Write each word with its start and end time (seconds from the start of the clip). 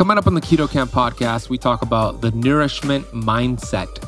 Coming 0.00 0.16
up 0.16 0.26
on 0.26 0.32
the 0.32 0.40
Keto 0.40 0.66
Kamp 0.66 0.90
podcast, 0.90 1.50
we 1.50 1.58
talk 1.58 1.82
about 1.82 2.22
the 2.22 2.30
nourishment 2.30 3.04
mindset, 3.08 4.02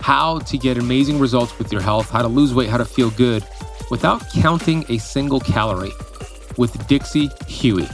how 0.00 0.40
to 0.40 0.58
get 0.58 0.78
amazing 0.78 1.20
results 1.20 1.56
with 1.60 1.70
your 1.70 1.80
health, 1.80 2.10
how 2.10 2.22
to 2.22 2.26
lose 2.26 2.52
weight, 2.52 2.68
how 2.68 2.76
to 2.76 2.84
feel 2.84 3.10
good 3.10 3.46
without 3.88 4.28
counting 4.30 4.84
a 4.88 4.98
single 4.98 5.38
calorie 5.38 5.92
with 6.56 6.84
Dixie 6.88 7.30
Huey. 7.46 7.86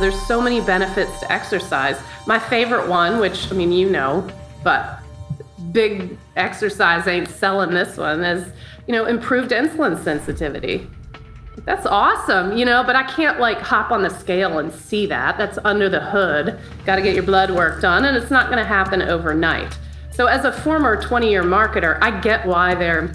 There's 0.00 0.20
so 0.26 0.40
many 0.40 0.60
benefits 0.60 1.20
to 1.20 1.32
exercise. 1.32 2.00
My 2.26 2.38
favorite 2.38 2.88
one, 2.88 3.20
which 3.20 3.50
I 3.50 3.54
mean, 3.54 3.72
you 3.72 3.88
know, 3.88 4.28
but 4.64 5.00
big 5.72 6.18
exercise 6.36 7.06
ain't 7.06 7.28
selling 7.28 7.70
this 7.70 7.96
one, 7.96 8.24
is, 8.24 8.52
you 8.86 8.94
know, 8.94 9.06
improved 9.06 9.50
insulin 9.50 10.02
sensitivity. 10.02 10.88
That's 11.64 11.86
awesome, 11.86 12.56
you 12.56 12.64
know, 12.64 12.82
but 12.82 12.96
I 12.96 13.02
can't 13.02 13.38
like 13.38 13.60
hop 13.60 13.90
on 13.90 14.02
the 14.02 14.08
scale 14.08 14.58
and 14.58 14.72
see 14.72 15.06
that. 15.06 15.36
That's 15.36 15.58
under 15.64 15.88
the 15.88 16.00
hood. 16.00 16.58
Got 16.86 16.96
to 16.96 17.02
get 17.02 17.14
your 17.14 17.24
blood 17.24 17.50
work 17.50 17.80
done, 17.82 18.04
and 18.06 18.16
it's 18.16 18.30
not 18.30 18.46
going 18.46 18.58
to 18.58 18.64
happen 18.64 19.02
overnight. 19.02 19.78
So, 20.10 20.26
as 20.26 20.44
a 20.44 20.52
former 20.52 21.00
20 21.00 21.30
year 21.30 21.42
marketer, 21.42 21.98
I 22.00 22.18
get 22.20 22.46
why 22.46 22.74
they're 22.74 23.12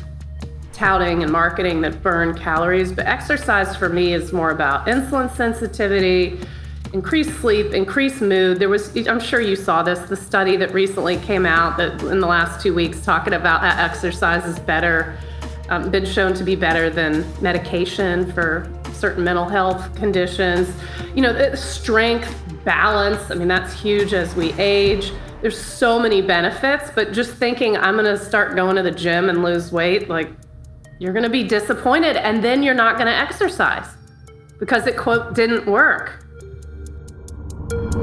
touting 0.75 1.23
and 1.23 1.31
marketing 1.31 1.81
that 1.81 2.03
burn 2.03 2.37
calories, 2.37 2.91
but 2.91 3.05
exercise 3.05 3.75
for 3.75 3.89
me 3.89 4.13
is 4.13 4.33
more 4.33 4.51
about 4.51 4.85
insulin 4.87 5.33
sensitivity, 5.35 6.39
increased 6.95 7.41
sleep, 7.41 7.73
increased 7.73 8.21
mood. 8.21 8.57
There 8.57 8.69
was, 8.69 8.95
I'm 9.05 9.19
sure 9.19 9.41
you 9.41 9.57
saw 9.57 9.83
this, 9.83 9.99
the 10.07 10.15
study 10.15 10.55
that 10.55 10.73
recently 10.73 11.17
came 11.17 11.45
out 11.45 11.75
that 11.75 12.01
in 12.03 12.21
the 12.21 12.25
last 12.25 12.63
two 12.63 12.73
weeks 12.73 13.01
talking 13.01 13.33
about 13.33 13.65
exercise 13.65 14.45
is 14.45 14.57
better, 14.59 15.17
um, 15.67 15.91
been 15.91 16.05
shown 16.05 16.33
to 16.35 16.43
be 16.45 16.55
better 16.55 16.89
than 16.89 17.25
medication 17.41 18.31
for 18.31 18.71
certain 18.93 19.25
mental 19.25 19.43
health 19.43 19.93
conditions. 19.95 20.73
You 21.13 21.23
know, 21.23 21.53
strength, 21.53 22.33
balance, 22.63 23.29
I 23.29 23.35
mean, 23.35 23.49
that's 23.49 23.73
huge 23.73 24.13
as 24.13 24.33
we 24.33 24.53
age. 24.53 25.11
There's 25.41 25.61
so 25.61 25.99
many 25.99 26.21
benefits, 26.21 26.91
but 26.95 27.11
just 27.11 27.33
thinking 27.33 27.75
I'm 27.75 27.97
gonna 27.97 28.17
start 28.17 28.55
going 28.55 28.77
to 28.77 28.83
the 28.83 28.91
gym 28.91 29.27
and 29.27 29.43
lose 29.43 29.69
weight, 29.69 30.07
like, 30.07 30.29
you're 30.99 31.11
gonna 31.11 31.29
be 31.29 31.43
disappointed 31.43 32.15
and 32.15 32.41
then 32.41 32.63
you're 32.63 32.73
not 32.73 32.97
gonna 32.97 33.11
exercise 33.11 33.89
because 34.59 34.87
it, 34.87 34.95
quote, 34.95 35.35
didn't 35.35 35.65
work. 35.65 36.24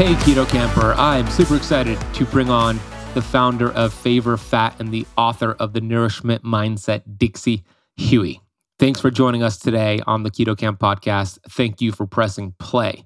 Hey, 0.00 0.14
Keto 0.14 0.48
Camper. 0.48 0.94
I'm 0.94 1.28
super 1.28 1.56
excited 1.56 2.00
to 2.14 2.24
bring 2.24 2.48
on 2.48 2.80
the 3.12 3.20
founder 3.20 3.70
of 3.72 3.92
Favor 3.92 4.38
Fat 4.38 4.80
and 4.80 4.90
the 4.90 5.06
author 5.18 5.52
of 5.60 5.74
The 5.74 5.82
Nourishment 5.82 6.42
Mindset, 6.42 7.02
Dixie 7.18 7.64
Huey. 7.96 8.40
Thanks 8.78 8.98
for 8.98 9.10
joining 9.10 9.42
us 9.42 9.58
today 9.58 10.00
on 10.06 10.22
the 10.22 10.30
Keto 10.30 10.56
Kamp 10.56 10.80
podcast. 10.80 11.38
Thank 11.50 11.82
you 11.82 11.92
for 11.92 12.06
pressing 12.06 12.54
play. 12.58 13.04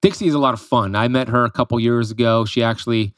Dixie 0.00 0.26
is 0.26 0.32
a 0.32 0.38
lot 0.38 0.54
of 0.54 0.62
fun. 0.62 0.96
I 0.96 1.08
met 1.08 1.28
her 1.28 1.44
a 1.44 1.50
couple 1.50 1.78
years 1.78 2.10
ago. 2.10 2.46
She 2.46 2.62
actually 2.62 3.12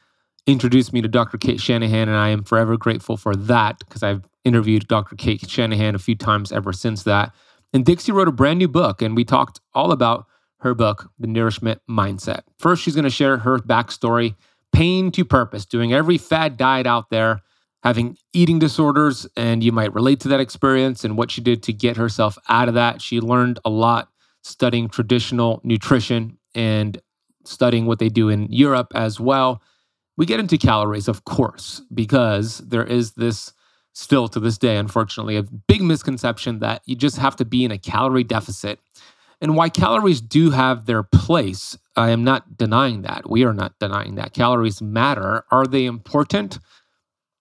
introduced 0.45 0.91
me 0.91 1.01
to 1.01 1.07
Dr. 1.07 1.37
Cate 1.37 1.61
Shanahan, 1.61 2.09
and 2.09 2.17
I 2.17 2.27
am 2.27 2.43
forever 2.43 2.75
grateful 2.75 3.15
for 3.15 3.37
that 3.37 3.79
because 3.79 4.03
I've 4.03 4.27
interviewed 4.43 4.85
Dr. 4.89 5.15
Cate 5.15 5.49
Shanahan 5.49 5.95
a 5.95 5.99
few 5.99 6.15
times 6.15 6.51
ever 6.51 6.73
since 6.73 7.03
that. 7.03 7.33
And 7.71 7.85
Dixie 7.85 8.11
wrote 8.11 8.27
a 8.27 8.33
brand 8.33 8.59
new 8.59 8.67
book, 8.67 9.01
and 9.01 9.15
we 9.15 9.23
talked 9.23 9.61
all 9.73 9.93
about 9.93 10.25
her 10.59 10.73
book, 10.73 11.11
The 11.19 11.27
Nourishment 11.27 11.81
Mindset. 11.89 12.41
First, 12.57 12.83
she's 12.83 12.95
going 12.95 13.03
to 13.03 13.09
share 13.09 13.37
her 13.37 13.59
backstory, 13.59 14.35
pain 14.71 15.11
to 15.11 15.23
purpose, 15.23 15.65
doing 15.65 15.93
every 15.93 16.17
fad 16.17 16.57
diet 16.57 16.87
out 16.87 17.09
there, 17.09 17.41
having 17.83 18.17
eating 18.33 18.59
disorders, 18.59 19.27
and 19.37 19.63
you 19.63 19.71
might 19.71 19.93
relate 19.93 20.19
to 20.21 20.27
that 20.29 20.39
experience 20.39 21.03
and 21.03 21.17
what 21.17 21.31
she 21.31 21.41
did 21.41 21.63
to 21.63 21.73
get 21.73 21.97
herself 21.97 22.37
out 22.49 22.67
of 22.67 22.73
that. 22.73 23.01
She 23.01 23.21
learned 23.21 23.59
a 23.63 23.69
lot 23.69 24.09
studying 24.43 24.89
traditional 24.89 25.61
nutrition 25.63 26.37
and 26.55 26.99
studying 27.45 27.85
what 27.85 27.99
they 27.99 28.09
do 28.09 28.29
in 28.29 28.51
Europe 28.51 28.91
as 28.95 29.19
well. 29.19 29.61
We 30.17 30.25
get 30.25 30.39
into 30.39 30.57
calories, 30.57 31.07
of 31.07 31.25
course, 31.25 31.81
because 31.93 32.57
there 32.59 32.83
is 32.83 33.13
this 33.13 33.53
still 33.93 34.27
to 34.27 34.39
this 34.39 34.57
day, 34.57 34.77
unfortunately, 34.77 35.37
a 35.37 35.43
big 35.43 35.81
misconception 35.81 36.59
that 36.59 36.81
you 36.85 36.95
just 36.95 37.17
have 37.17 37.35
to 37.35 37.45
be 37.45 37.63
in 37.63 37.71
a 37.71 37.77
calorie 37.77 38.23
deficit 38.23 38.79
and 39.41 39.55
why 39.55 39.69
calories 39.69 40.21
do 40.21 40.51
have 40.51 40.85
their 40.85 41.03
place. 41.03 41.77
I 41.95 42.09
am 42.09 42.23
not 42.23 42.57
denying 42.57 43.03
that. 43.03 43.29
We 43.29 43.43
are 43.43 43.53
not 43.53 43.77
denying 43.79 44.15
that. 44.15 44.33
Calories 44.33 44.81
matter. 44.81 45.43
Are 45.51 45.65
they 45.65 45.85
important? 45.85 46.59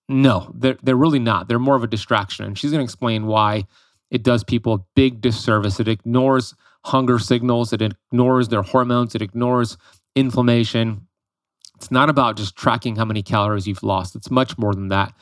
No, 0.09 0.53
they're, 0.55 0.79
they're 0.83 0.97
really 0.97 1.19
not. 1.19 1.49
They're 1.49 1.59
more 1.59 1.77
of 1.77 1.85
a 1.85 1.89
distraction. 1.89 2.45
And 2.45 2.59
she's 2.59 2.71
going 2.71 2.81
to 2.81 2.85
explain 2.85 3.27
why 3.27 3.65
it 4.11 4.23
does 4.23 4.45
people 4.45 4.75
a 4.75 4.85
big 4.95 5.21
disservice. 5.21 5.81
It 5.81 5.89
ignores 5.89 6.55
hunger 6.85 7.19
signals, 7.19 7.73
it 7.73 7.83
ignores 7.83 8.49
their 8.49 8.63
hormones, 8.63 9.15
it 9.15 9.23
ignores 9.23 9.77
inflammation. 10.15 11.09
It's 11.75 11.91
not 11.91 12.09
about 12.09 12.37
just 12.37 12.57
tracking 12.57 12.97
how 12.97 13.05
many 13.05 13.23
calories 13.23 13.67
you've 13.67 13.83
lost, 13.83 14.15
it's 14.15 14.31
much 14.31 14.57
more 14.57 14.73
than 14.73 14.89
that. 14.89 15.13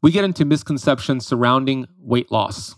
We 0.00 0.10
get 0.10 0.24
into 0.24 0.44
misconceptions 0.44 1.26
surrounding 1.26 1.86
weight 1.98 2.32
loss 2.32 2.74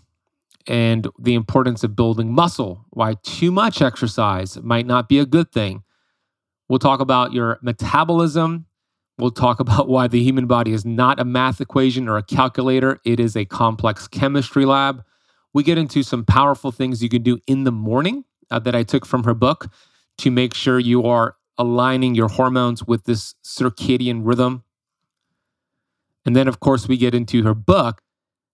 and 0.67 1.07
the 1.17 1.35
importance 1.35 1.83
of 1.83 1.95
building 1.95 2.33
muscle, 2.33 2.85
why 2.89 3.15
too 3.23 3.51
much 3.51 3.81
exercise 3.81 4.57
might 4.61 4.85
not 4.85 5.07
be 5.07 5.19
a 5.19 5.25
good 5.25 5.51
thing. 5.51 5.83
We'll 6.67 6.79
talk 6.79 6.99
about 6.99 7.31
your 7.31 7.59
metabolism. 7.61 8.65
We'll 9.17 9.31
talk 9.31 9.59
about 9.61 9.87
why 9.87 10.07
the 10.07 10.21
human 10.21 10.47
body 10.47 10.73
is 10.73 10.85
not 10.85 11.19
a 11.19 11.25
math 11.25 11.61
equation 11.61 12.07
or 12.07 12.17
a 12.17 12.23
calculator, 12.23 12.99
it 13.05 13.19
is 13.19 13.35
a 13.35 13.45
complex 13.45 14.07
chemistry 14.07 14.65
lab. 14.65 15.03
We 15.53 15.63
get 15.63 15.77
into 15.77 16.03
some 16.03 16.25
powerful 16.25 16.71
things 16.71 17.01
you 17.01 17.09
can 17.09 17.23
do 17.23 17.39
in 17.47 17.63
the 17.63 17.71
morning 17.71 18.25
uh, 18.51 18.59
that 18.59 18.75
I 18.75 18.83
took 18.83 19.05
from 19.05 19.23
her 19.23 19.33
book 19.33 19.71
to 20.19 20.29
make 20.29 20.53
sure 20.53 20.79
you 20.79 21.05
are 21.05 21.35
aligning 21.57 22.13
your 22.13 22.27
hormones 22.27 22.83
with 22.83 23.05
this 23.05 23.33
circadian 23.43 24.21
rhythm. 24.23 24.63
And 26.25 26.35
then, 26.35 26.47
of 26.47 26.59
course, 26.59 26.87
we 26.87 26.97
get 26.97 27.15
into 27.15 27.43
her 27.43 27.53
book 27.53 28.01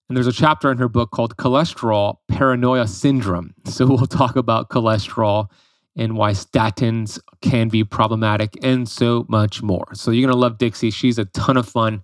and 0.07 0.17
there's 0.17 0.27
a 0.27 0.33
chapter 0.33 0.71
in 0.71 0.77
her 0.77 0.89
book 0.89 1.11
called 1.11 1.37
Cholesterol 1.37 2.17
Paranoia 2.27 2.87
Syndrome. 2.87 3.53
So 3.65 3.85
we'll 3.87 4.05
talk 4.05 4.35
about 4.35 4.69
cholesterol 4.69 5.49
and 5.95 6.17
why 6.17 6.31
statins 6.31 7.19
can 7.41 7.69
be 7.69 7.83
problematic 7.83 8.57
and 8.63 8.89
so 8.89 9.25
much 9.29 9.61
more. 9.61 9.87
So 9.93 10.11
you're 10.11 10.25
going 10.25 10.35
to 10.35 10.39
love 10.39 10.57
Dixie. 10.57 10.91
She's 10.91 11.19
a 11.19 11.25
ton 11.25 11.57
of 11.57 11.67
fun. 11.67 12.03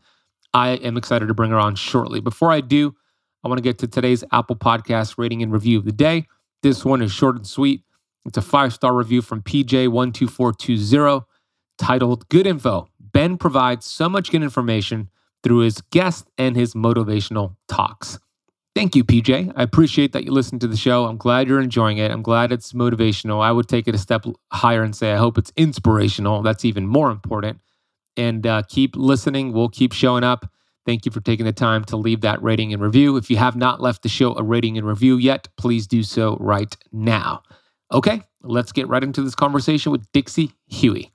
I 0.53 0.71
am 0.71 0.97
excited 0.97 1.27
to 1.27 1.33
bring 1.33 1.51
her 1.51 1.59
on 1.59 1.75
shortly. 1.75 2.19
Before 2.19 2.51
I 2.51 2.61
do, 2.61 2.95
I 3.43 3.47
want 3.47 3.57
to 3.57 3.63
get 3.63 3.77
to 3.79 3.87
today's 3.87 4.23
Apple 4.31 4.55
Podcast 4.55 5.15
rating 5.17 5.41
and 5.41 5.51
review 5.51 5.77
of 5.79 5.85
the 5.85 5.91
day. 5.91 6.27
This 6.61 6.83
one 6.83 7.01
is 7.01 7.11
short 7.11 7.35
and 7.35 7.47
sweet. 7.47 7.83
It's 8.25 8.37
a 8.37 8.41
five 8.41 8.73
star 8.73 8.93
review 8.93 9.21
from 9.21 9.41
PJ12420 9.41 11.25
titled 11.77 12.27
Good 12.29 12.45
Info. 12.45 12.87
Ben 12.99 13.37
provides 13.37 13.85
so 13.85 14.09
much 14.09 14.31
good 14.31 14.43
information 14.43 15.09
through 15.43 15.59
his 15.59 15.81
guests 15.91 16.29
and 16.37 16.55
his 16.55 16.73
motivational 16.73 17.55
talks. 17.67 18.19
Thank 18.75 18.95
you, 18.95 19.03
PJ. 19.03 19.51
I 19.55 19.63
appreciate 19.63 20.13
that 20.13 20.23
you 20.23 20.31
listen 20.31 20.59
to 20.59 20.67
the 20.67 20.77
show. 20.77 21.05
I'm 21.05 21.17
glad 21.17 21.47
you're 21.47 21.59
enjoying 21.59 21.97
it. 21.97 22.11
I'm 22.11 22.21
glad 22.21 22.51
it's 22.51 22.73
motivational. 22.73 23.41
I 23.41 23.51
would 23.51 23.67
take 23.67 23.87
it 23.87 23.95
a 23.95 23.97
step 23.97 24.25
higher 24.51 24.83
and 24.83 24.95
say, 24.95 25.11
I 25.11 25.17
hope 25.17 25.37
it's 25.37 25.51
inspirational. 25.57 26.41
That's 26.43 26.63
even 26.65 26.87
more 26.87 27.09
important. 27.09 27.59
And 28.15 28.45
uh, 28.45 28.61
keep 28.67 28.95
listening. 28.95 29.53
We'll 29.53 29.69
keep 29.69 29.91
showing 29.91 30.23
up. 30.23 30.49
Thank 30.85 31.05
you 31.05 31.11
for 31.11 31.19
taking 31.19 31.45
the 31.45 31.51
time 31.53 31.83
to 31.85 31.97
leave 31.97 32.21
that 32.21 32.41
rating 32.41 32.73
and 32.73 32.81
review. 32.81 33.17
If 33.17 33.29
you 33.29 33.37
have 33.37 33.55
not 33.55 33.81
left 33.81 34.01
the 34.01 34.09
show 34.09 34.35
a 34.37 34.43
rating 34.43 34.77
and 34.77 34.87
review 34.87 35.17
yet, 35.17 35.47
please 35.57 35.85
do 35.85 36.01
so 36.03 36.37
right 36.39 36.75
now. 36.91 37.43
Okay, 37.91 38.21
let's 38.43 38.71
get 38.71 38.87
right 38.87 39.03
into 39.03 39.21
this 39.21 39.35
conversation 39.35 39.91
with 39.91 40.09
Dixie 40.13 40.53
Huey. 40.67 41.11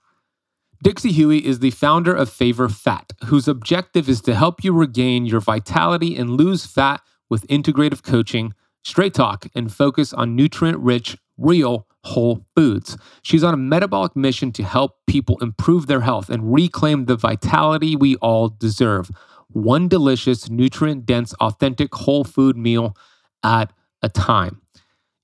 Dixie 0.84 1.12
Huey 1.12 1.38
is 1.38 1.60
the 1.60 1.70
founder 1.70 2.14
of 2.14 2.28
Favor 2.28 2.68
Fat, 2.68 3.14
whose 3.24 3.48
objective 3.48 4.06
is 4.06 4.20
to 4.20 4.34
help 4.34 4.62
you 4.62 4.74
regain 4.74 5.24
your 5.24 5.40
vitality 5.40 6.14
and 6.14 6.36
lose 6.36 6.66
fat 6.66 7.00
with 7.30 7.46
integrative 7.46 8.02
coaching, 8.02 8.52
straight 8.82 9.14
talk, 9.14 9.46
and 9.54 9.72
focus 9.72 10.12
on 10.12 10.36
nutrient 10.36 10.76
rich, 10.80 11.16
real, 11.38 11.86
whole 12.04 12.44
foods. 12.54 12.98
She's 13.22 13.42
on 13.42 13.54
a 13.54 13.56
metabolic 13.56 14.14
mission 14.14 14.52
to 14.52 14.62
help 14.62 14.98
people 15.06 15.38
improve 15.40 15.86
their 15.86 16.02
health 16.02 16.28
and 16.28 16.52
reclaim 16.52 17.06
the 17.06 17.16
vitality 17.16 17.96
we 17.96 18.16
all 18.16 18.50
deserve. 18.50 19.10
One 19.48 19.88
delicious, 19.88 20.50
nutrient 20.50 21.06
dense, 21.06 21.32
authentic 21.40 21.94
whole 21.94 22.24
food 22.24 22.58
meal 22.58 22.94
at 23.42 23.72
a 24.02 24.10
time. 24.10 24.60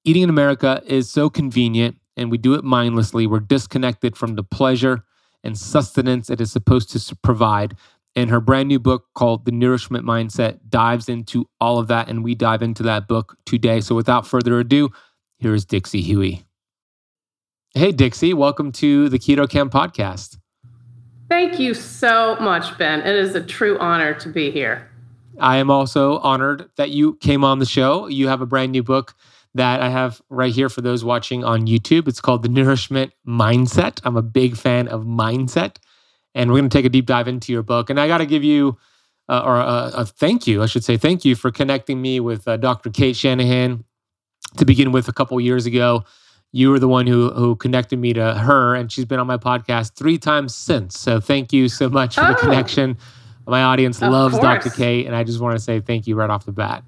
Eating 0.06 0.22
in 0.22 0.30
America 0.30 0.82
is 0.86 1.10
so 1.10 1.28
convenient 1.28 1.98
and 2.16 2.30
we 2.30 2.38
do 2.38 2.54
it 2.54 2.64
mindlessly. 2.64 3.26
We're 3.26 3.40
disconnected 3.40 4.16
from 4.16 4.36
the 4.36 4.42
pleasure 4.42 5.04
and 5.44 5.58
sustenance 5.58 6.30
it 6.30 6.40
is 6.40 6.52
supposed 6.52 6.90
to 6.90 7.16
provide. 7.16 7.76
And 8.16 8.30
her 8.30 8.40
brand 8.40 8.68
new 8.68 8.80
book 8.80 9.06
called 9.14 9.44
The 9.44 9.52
Nourishment 9.52 10.04
Mindset 10.04 10.58
dives 10.68 11.08
into 11.08 11.48
all 11.60 11.78
of 11.78 11.88
that. 11.88 12.08
And 12.08 12.24
we 12.24 12.34
dive 12.34 12.62
into 12.62 12.82
that 12.82 13.06
book 13.06 13.36
today. 13.46 13.80
So 13.80 13.94
without 13.94 14.26
further 14.26 14.58
ado, 14.58 14.90
here 15.38 15.54
is 15.54 15.64
Dixie 15.64 16.02
Huey. 16.02 16.44
Hey, 17.74 17.92
Dixie, 17.92 18.34
welcome 18.34 18.72
to 18.72 19.08
the 19.08 19.18
Keto 19.18 19.48
Kamp 19.48 19.72
podcast. 19.72 20.38
Thank 21.28 21.60
you 21.60 21.72
so 21.74 22.36
much, 22.40 22.76
Ben. 22.76 23.00
It 23.00 23.14
is 23.14 23.36
a 23.36 23.40
true 23.40 23.78
honor 23.78 24.12
to 24.14 24.28
be 24.28 24.50
here. 24.50 24.90
I 25.38 25.58
am 25.58 25.70
also 25.70 26.18
honored 26.18 26.68
that 26.76 26.90
you 26.90 27.14
came 27.16 27.44
on 27.44 27.60
the 27.60 27.66
show. 27.66 28.08
You 28.08 28.26
have 28.26 28.40
a 28.40 28.46
brand 28.46 28.72
new 28.72 28.82
book 28.82 29.14
that 29.54 29.80
I 29.80 29.88
have 29.88 30.20
right 30.28 30.52
here 30.52 30.68
for 30.68 30.80
those 30.80 31.04
watching 31.04 31.44
on 31.44 31.66
YouTube. 31.66 32.06
It's 32.06 32.20
called 32.20 32.42
The 32.42 32.48
Nourishment 32.48 33.12
Mindset. 33.26 34.00
I'm 34.04 34.16
a 34.16 34.22
big 34.22 34.56
fan 34.56 34.88
of 34.88 35.02
mindset. 35.02 35.76
And 36.34 36.50
we're 36.50 36.58
going 36.58 36.70
to 36.70 36.78
take 36.78 36.84
a 36.84 36.90
deep 36.90 37.06
dive 37.06 37.26
into 37.26 37.52
your 37.52 37.62
book. 37.62 37.90
And 37.90 37.98
I 37.98 38.06
got 38.06 38.18
to 38.18 38.26
give 38.26 38.44
you, 38.44 38.78
uh, 39.28 39.42
or 39.44 39.56
a, 39.56 39.90
a, 39.94 40.06
thank 40.06 40.46
you, 40.46 40.62
I 40.62 40.66
should 40.66 40.84
say, 40.84 40.96
thank 40.96 41.24
you 41.24 41.34
for 41.34 41.50
connecting 41.50 42.00
me 42.00 42.20
with 42.20 42.46
uh, 42.46 42.56
Dr. 42.56 42.90
Cate 42.90 43.16
Shanahan 43.16 43.84
to 44.56 44.64
begin 44.64 44.92
with 44.92 45.08
a 45.08 45.12
couple 45.12 45.40
years 45.40 45.66
ago. 45.66 46.04
You 46.52 46.70
were 46.70 46.80
the 46.80 46.88
one 46.88 47.06
who 47.06 47.30
who 47.30 47.54
connected 47.54 48.00
me 48.00 48.12
to 48.12 48.34
her, 48.34 48.74
and 48.74 48.90
she's 48.90 49.04
been 49.04 49.20
on 49.20 49.28
my 49.28 49.36
podcast 49.36 49.94
three 49.94 50.18
times 50.18 50.52
since. 50.52 50.98
So 50.98 51.20
thank 51.20 51.52
you 51.52 51.68
so 51.68 51.88
much 51.88 52.16
for 52.16 52.22
oh, 52.22 52.32
the 52.32 52.34
connection. 52.34 52.98
My 53.46 53.62
audience 53.62 54.00
loves 54.00 54.34
course. 54.34 54.64
Dr. 54.64 54.70
Kate, 54.70 55.06
and 55.06 55.14
I 55.14 55.22
just 55.22 55.40
want 55.40 55.56
to 55.56 55.62
say 55.62 55.80
thank 55.80 56.08
you 56.08 56.16
right 56.16 56.28
off 56.28 56.44
the 56.44 56.52
bat. 56.52 56.82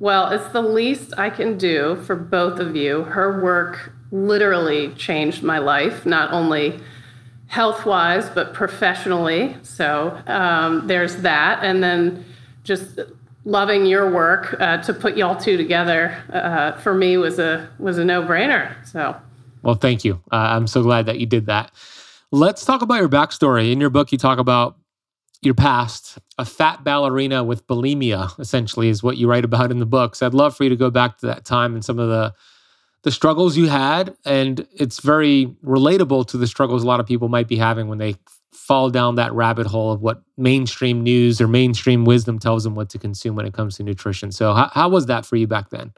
Well, 0.00 0.30
it's 0.30 0.48
the 0.48 0.62
least 0.62 1.14
I 1.16 1.30
can 1.30 1.56
do 1.56 1.96
for 2.04 2.16
both 2.16 2.58
of 2.58 2.74
you. 2.76 3.04
Her 3.04 3.42
work 3.42 3.92
literally 4.10 4.92
changed 4.94 5.42
my 5.42 5.58
life, 5.58 6.04
not 6.04 6.32
only 6.32 6.80
health 7.46 7.86
wise, 7.86 8.28
but 8.30 8.54
professionally. 8.54 9.56
So 9.62 10.20
um, 10.26 10.86
there's 10.86 11.16
that. 11.18 11.62
And 11.62 11.82
then 11.82 12.24
just 12.64 12.98
loving 13.44 13.86
your 13.86 14.10
work 14.10 14.56
uh, 14.60 14.78
to 14.78 14.94
put 14.94 15.16
y'all 15.16 15.36
two 15.36 15.56
together 15.56 16.20
uh, 16.32 16.72
for 16.80 16.94
me 16.94 17.16
was 17.16 17.38
a 17.38 17.68
was 17.78 17.98
a 17.98 18.04
no 18.04 18.22
brainer. 18.22 18.74
So, 18.86 19.16
well, 19.62 19.74
thank 19.74 20.04
you. 20.04 20.20
Uh, 20.32 20.36
I'm 20.36 20.66
so 20.66 20.82
glad 20.82 21.06
that 21.06 21.20
you 21.20 21.26
did 21.26 21.46
that. 21.46 21.70
Let's 22.30 22.64
talk 22.64 22.82
about 22.82 22.96
your 22.96 23.08
backstory. 23.08 23.70
In 23.70 23.80
your 23.80 23.90
book, 23.90 24.10
you 24.10 24.18
talk 24.18 24.38
about 24.38 24.76
your 25.44 25.54
past, 25.54 26.18
a 26.38 26.44
fat 26.44 26.84
ballerina 26.84 27.44
with 27.44 27.66
bulimia, 27.66 28.38
essentially, 28.38 28.88
is 28.88 29.02
what 29.02 29.16
you 29.16 29.28
write 29.28 29.44
about 29.44 29.70
in 29.70 29.78
the 29.78 29.86
book. 29.86 30.14
So 30.14 30.26
I'd 30.26 30.34
love 30.34 30.56
for 30.56 30.64
you 30.64 30.70
to 30.70 30.76
go 30.76 30.90
back 30.90 31.18
to 31.18 31.26
that 31.26 31.44
time 31.44 31.74
and 31.74 31.84
some 31.84 31.98
of 31.98 32.08
the 32.08 32.34
the 33.02 33.10
struggles 33.10 33.54
you 33.54 33.68
had, 33.68 34.16
and 34.24 34.66
it's 34.72 35.00
very 35.00 35.54
relatable 35.62 36.26
to 36.28 36.38
the 36.38 36.46
struggles 36.46 36.82
a 36.82 36.86
lot 36.86 37.00
of 37.00 37.06
people 37.06 37.28
might 37.28 37.46
be 37.46 37.56
having 37.56 37.86
when 37.88 37.98
they 37.98 38.16
fall 38.50 38.88
down 38.88 39.16
that 39.16 39.30
rabbit 39.34 39.66
hole 39.66 39.92
of 39.92 40.00
what 40.00 40.22
mainstream 40.38 41.02
news 41.02 41.38
or 41.38 41.46
mainstream 41.46 42.06
wisdom 42.06 42.38
tells 42.38 42.64
them 42.64 42.74
what 42.74 42.88
to 42.88 42.98
consume 42.98 43.36
when 43.36 43.44
it 43.44 43.52
comes 43.52 43.76
to 43.76 43.82
nutrition. 43.82 44.32
So 44.32 44.54
how, 44.54 44.70
how 44.72 44.88
was 44.88 45.04
that 45.06 45.26
for 45.26 45.36
you 45.36 45.46
back 45.46 45.68
then? 45.68 45.92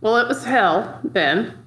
Well, 0.00 0.16
it 0.18 0.28
was 0.28 0.44
hell 0.44 1.00
then. 1.02 1.58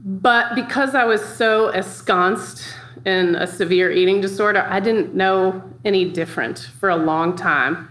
But 0.00 0.56
because 0.56 0.96
I 0.96 1.04
was 1.04 1.24
so 1.24 1.68
ensconced 1.68 2.64
in 3.06 3.36
a 3.36 3.46
severe 3.46 3.90
eating 3.90 4.20
disorder, 4.20 4.66
I 4.68 4.80
didn't 4.80 5.14
know 5.14 5.62
any 5.84 6.10
different 6.10 6.58
for 6.80 6.90
a 6.90 6.96
long 6.96 7.36
time. 7.36 7.88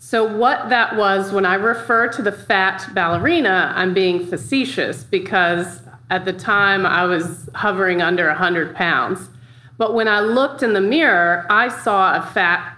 So, 0.00 0.36
what 0.36 0.68
that 0.68 0.96
was 0.96 1.32
when 1.32 1.46
I 1.46 1.54
refer 1.54 2.08
to 2.08 2.22
the 2.22 2.32
fat 2.32 2.88
ballerina, 2.92 3.72
I'm 3.74 3.94
being 3.94 4.26
facetious 4.26 5.04
because 5.04 5.80
at 6.10 6.24
the 6.24 6.32
time 6.32 6.84
I 6.84 7.04
was 7.04 7.48
hovering 7.54 8.02
under 8.02 8.26
100 8.26 8.74
pounds. 8.74 9.28
But 9.76 9.94
when 9.94 10.08
I 10.08 10.20
looked 10.20 10.62
in 10.62 10.72
the 10.72 10.80
mirror, 10.80 11.46
I 11.48 11.68
saw 11.68 12.16
a 12.16 12.22
fat 12.22 12.76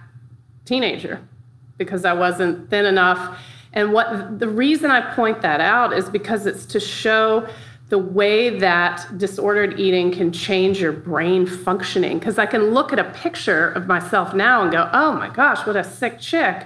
teenager 0.65 1.19
because 1.77 2.05
I 2.05 2.13
wasn't 2.13 2.69
thin 2.69 2.85
enough. 2.85 3.39
And 3.73 3.93
what 3.93 4.39
the 4.39 4.47
reason 4.47 4.91
I 4.91 5.13
point 5.15 5.41
that 5.41 5.61
out 5.61 5.93
is 5.93 6.09
because 6.09 6.45
it's 6.45 6.65
to 6.67 6.79
show 6.79 7.47
the 7.91 7.97
way 7.97 8.49
that 8.49 9.05
disordered 9.17 9.77
eating 9.77 10.13
can 10.13 10.31
change 10.31 10.79
your 10.79 10.93
brain 10.93 11.45
functioning. 11.45 12.19
Because 12.19 12.39
I 12.39 12.45
can 12.45 12.71
look 12.71 12.93
at 12.93 12.99
a 12.99 13.03
picture 13.11 13.69
of 13.73 13.85
myself 13.85 14.33
now 14.33 14.63
and 14.63 14.71
go, 14.71 14.89
oh 14.93 15.11
my 15.11 15.27
gosh, 15.27 15.67
what 15.67 15.75
a 15.75 15.83
sick 15.83 16.17
chick. 16.17 16.65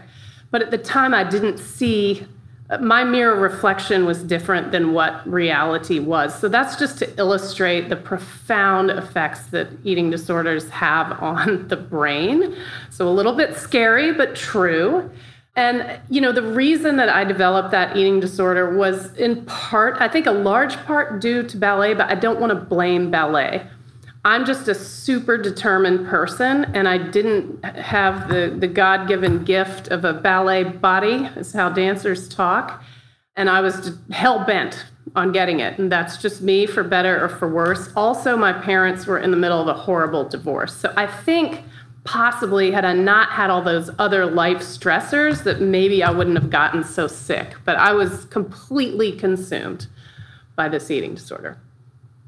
But 0.51 0.62
at 0.62 0.69
the 0.69 0.77
time, 0.77 1.16
I 1.16 1.24
didn't 1.24 1.57
see 1.57 2.27
uh, 2.69 2.77
my 2.77 3.04
mirror 3.04 3.39
reflection 3.39 4.06
was 4.06 4.22
different 4.22 4.72
than 4.72 4.94
what 4.94 5.27
reality 5.27 5.98
was. 5.98 6.38
So 6.39 6.48
that's 6.48 6.75
just 6.77 7.00
to 7.00 7.18
illustrate 7.18 7.89
the 7.89 7.95
profound 7.95 8.92
effects 8.92 9.48
that 9.48 9.69
eating 9.83 10.12
disorders 10.12 10.69
have 10.69 11.12
on 11.24 11.68
the 11.69 11.75
brain. 11.75 12.56
So 12.92 13.07
a 13.07 13.10
little 13.10 13.33
bit 13.33 13.57
scary, 13.57 14.13
but 14.13 14.36
true. 14.36 15.10
And, 15.56 16.00
you 16.10 16.19
know, 16.19 16.34
the 16.34 16.44
reason 16.44 16.98
that 16.98 17.07
I 17.07 17.24
developed 17.24 17.72
that 17.72 17.96
eating 17.96 18.19
disorder 18.19 18.75
was 18.75 19.16
in 19.16 19.46
part, 19.46 19.96
I 20.02 20.10
think 20.10 20.25
a 20.25 20.31
large 20.31 20.75
part 20.86 21.22
due 21.22 21.44
to 21.44 21.57
ballet, 21.57 21.94
but 21.94 22.10
I 22.10 22.16
don't 22.16 22.42
want 22.42 22.50
to 22.50 22.60
blame 22.60 23.10
ballet. 23.10 23.66
I'm 24.25 24.44
just 24.44 24.68
a 24.68 24.75
super 24.75 25.38
determined 25.38 26.07
person, 26.07 26.66
and 26.74 26.90
I 26.90 26.98
didn't 26.98 27.63
have 27.63 28.28
the, 28.28 28.56
the 28.57 28.68
God 28.68 29.07
given 29.07 29.46
gift 29.46 29.90
of 29.90 30.04
a 30.04 30.13
ballet 30.13 30.63
body, 30.63 31.30
is 31.36 31.54
how 31.54 31.69
dancers 31.69 32.28
talk. 32.28 32.84
And 33.36 33.50
I 33.50 33.62
was 33.62 33.98
hell 34.12 34.44
bent 34.44 34.84
on 35.16 35.31
getting 35.31 35.60
it. 35.60 35.78
And 35.78 35.92
that's 35.92 36.18
just 36.18 36.42
me 36.42 36.66
for 36.66 36.84
better 36.84 37.24
or 37.24 37.30
for 37.30 37.48
worse. 37.48 37.90
Also, 37.96 38.36
my 38.36 38.51
parents 38.51 39.06
were 39.06 39.19
in 39.19 39.30
the 39.30 39.38
middle 39.38 39.62
of 39.62 39.68
a 39.68 39.74
horrible 39.74 40.27
divorce. 40.27 40.75
So 40.75 40.91
I 40.98 41.06
think 41.06 41.63
possibly 42.06 42.72
had 42.72 42.86
I 42.86 42.94
not 42.94 43.30
had 43.32 43.50
all 43.50 43.62
those 43.62 43.90
other 44.00 44.26
life 44.26 44.60
stressors 44.60 45.44
that 45.44 45.60
maybe 45.60 46.04
I 46.04 46.12
wouldn't 46.12 46.38
have 46.38 46.50
gotten 46.50 46.84
so 46.84 47.08
sick. 47.08 47.56
But 47.66 47.78
I 47.78 47.92
was 47.92 48.26
completely 48.26 49.12
consumed 49.12 49.88
by 50.56 50.70
this 50.70 50.90
eating 50.90 51.16
disorder. 51.16 51.58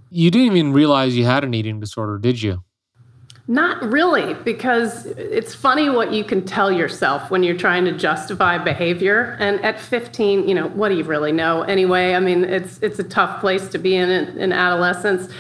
You 0.10 0.32
didn't 0.32 0.58
even 0.58 0.74
realize 0.74 1.16
you 1.16 1.26
had 1.26 1.44
an 1.44 1.54
eating 1.54 1.80
disorder, 1.80 2.18
did 2.18 2.42
you? 2.42 2.64
Not 3.50 3.82
really, 3.82 4.34
because 4.34 5.06
it's 5.06 5.56
funny 5.56 5.90
what 5.90 6.12
you 6.12 6.26
can 6.26 6.44
tell 6.44 6.70
yourself 6.70 7.32
when 7.32 7.44
you're 7.44 7.56
trying 7.56 7.86
to 7.86 7.94
justify 7.94 8.58
behavior. 8.58 9.38
And 9.40 9.64
at 9.64 9.80
15, 9.80 10.50
you 10.50 10.56
know, 10.56 10.68
what 10.70 10.90
do 10.90 10.98
you 10.98 11.06
really 11.06 11.32
know 11.32 11.62
anyway? 11.62 12.14
I 12.14 12.20
mean, 12.20 12.44
it's 12.44 12.78
it's 12.80 13.00
a 13.00 13.06
tough 13.06 13.40
place 13.40 13.70
to 13.70 13.78
be 13.78 13.96
in 13.96 14.10
in 14.10 14.52
adolescence. 14.52 15.32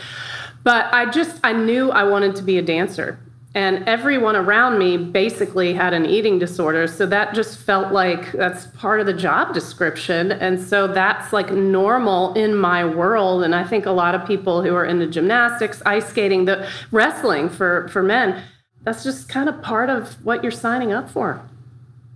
But 0.64 0.94
I 0.94 1.10
just 1.10 1.40
I 1.44 1.52
knew 1.52 1.92
I 1.92 2.04
wanted 2.04 2.38
to 2.38 2.44
be 2.44 2.58
a 2.58 2.62
dancer 2.62 3.20
and 3.58 3.84
everyone 3.90 4.36
around 4.36 4.78
me 4.78 4.98
basically 4.98 5.74
had 5.74 5.92
an 5.92 6.06
eating 6.06 6.38
disorder. 6.38 6.86
So 6.86 7.08
that 7.08 7.34
just 7.34 7.58
felt 7.58 7.92
like 7.92 8.32
that's 8.34 8.68
part 8.68 9.00
of 9.00 9.08
the 9.08 9.16
job 9.16 9.52
description. 9.56 10.32
And 10.32 10.62
so 10.62 10.86
that's 10.86 11.34
like 11.34 11.52
normal 11.52 12.36
in 12.36 12.54
my 12.56 12.86
world. 12.86 13.44
And 13.44 13.56
i 13.56 13.64
think 13.64 13.88
a 13.88 13.92
lot 13.92 14.14
of 14.14 14.28
people 14.28 14.62
who 14.62 14.76
are 14.76 14.86
into 14.86 15.08
gymnastics 15.08 15.82
ice 15.88 16.08
skating 16.08 16.46
the 16.46 16.70
wrestling 16.92 17.50
for 17.50 17.88
for 17.88 18.04
men 18.04 18.44
that's 18.84 19.04
just 19.04 19.28
kind 19.28 19.50
of 19.50 19.60
part 19.64 19.90
of 19.90 20.24
what 20.24 20.44
you're 20.44 20.52
signing 20.52 20.94
up 20.94 21.10
for. 21.10 21.42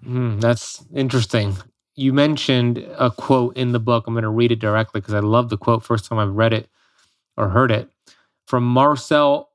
Mm, 0.05 0.39
that's 0.39 0.85
interesting. 0.93 1.57
You 1.95 2.13
mentioned 2.13 2.77
a 2.99 3.09
quote 3.09 3.57
in 3.57 3.71
the 3.71 3.79
book. 3.79 4.05
I'm 4.05 4.13
going 4.13 4.23
to 4.23 4.29
read 4.29 4.51
it 4.51 4.59
directly 4.59 5.01
because 5.01 5.15
i 5.15 5.19
love 5.19 5.49
the 5.49 5.57
quote 5.57 5.83
first 5.83 6.05
time 6.05 6.19
i've 6.19 6.35
read 6.35 6.53
it 6.53 6.69
or 7.35 7.49
heard 7.49 7.71
it 7.71 7.89
from 8.45 8.63
marcel 8.63 9.50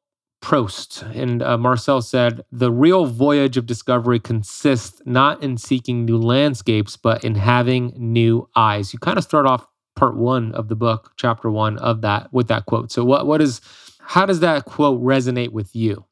Proust. 0.47 1.03
And 1.13 1.43
uh, 1.43 1.59
Marcel 1.59 2.01
said, 2.01 2.45
The 2.53 2.71
real 2.71 3.07
voyage 3.07 3.57
of 3.57 3.67
discovery 3.67 4.21
consists 4.21 5.03
not 5.05 5.43
in 5.43 5.57
seeking 5.57 6.05
new 6.05 6.19
landscapes, 6.19 6.97
but 6.97 7.25
in 7.25 7.35
having 7.35 7.93
new 7.97 8.49
eyes. 8.55 8.93
You 8.93 9.01
kind 9.01 9.19
of 9.19 9.25
start 9.25 9.45
off 9.45 9.67
part 9.97 10.17
one 10.17 10.53
of 10.53 10.69
the 10.69 10.77
book, 10.77 11.15
chapter 11.17 11.51
one 11.51 11.79
of 11.79 12.01
that, 12.03 12.33
with 12.33 12.47
that 12.47 12.67
quote. 12.67 12.93
So, 12.93 13.05
what, 13.05 13.27
what 13.27 13.43
is, 13.43 13.61
how 13.99 14.25
does 14.25 14.39
that 14.39 14.67
quote 14.67 15.03
resonate 15.03 15.51
with 15.51 15.75
you? 15.75 16.05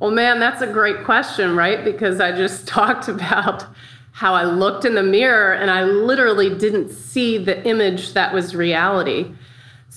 Well, 0.00 0.10
man, 0.10 0.40
that's 0.40 0.62
a 0.62 0.66
great 0.66 1.04
question, 1.04 1.54
right? 1.54 1.84
Because 1.84 2.20
I 2.20 2.32
just 2.32 2.66
talked 2.76 3.06
about 3.06 3.66
how 4.10 4.34
I 4.34 4.46
looked 4.46 4.84
in 4.84 4.96
the 4.96 5.04
mirror 5.04 5.52
and 5.52 5.70
I 5.70 5.84
literally 5.84 6.52
didn't 6.52 6.90
see 6.90 7.38
the 7.38 7.64
image 7.64 8.14
that 8.14 8.34
was 8.34 8.52
reality. 8.52 9.32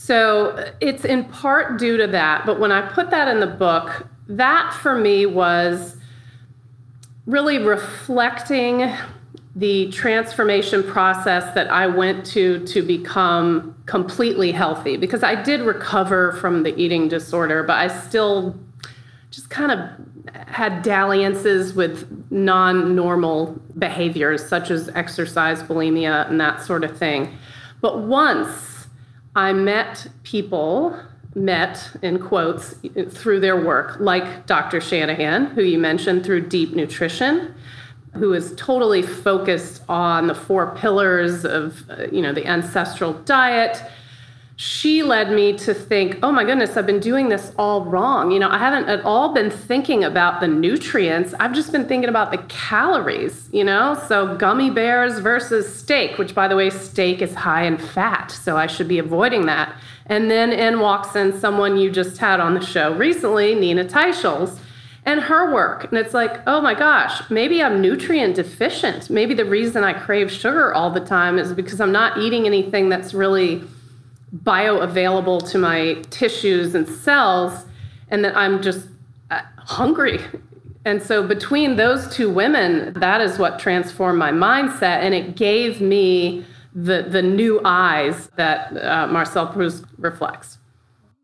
So 0.01 0.74
it's 0.79 1.03
in 1.03 1.25
part 1.25 1.77
due 1.77 1.98
to 1.98 2.08
that. 2.08 2.46
But 2.46 2.58
when 2.58 2.72
I 2.72 2.82
put 2.82 3.12
that 3.12 3.27
in 3.27 3.41
the 3.41 3.48
book, 3.48 4.08
that 4.29 4.74
for 4.74 4.98
me 4.98 5.25
was 5.25 5.98
really 7.25 7.60
reflecting 7.60 8.91
the 9.56 9.91
transformation 9.91 10.84
process 10.84 11.53
that 11.53 11.70
I 11.70 11.86
went 11.88 12.25
to 12.27 12.65
to 12.68 12.82
become 12.82 13.75
completely 13.88 14.53
healthy 14.53 14.96
because 14.96 15.22
I 15.22 15.36
did 15.36 15.62
recover 15.62 16.32
from 16.32 16.63
the 16.63 16.75
eating 16.79 17.10
disorder, 17.10 17.62
but 17.62 17.77
I 17.77 17.89
still 17.89 18.58
just 19.32 19.50
kind 19.50 19.72
of 19.72 20.48
had 20.48 20.82
dalliances 20.82 21.74
with 21.74 22.25
non 22.32 22.96
normal 22.96 23.62
behaviors 23.77 24.48
such 24.48 24.72
as 24.72 24.88
exercise, 24.96 25.62
bulimia, 25.62 26.27
and 26.29 26.39
that 26.39 26.63
sort 26.63 26.86
of 26.86 26.98
thing. 26.98 27.38
But 27.82 28.00
once 28.00 28.78
I 29.36 29.53
met 29.53 30.07
people, 30.24 31.00
met 31.36 31.91
in 32.01 32.19
quotes, 32.19 32.75
through 33.09 33.39
their 33.39 33.63
work, 33.63 33.98
like 34.00 34.45
Dr. 34.45 34.81
Shanahan, 34.81 35.48
who 35.48 35.63
you 35.63 35.77
mentioned 35.79 36.25
through 36.25 36.48
deep 36.50 36.75
nutrition 36.75 37.53
who 38.13 38.33
is 38.33 38.53
totally 38.55 39.01
focused 39.01 39.83
on 39.88 40.27
the 40.27 40.36
four 40.36 40.75
pillars 40.75 41.45
of 41.45 41.89
uh, 41.89 42.07
you 42.12 42.21
know 42.21 42.33
the 42.33 42.45
ancestral 42.45 43.13
diet 43.13 43.83
she 44.62 45.04
led 45.04 45.32
me 45.32 45.54
to 45.54 45.74
think 45.74 46.20
oh 46.22 46.34
my 46.34 46.44
goodness 46.44 46.75
i've 46.75 46.86
been 46.86 47.00
doing 47.00 47.30
this 47.30 47.54
all 47.58 47.86
wrong 47.86 48.30
you 48.30 48.38
know 48.38 48.50
i 48.50 48.58
haven't 48.58 48.89
at 48.89 49.01
all 49.06 49.34
been 49.34 49.50
thinking 49.50 50.04
about 50.04 50.42
the 50.42 50.48
nutrients 50.50 51.34
i've 51.39 51.54
just 51.54 51.72
been 51.72 51.88
thinking 51.88 52.10
about 52.10 52.30
the 52.30 52.38
calories 52.50 53.48
you 53.54 53.63
know 53.63 53.98
so 54.10 54.36
gummy 54.36 54.70
bears 54.70 55.20
versus 55.20 55.74
steak 55.74 56.18
which 56.18 56.36
by 56.36 56.46
the 56.46 56.58
way 56.58 56.70
steak 56.70 57.22
is 57.22 57.34
high 57.34 57.63
in 57.63 57.78
fat 57.78 58.32
so 58.32 58.58
i 58.58 58.68
should 58.68 58.89
be 58.89 59.00
avoiding 59.00 59.46
that 59.46 59.74
and 60.08 60.30
then 60.30 60.51
in 60.51 60.82
walks 60.82 61.16
in 61.16 61.32
someone 61.39 61.78
you 61.78 61.89
just 61.89 62.18
had 62.18 62.42
on 62.42 62.54
the 62.54 62.66
show 62.66 62.94
recently 62.96 63.56
nina 63.56 63.86
teicholz 63.86 64.60
and 65.06 65.22
her 65.22 65.51
work. 65.51 65.86
And 65.86 65.98
it's 65.98 66.13
like, 66.13 66.42
oh 66.46 66.60
my 66.62 66.75
gosh, 66.75 67.28
maybe 67.32 67.63
I'm 67.63 67.82
nutrient 67.82 68.36
deficient. 68.36 69.10
Maybe 69.10 69.34
the 69.34 69.46
reason 69.46 69.84
I 69.84 69.94
crave 69.94 70.30
sugar 70.30 70.74
all 70.74 70.92
the 70.92 71.00
time 71.00 71.39
is 71.39 71.54
because 71.54 71.80
I'm 71.80 71.94
not 71.94 72.20
eating 72.20 72.46
anything 72.46 72.89
that's 72.89 73.13
really 73.13 73.63
bioavailable 74.36 75.50
to 75.51 75.57
my 75.57 75.95
tissues 76.09 76.75
and 76.75 76.88
cells, 76.88 77.65
and 78.09 78.24
that 78.24 78.36
I'm 78.36 78.62
just 78.62 78.88
uh, 79.31 79.41
hungry. 79.57 80.19
And 80.86 81.01
so, 81.01 81.25
between 81.25 81.75
those 81.75 82.13
two 82.13 82.29
women, 82.29 82.93
that 82.93 83.21
is 83.21 83.38
what 83.38 83.59
transformed 83.59 84.17
my 84.17 84.31
mindset, 84.31 85.01
and 85.01 85.13
it 85.13 85.36
gave 85.36 85.81
me 85.81 86.45
the 86.74 87.03
the 87.03 87.21
new 87.21 87.62
eyes 87.65 88.29
that 88.38 88.75
uh, 88.77 89.07
Marcel 89.07 89.48
Proust 89.48 89.83
reflects. 89.98 90.57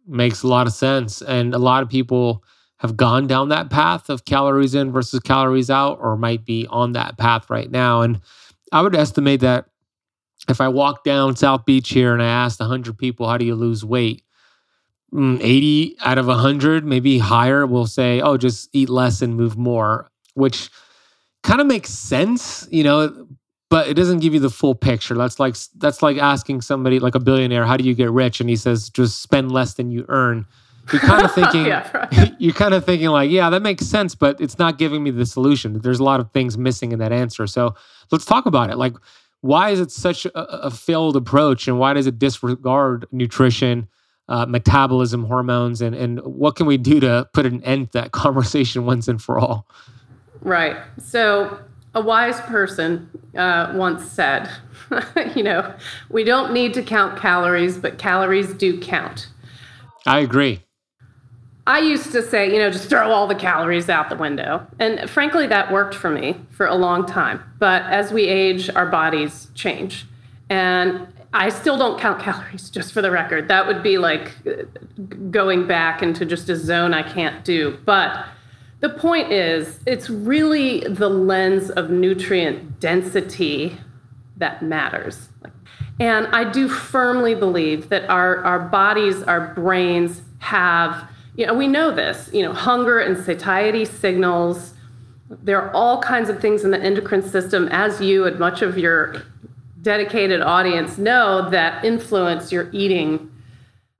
Makes 0.07 0.43
a 0.43 0.47
lot 0.47 0.67
of 0.67 0.73
sense, 0.73 1.21
and 1.21 1.53
a 1.53 1.59
lot 1.59 1.83
of 1.83 1.89
people 1.89 2.43
have 2.77 2.97
gone 2.97 3.25
down 3.25 3.49
that 3.49 3.69
path 3.69 4.09
of 4.09 4.25
calories 4.25 4.75
in 4.75 4.91
versus 4.91 5.19
calories 5.21 5.69
out, 5.69 5.97
or 6.01 6.17
might 6.17 6.45
be 6.45 6.67
on 6.69 6.91
that 6.91 7.17
path 7.17 7.49
right 7.49 7.71
now. 7.71 8.01
And 8.01 8.19
I 8.71 8.81
would 8.81 8.95
estimate 8.95 9.39
that 9.39 9.65
if 10.49 10.61
I 10.61 10.67
walk 10.67 11.03
down 11.03 11.35
South 11.35 11.65
Beach 11.65 11.89
here 11.89 12.13
and 12.13 12.21
I 12.21 12.27
asked 12.27 12.59
100 12.59 12.97
people, 12.97 13.27
how 13.27 13.37
do 13.37 13.45
you 13.45 13.55
lose 13.55 13.83
weight? 13.83 14.23
Mm, 15.13 15.39
80 15.41 15.97
out 16.01 16.17
of 16.17 16.27
100, 16.27 16.85
maybe 16.85 17.19
higher, 17.19 17.65
will 17.65 17.87
say, 17.87 18.21
oh, 18.21 18.37
just 18.37 18.69
eat 18.73 18.89
less 18.89 19.21
and 19.21 19.35
move 19.35 19.57
more, 19.57 20.09
which 20.33 20.69
kind 21.43 21.61
of 21.61 21.67
makes 21.67 21.89
sense, 21.89 22.67
you 22.71 22.83
know, 22.83 23.27
but 23.69 23.87
it 23.87 23.93
doesn't 23.93 24.19
give 24.19 24.33
you 24.33 24.39
the 24.39 24.49
full 24.49 24.75
picture. 24.75 25.15
That's 25.15 25.39
like 25.39 25.55
that's 25.75 26.01
like 26.01 26.17
asking 26.17 26.61
somebody 26.61 26.99
like 26.99 27.15
a 27.15 27.19
billionaire, 27.19 27.65
how 27.65 27.77
do 27.77 27.83
you 27.83 27.93
get 27.93 28.11
rich? 28.11 28.39
And 28.39 28.49
he 28.49 28.55
says, 28.55 28.89
just 28.89 29.21
spend 29.21 29.51
less 29.51 29.73
than 29.73 29.89
you 29.89 30.05
earn 30.09 30.45
you're 30.91 31.01
kind 31.01 31.25
of 31.25 31.31
thinking 31.35 31.65
yeah, 31.65 31.89
right. 31.93 32.35
you're 32.39 32.53
kind 32.53 32.73
of 32.73 32.85
thinking 32.85 33.09
like 33.09 33.29
yeah 33.29 33.49
that 33.49 33.61
makes 33.61 33.85
sense 33.85 34.15
but 34.15 34.39
it's 34.39 34.57
not 34.57 34.77
giving 34.77 35.03
me 35.03 35.11
the 35.11 35.25
solution 35.25 35.79
there's 35.79 35.99
a 35.99 36.03
lot 36.03 36.19
of 36.19 36.31
things 36.31 36.57
missing 36.57 36.91
in 36.91 36.99
that 36.99 37.11
answer 37.11 37.47
so 37.47 37.75
let's 38.11 38.25
talk 38.25 38.45
about 38.45 38.69
it 38.69 38.77
like 38.77 38.93
why 39.41 39.69
is 39.69 39.79
it 39.79 39.91
such 39.91 40.25
a, 40.25 40.39
a 40.39 40.71
failed 40.71 41.15
approach 41.15 41.67
and 41.67 41.79
why 41.79 41.93
does 41.93 42.07
it 42.07 42.17
disregard 42.19 43.05
nutrition 43.11 43.87
uh, 44.27 44.45
metabolism 44.45 45.25
hormones 45.25 45.81
and, 45.81 45.95
and 45.95 46.19
what 46.21 46.55
can 46.55 46.65
we 46.65 46.77
do 46.77 46.99
to 46.99 47.29
put 47.33 47.45
an 47.45 47.63
end 47.63 47.91
to 47.91 47.99
that 47.99 48.11
conversation 48.11 48.85
once 48.85 49.07
and 49.07 49.21
for 49.21 49.39
all? 49.39 49.67
Right. 50.41 50.77
So 50.99 51.59
a 51.93 52.01
wise 52.01 52.41
person 52.41 53.09
uh, 53.37 53.71
once 53.75 54.03
said 54.05 54.49
you 55.35 55.43
know 55.43 55.73
we 56.09 56.23
don't 56.23 56.53
need 56.53 56.73
to 56.73 56.83
count 56.83 57.17
calories 57.19 57.77
but 57.77 57.97
calories 57.97 58.53
do 58.53 58.79
count. 58.79 59.29
I 60.05 60.19
agree. 60.19 60.61
I 61.67 61.79
used 61.79 62.11
to 62.11 62.21
say, 62.21 62.51
you 62.51 62.59
know, 62.59 62.69
just 62.69 62.89
throw 62.89 63.11
all 63.11 63.25
the 63.25 63.35
calories 63.35 63.89
out 63.89 64.09
the 64.09 64.15
window. 64.15 64.65
And 64.79 65.09
frankly, 65.09 65.47
that 65.47 65.71
worked 65.71 65.95
for 65.95 66.11
me 66.11 66.35
for 66.51 66.67
a 66.67 66.75
long 66.75 67.05
time. 67.05 67.43
But 67.57 67.83
as 67.83 68.11
we 68.11 68.27
age, 68.27 68.69
our 68.69 68.85
bodies 68.85 69.47
change. 69.55 70.05
And 70.47 71.07
I 71.33 71.49
still 71.49 71.77
don't 71.77 71.99
count 71.99 72.21
calories, 72.21 72.69
just 72.69 72.93
for 72.93 73.01
the 73.01 73.09
record. 73.09 73.47
That 73.47 73.65
would 73.65 73.81
be 73.81 73.97
like 73.97 74.31
uh, 74.45 74.63
going 75.31 75.65
back 75.65 76.03
into 76.03 76.23
just 76.23 76.49
a 76.49 76.55
zone 76.55 76.93
I 76.93 77.01
can't 77.01 77.43
do. 77.43 77.79
But 77.83 78.25
the 78.81 78.89
point 78.89 79.31
is, 79.31 79.79
it's 79.87 80.09
really 80.09 80.81
the 80.81 81.09
lens 81.09 81.71
of 81.71 81.89
nutrient 81.89 82.79
density 82.79 83.77
that 84.37 84.61
matters. 84.61 85.29
And 85.99 86.27
I 86.27 86.43
do 86.43 86.67
firmly 86.67 87.33
believe 87.33 87.89
that 87.89 88.07
our, 88.09 88.43
our 88.43 88.59
bodies, 88.59 89.23
our 89.23 89.53
brains 89.55 90.21
have 90.39 91.09
you 91.37 91.45
know, 91.45 91.53
we 91.53 91.67
know 91.67 91.91
this, 91.91 92.29
you 92.33 92.43
know, 92.43 92.53
hunger 92.53 92.99
and 92.99 93.17
satiety 93.23 93.85
signals. 93.85 94.73
There 95.29 95.61
are 95.61 95.71
all 95.73 96.01
kinds 96.01 96.29
of 96.29 96.39
things 96.39 96.63
in 96.63 96.71
the 96.71 96.79
endocrine 96.79 97.23
system, 97.23 97.67
as 97.71 97.99
you 97.99 98.25
and 98.25 98.39
much 98.39 98.61
of 98.61 98.77
your 98.77 99.23
dedicated 99.81 100.41
audience 100.41 100.97
know, 100.97 101.49
that 101.49 101.83
influence 101.83 102.51
your 102.51 102.69
eating 102.71 103.31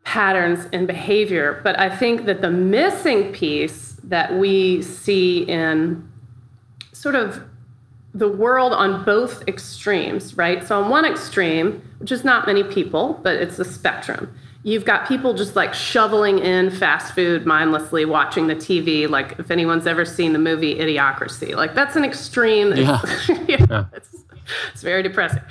patterns 0.03 0.67
and 0.71 0.87
behavior. 0.87 1.59
But 1.63 1.77
I 1.79 1.95
think 1.95 2.25
that 2.25 2.41
the 2.41 2.51
missing 2.51 3.33
piece 3.33 3.97
that 4.03 4.35
we 4.35 4.81
see 4.81 5.43
in 5.43 6.07
sort 6.93 7.15
of 7.15 7.43
the 8.13 8.29
world 8.29 8.71
on 8.71 9.03
both 9.03 9.45
extremes, 9.47 10.37
right? 10.37 10.65
So, 10.65 10.81
on 10.81 10.89
one 10.89 11.05
extreme, 11.05 11.81
which 11.97 12.11
is 12.11 12.23
not 12.23 12.47
many 12.47 12.63
people, 12.63 13.19
but 13.23 13.35
it's 13.35 13.59
a 13.59 13.65
spectrum, 13.65 14.33
you've 14.65 14.83
got 14.83 15.07
people 15.07 15.35
just 15.35 15.55
like 15.55 15.75
shoveling 15.75 16.39
in 16.39 16.71
fast 16.71 17.13
food 17.13 17.45
mindlessly 17.45 18.03
watching 18.03 18.47
the 18.47 18.55
tv 18.55 19.07
like 19.07 19.37
if 19.39 19.51
anyone's 19.51 19.85
ever 19.85 20.03
seen 20.03 20.33
the 20.33 20.39
movie 20.39 20.75
idiocracy 20.75 21.55
like 21.55 21.75
that's 21.75 21.95
an 21.95 22.03
extreme 22.03 22.75
yeah. 22.75 22.99
yeah. 23.47 23.85
It's, 23.93 24.09
it's 24.71 24.81
very 24.81 25.03
depressing 25.03 25.41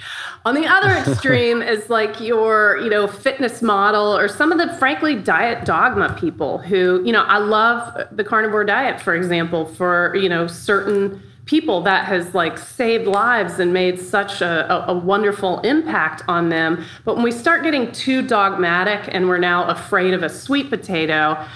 on 0.45 0.55
the 0.55 0.67
other 0.67 0.91
extreme 0.91 1.63
is 1.63 1.89
like 1.89 2.21
your 2.21 2.79
you 2.79 2.91
know 2.91 3.07
fitness 3.07 3.63
model 3.63 4.17
or 4.17 4.27
some 4.27 4.51
of 4.51 4.59
the 4.59 4.73
frankly 4.79 5.15
diet 5.15 5.65
dogma 5.65 6.15
people 6.19 6.59
who 6.59 7.01
you 7.05 7.13
know 7.13 7.23
i 7.23 7.39
love 7.39 8.09
the 8.11 8.25
carnivore 8.25 8.65
diet 8.65 9.01
for 9.01 9.15
example 9.15 9.65
for 9.65 10.15
you 10.17 10.29
know 10.29 10.49
certain 10.49 11.23
people 11.47 11.83
that 11.83 12.07
has 12.07 12.35
like 12.35 12.57
saved 12.57 13.07
lives 13.07 13.59
and 13.59 13.73
made 13.73 14.01
such 14.01 14.41
a, 14.41 14.73
a, 14.73 14.95
a, 14.95 14.95
wonderful 14.95 15.61
impact 15.61 16.23
on 16.27 16.49
them. 16.49 16.85
But 17.05 17.17
when 17.17 17.25
we 17.25 17.33
start 17.33 17.63
getting 17.63 17.93
too 17.93 18.23
dogmatic 18.23 19.15
and 19.15 19.29
we're 19.29 19.39
now 19.39 19.69
afraid 19.69 20.15
of 20.15 20.23
a 20.23 20.29
sweet 20.29 20.71
potato, 20.71 21.47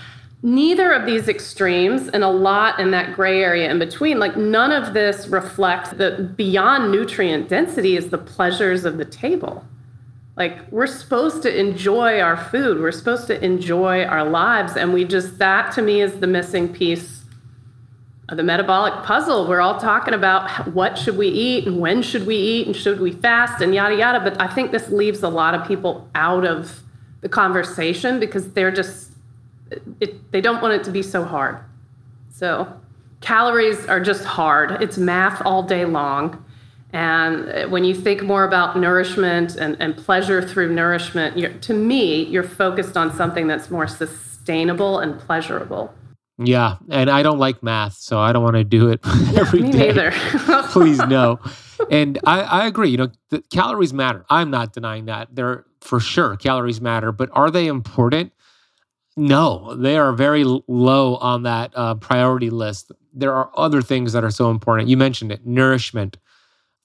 neither 0.42 0.92
of 0.92 1.07
these 1.07 1.28
extremes 1.28 2.09
and 2.09 2.23
a 2.23 2.28
lot 2.28 2.78
in 2.78 2.90
that 2.90 3.14
gray 3.14 3.42
area 3.42 3.71
in 3.71 3.78
between, 3.78 4.18
like 4.18 4.37
none 4.37 4.73
of 4.73 4.92
this 4.92 5.26
reflects 5.28 5.90
that 5.90 6.37
beyond 6.37 6.92
nutrient 6.92 7.49
density 7.49 7.97
is 7.97 8.11
the 8.11 8.18
pleasures 8.18 8.85
of 8.85 8.99
the 8.99 9.07
table. 9.07 9.64
Like 10.37 10.71
we're 10.71 10.87
supposed 10.87 11.42
to 11.42 11.59
enjoy 11.59 12.21
our 12.21 12.37
food, 12.37 12.80
we're 12.80 12.92
supposed 12.92 13.26
to 13.28 13.42
enjoy 13.42 14.04
our 14.04 14.28
lives, 14.28 14.76
and 14.76 14.92
we 14.92 15.04
just, 15.04 15.38
that 15.38 15.73
to 15.73 15.83
me 15.83 16.02
is 16.02 16.21
the 16.21 16.28
missing 16.28 16.73
piece 16.73 17.18
the 18.29 18.43
metabolic 18.43 18.93
puzzle. 19.05 19.47
We're 19.49 19.61
all 19.61 19.81
talking 19.81 20.13
about 20.13 20.69
what 20.75 20.99
should 20.99 21.17
we 21.17 21.29
eat 21.29 21.67
and 21.67 21.81
when 21.81 22.03
should 22.03 22.27
we 22.27 22.37
eat 22.37 22.67
and 22.67 22.77
should 22.77 23.01
we 23.01 23.11
fast 23.11 23.63
and 23.63 23.75
yada 23.75 23.97
yada. 23.97 24.21
But 24.21 24.41
I 24.41 24.47
think 24.47 24.71
this 24.71 24.89
leaves 24.91 25.23
a 25.23 25.29
lot 25.29 25.55
of 25.55 25.67
people 25.67 26.09
out 26.15 26.45
of 26.45 26.83
the 27.23 27.29
conversation 27.29 28.21
because 28.21 28.53
they're 28.53 28.71
just 28.71 29.13
it, 30.01 30.31
they 30.31 30.41
don't 30.41 30.63
want 30.63 30.75
it 30.75 30.85
to 30.85 30.91
be 30.91 31.03
so 31.03 31.25
hard. 31.25 31.59
So 32.31 32.73
calories 33.21 33.87
are 33.87 34.01
just 34.01 34.25
hard. 34.25 34.83
It's 34.83 34.99
math 34.99 35.43
all 35.45 35.63
day 35.63 35.85
long. 35.85 36.45
And 36.93 37.71
when 37.71 37.85
you 37.85 37.95
think 37.95 38.23
more 38.23 38.45
about 38.45 38.79
nourishment 38.79 39.57
and, 39.57 39.77
and 39.79 39.97
pleasure 39.97 40.41
through 40.47 40.73
nourishment, 40.75 41.63
to 41.63 41.75
me, 41.75 42.25
you're 42.25 42.43
focused 42.43 42.97
on 42.97 43.15
something 43.15 43.47
that's 43.47 43.71
more 43.71 43.87
sustainable 43.87 44.99
and 45.01 45.19
pleasurable. 45.19 45.93
Yeah, 46.38 46.76
and 46.88 47.11
I 47.11 47.23
don't 47.25 47.38
like 47.38 47.62
math, 47.62 47.95
so 47.95 48.18
I 48.21 48.33
don't 48.33 48.45
want 48.45 48.54
to 48.57 48.64
do 48.64 48.88
it 48.90 49.00
every 49.37 49.61
Me 49.61 49.73
day. 49.73 49.78
neither. 49.92 50.12
Please 50.71 50.99
no. 51.07 51.40
And 51.90 52.18
I, 52.25 52.40
I 52.42 52.66
agree. 52.66 52.90
You 52.90 52.97
know, 52.99 53.09
the 53.30 53.42
calories 53.52 53.92
matter. 53.92 54.25
I'm 54.30 54.50
not 54.50 54.73
denying 54.73 55.07
that. 55.07 55.35
They're 55.35 55.64
for 55.80 56.00
sure, 56.00 56.37
calories 56.37 56.80
matter, 56.80 57.12
but 57.12 57.28
are 57.33 57.50
they 57.50 57.66
important? 57.66 58.33
No, 59.16 59.75
they 59.75 59.97
are 59.97 60.12
very 60.12 60.45
low 60.45 61.16
on 61.16 61.42
that 61.42 61.73
uh, 61.75 61.95
priority 61.97 62.50
list. 62.50 62.92
There 63.12 63.35
are 63.35 63.50
other 63.57 63.83
things 63.83 64.12
that 64.12 64.23
are 64.23 64.30
so 64.30 64.50
important. 64.50 64.88
You 64.88 64.97
mentioned 64.97 65.33
it 65.33 65.45
nourishment, 65.45 66.18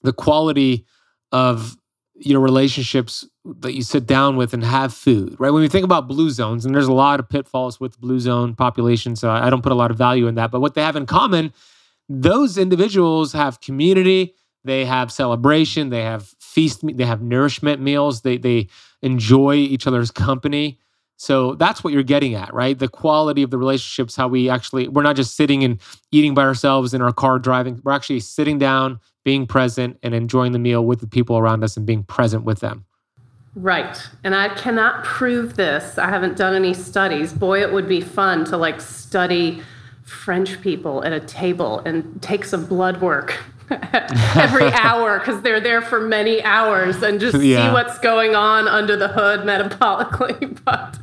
the 0.02 0.12
quality 0.12 0.84
of 1.30 1.76
your 2.16 2.40
relationships 2.40 3.24
that 3.44 3.74
you 3.74 3.82
sit 3.82 4.06
down 4.06 4.36
with 4.36 4.54
and 4.54 4.64
have 4.64 4.92
food 4.92 5.36
right? 5.38 5.50
When 5.50 5.62
we 5.62 5.68
think 5.68 5.84
about 5.84 6.08
blue 6.08 6.30
zones 6.30 6.64
and 6.64 6.74
there's 6.74 6.86
a 6.86 6.92
lot 6.92 7.20
of 7.20 7.28
pitfalls 7.28 7.78
with 7.78 8.00
blue 8.00 8.20
zone 8.20 8.54
population 8.54 9.16
so 9.16 9.30
i 9.30 9.50
don't 9.50 9.62
put 9.62 9.72
a 9.72 9.76
lot 9.76 9.90
of 9.90 9.98
value 9.98 10.26
in 10.26 10.34
that 10.36 10.50
but 10.50 10.60
what 10.60 10.74
they 10.74 10.82
have 10.82 10.96
in 10.96 11.06
common 11.06 11.52
those 12.08 12.58
individuals 12.58 13.32
have 13.32 13.60
community 13.60 14.34
they 14.64 14.84
have 14.84 15.12
celebration 15.12 15.90
they 15.90 16.02
have 16.02 16.34
feast 16.40 16.80
they 16.82 17.04
have 17.04 17.22
nourishment 17.22 17.80
meals 17.80 18.22
they 18.22 18.36
they 18.38 18.68
enjoy 19.04 19.54
each 19.54 19.86
other's 19.86 20.10
company. 20.10 20.78
So 21.16 21.54
that's 21.54 21.84
what 21.84 21.92
you're 21.92 22.02
getting 22.02 22.34
at 22.34 22.52
right? 22.52 22.76
The 22.76 22.88
quality 22.88 23.42
of 23.42 23.50
the 23.50 23.58
relationships 23.58 24.16
how 24.16 24.26
we 24.26 24.48
actually 24.48 24.88
we're 24.88 25.02
not 25.02 25.14
just 25.14 25.36
sitting 25.36 25.62
and 25.62 25.80
eating 26.10 26.34
by 26.34 26.42
ourselves 26.42 26.92
in 26.92 27.02
our 27.02 27.12
car 27.12 27.38
driving 27.38 27.80
we're 27.84 27.92
actually 27.92 28.20
sitting 28.20 28.58
down 28.58 28.98
being 29.24 29.46
present 29.46 29.98
and 30.02 30.14
enjoying 30.14 30.52
the 30.52 30.58
meal 30.58 30.84
with 30.84 31.00
the 31.00 31.06
people 31.06 31.38
around 31.38 31.62
us 31.62 31.76
and 31.76 31.86
being 31.86 32.02
present 32.02 32.44
with 32.44 32.60
them 32.60 32.84
Right. 33.56 33.96
And 34.24 34.34
I 34.34 34.48
cannot 34.48 35.04
prove 35.04 35.56
this. 35.56 35.96
I 35.96 36.08
haven't 36.08 36.36
done 36.36 36.54
any 36.54 36.74
studies. 36.74 37.32
Boy, 37.32 37.62
it 37.62 37.72
would 37.72 37.88
be 37.88 38.00
fun 38.00 38.44
to 38.46 38.56
like 38.56 38.80
study 38.80 39.62
French 40.02 40.60
people 40.60 41.04
at 41.04 41.12
a 41.12 41.20
table 41.20 41.78
and 41.80 42.20
take 42.20 42.44
some 42.44 42.66
blood 42.66 43.00
work 43.00 43.38
every 43.70 44.70
hour 44.72 45.18
because 45.18 45.40
they're 45.42 45.60
there 45.60 45.80
for 45.80 46.00
many 46.00 46.42
hours 46.42 47.02
and 47.02 47.20
just 47.20 47.40
yeah. 47.40 47.68
see 47.68 47.72
what's 47.72 47.98
going 47.98 48.34
on 48.34 48.66
under 48.66 48.96
the 48.96 49.08
hood 49.08 49.40
metabolically. 49.40 50.50
But 50.64 50.98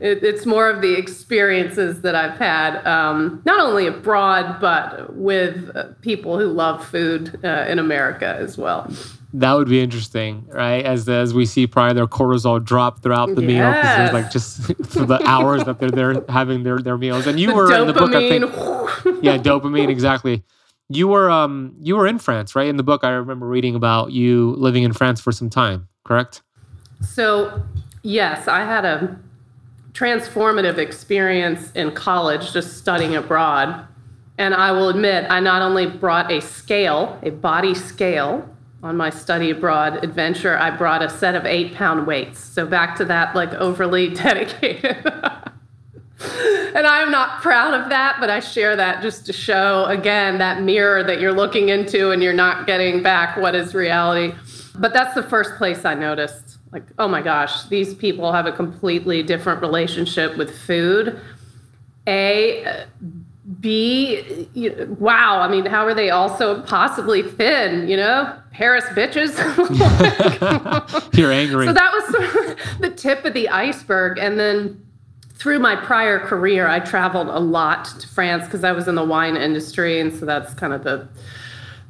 it, 0.00 0.24
it's 0.24 0.46
more 0.46 0.70
of 0.70 0.80
the 0.80 0.94
experiences 0.94 2.00
that 2.00 2.14
I've 2.14 2.38
had, 2.38 2.84
um, 2.86 3.42
not 3.44 3.60
only 3.60 3.86
abroad, 3.86 4.58
but 4.58 5.14
with 5.14 5.70
uh, 5.76 5.88
people 6.00 6.38
who 6.38 6.46
love 6.46 6.86
food 6.86 7.38
uh, 7.44 7.66
in 7.68 7.78
America 7.78 8.34
as 8.40 8.56
well 8.56 8.90
that 9.34 9.52
would 9.54 9.68
be 9.68 9.80
interesting, 9.80 10.46
right? 10.48 10.84
As 10.84 11.08
as 11.08 11.34
we 11.34 11.44
see 11.44 11.66
probably 11.66 11.94
their 11.94 12.06
cortisol 12.06 12.64
drop 12.64 13.02
throughout 13.02 13.34
the 13.34 13.42
yes. 13.42 13.48
meal 13.48 13.72
because 13.72 13.96
there's 13.96 14.12
like 14.12 14.30
just 14.30 14.60
for 14.92 15.04
the 15.04 15.20
hours 15.28 15.64
that 15.64 15.80
they're 15.80 15.90
there 15.90 16.24
having 16.28 16.62
their 16.62 16.78
their 16.78 16.96
meals. 16.96 17.26
And 17.26 17.38
you 17.38 17.48
the 17.48 17.54
were 17.54 17.68
dopamine. 17.68 17.80
in 17.80 17.86
the 17.88 17.92
book, 17.92 18.14
I 18.14 18.28
think. 18.28 19.22
yeah, 19.24 19.36
dopamine 19.36 19.88
exactly. 19.88 20.44
You 20.88 21.08
were 21.08 21.30
um 21.30 21.74
you 21.80 21.96
were 21.96 22.06
in 22.06 22.20
France, 22.20 22.54
right? 22.54 22.68
In 22.68 22.76
the 22.76 22.84
book, 22.84 23.02
I 23.02 23.10
remember 23.10 23.48
reading 23.48 23.74
about 23.74 24.12
you 24.12 24.52
living 24.52 24.84
in 24.84 24.92
France 24.92 25.20
for 25.20 25.32
some 25.32 25.50
time, 25.50 25.88
correct? 26.04 26.42
So 27.00 27.60
yes, 28.02 28.46
I 28.46 28.60
had 28.60 28.84
a 28.84 29.18
transformative 29.94 30.78
experience 30.78 31.72
in 31.72 31.90
college, 31.90 32.52
just 32.52 32.78
studying 32.78 33.16
abroad. 33.16 33.88
And 34.38 34.54
I 34.54 34.72
will 34.72 34.88
admit, 34.88 35.26
I 35.30 35.38
not 35.38 35.62
only 35.62 35.86
brought 35.86 36.30
a 36.30 36.40
scale, 36.40 37.20
a 37.22 37.30
body 37.30 37.74
scale, 37.74 38.48
on 38.84 38.96
my 38.98 39.08
study 39.08 39.50
abroad 39.50 40.04
adventure, 40.04 40.58
I 40.58 40.70
brought 40.70 41.02
a 41.02 41.08
set 41.08 41.34
of 41.34 41.46
eight 41.46 41.74
pound 41.74 42.06
weights. 42.06 42.38
So 42.38 42.66
back 42.66 42.96
to 42.96 43.04
that, 43.06 43.34
like 43.34 43.52
overly 43.54 44.10
dedicated. 44.14 45.04
and 46.74 46.86
I'm 46.86 47.10
not 47.10 47.40
proud 47.40 47.74
of 47.74 47.88
that, 47.88 48.18
but 48.20 48.28
I 48.28 48.40
share 48.40 48.76
that 48.76 49.02
just 49.02 49.24
to 49.26 49.32
show 49.32 49.86
again 49.86 50.38
that 50.38 50.62
mirror 50.62 51.02
that 51.02 51.18
you're 51.18 51.32
looking 51.32 51.70
into 51.70 52.10
and 52.10 52.22
you're 52.22 52.34
not 52.34 52.66
getting 52.66 53.02
back 53.02 53.38
what 53.38 53.54
is 53.54 53.74
reality. 53.74 54.36
But 54.76 54.92
that's 54.92 55.14
the 55.14 55.22
first 55.22 55.56
place 55.56 55.84
I 55.84 55.94
noticed 55.94 56.58
like, 56.70 56.84
oh 56.98 57.08
my 57.08 57.22
gosh, 57.22 57.62
these 57.68 57.94
people 57.94 58.32
have 58.32 58.46
a 58.46 58.52
completely 58.52 59.22
different 59.22 59.60
relationship 59.60 60.36
with 60.36 60.58
food. 60.58 61.20
A, 62.08 62.84
B, 63.60 64.48
you, 64.54 64.96
wow, 64.98 65.40
I 65.40 65.48
mean, 65.48 65.66
how 65.66 65.84
are 65.84 65.94
they 65.94 66.08
also 66.08 66.62
possibly 66.62 67.22
thin, 67.22 67.88
you 67.88 67.96
know? 67.96 68.34
Paris 68.52 68.84
bitches. 68.86 69.34
You're 71.16 71.32
angry. 71.32 71.66
So 71.66 71.72
that 71.72 71.92
was 71.92 72.04
sort 72.10 72.48
of 72.48 72.80
the 72.80 72.90
tip 72.90 73.24
of 73.24 73.34
the 73.34 73.48
iceberg. 73.50 74.18
And 74.18 74.38
then 74.38 74.80
through 75.34 75.58
my 75.58 75.76
prior 75.76 76.20
career, 76.20 76.68
I 76.68 76.78
traveled 76.78 77.28
a 77.28 77.40
lot 77.40 77.84
to 78.00 78.08
France 78.08 78.44
because 78.44 78.64
I 78.64 78.72
was 78.72 78.88
in 78.88 78.94
the 78.94 79.04
wine 79.04 79.36
industry. 79.36 80.00
And 80.00 80.14
so 80.14 80.24
that's 80.24 80.54
kind 80.54 80.72
of 80.72 80.84
the 80.84 81.08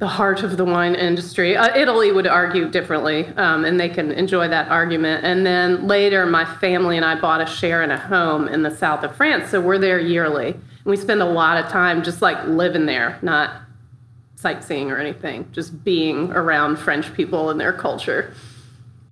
the 0.00 0.08
heart 0.08 0.42
of 0.42 0.56
the 0.56 0.64
wine 0.64 0.96
industry. 0.96 1.56
Uh, 1.56 1.74
Italy 1.76 2.10
would 2.10 2.26
argue 2.26 2.68
differently, 2.68 3.26
um, 3.36 3.64
and 3.64 3.78
they 3.78 3.88
can 3.88 4.10
enjoy 4.10 4.48
that 4.48 4.68
argument. 4.68 5.24
And 5.24 5.46
then 5.46 5.86
later, 5.86 6.26
my 6.26 6.44
family 6.44 6.96
and 6.96 7.06
I 7.06 7.14
bought 7.14 7.40
a 7.40 7.46
share 7.46 7.82
in 7.82 7.92
a 7.92 7.96
home 7.96 8.48
in 8.48 8.62
the 8.62 8.74
south 8.74 9.04
of 9.04 9.14
France, 9.14 9.50
so 9.50 9.60
we're 9.60 9.78
there 9.78 10.00
yearly. 10.00 10.56
And 10.84 10.90
we 10.90 10.96
spend 10.96 11.22
a 11.22 11.26
lot 11.26 11.62
of 11.62 11.70
time 11.70 12.02
just 12.02 12.22
like 12.22 12.42
living 12.46 12.86
there, 12.86 13.18
not 13.22 13.62
sightseeing 14.36 14.90
or 14.90 14.98
anything, 14.98 15.48
just 15.52 15.82
being 15.84 16.30
around 16.32 16.76
French 16.76 17.12
people 17.14 17.50
and 17.50 17.58
their 17.58 17.72
culture. 17.72 18.34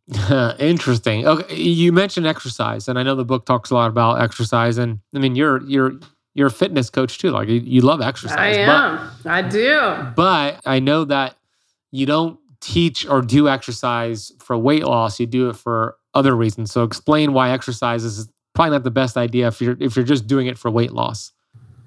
Interesting. 0.59 1.27
Okay, 1.27 1.55
you 1.55 1.93
mentioned 1.93 2.27
exercise, 2.27 2.89
and 2.89 2.99
I 2.99 3.03
know 3.03 3.15
the 3.15 3.25
book 3.25 3.47
talks 3.47 3.71
a 3.71 3.75
lot 3.75 3.89
about 3.89 4.21
exercise. 4.21 4.77
And 4.77 5.01
I 5.15 5.19
mean, 5.19 5.35
you're 5.37 5.63
you're 5.63 5.95
you're 6.35 6.49
a 6.49 6.51
fitness 6.51 6.91
coach 6.91 7.19
too. 7.19 7.31
Like 7.31 7.49
you, 7.49 7.61
you 7.61 7.81
love 7.81 8.01
exercise. 8.01 8.39
I 8.39 8.49
am. 8.49 9.11
But, 9.23 9.31
I 9.31 9.43
do. 9.43 10.13
But 10.17 10.61
I 10.67 10.81
know 10.81 11.05
that 11.05 11.37
you 11.91 12.05
don't 12.05 12.39
teach 12.61 13.07
or 13.07 13.23
do 13.23 13.49
exercise 13.49 14.33
for 14.39 14.57
weight 14.57 14.85
loss. 14.85 15.21
You 15.21 15.27
do 15.27 15.51
it 15.51 15.57
for 15.57 15.97
other 16.15 16.35
reasons. 16.37 16.73
So 16.73 16.85
explain 16.85 17.33
why 17.33 17.51
exercise 17.51 18.05
is 18.05 18.29
probably 18.55 18.73
not 18.73 18.85
the 18.85 18.91
best 18.91 19.17
idea 19.17 19.49
if 19.49 19.61
you're 19.61 19.77
if 19.81 19.97
you're 19.97 20.05
just 20.05 20.27
doing 20.27 20.47
it 20.47 20.59
for 20.59 20.71
weight 20.71 20.93
loss. 20.93 21.33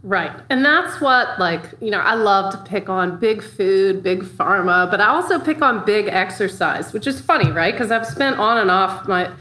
Right. 0.05 0.31
And 0.51 0.63
that's 0.63 1.01
what, 1.01 1.39
like, 1.39 1.63
you 1.81 1.89
know, 1.89 1.97
I 1.97 2.13
love 2.13 2.53
to 2.53 2.59
pick 2.69 2.89
on 2.89 3.17
big 3.17 3.41
food, 3.41 4.03
big 4.03 4.21
pharma, 4.21 4.89
but 4.91 5.01
I 5.01 5.07
also 5.07 5.39
pick 5.39 5.63
on 5.63 5.83
big 5.83 6.07
exercise, 6.09 6.93
which 6.93 7.07
is 7.07 7.19
funny, 7.19 7.51
right? 7.51 7.73
Because 7.73 7.89
I've 7.89 8.05
spent 8.05 8.37
on 8.37 8.59
and 8.59 8.69
off 8.69 9.07
my 9.07 9.31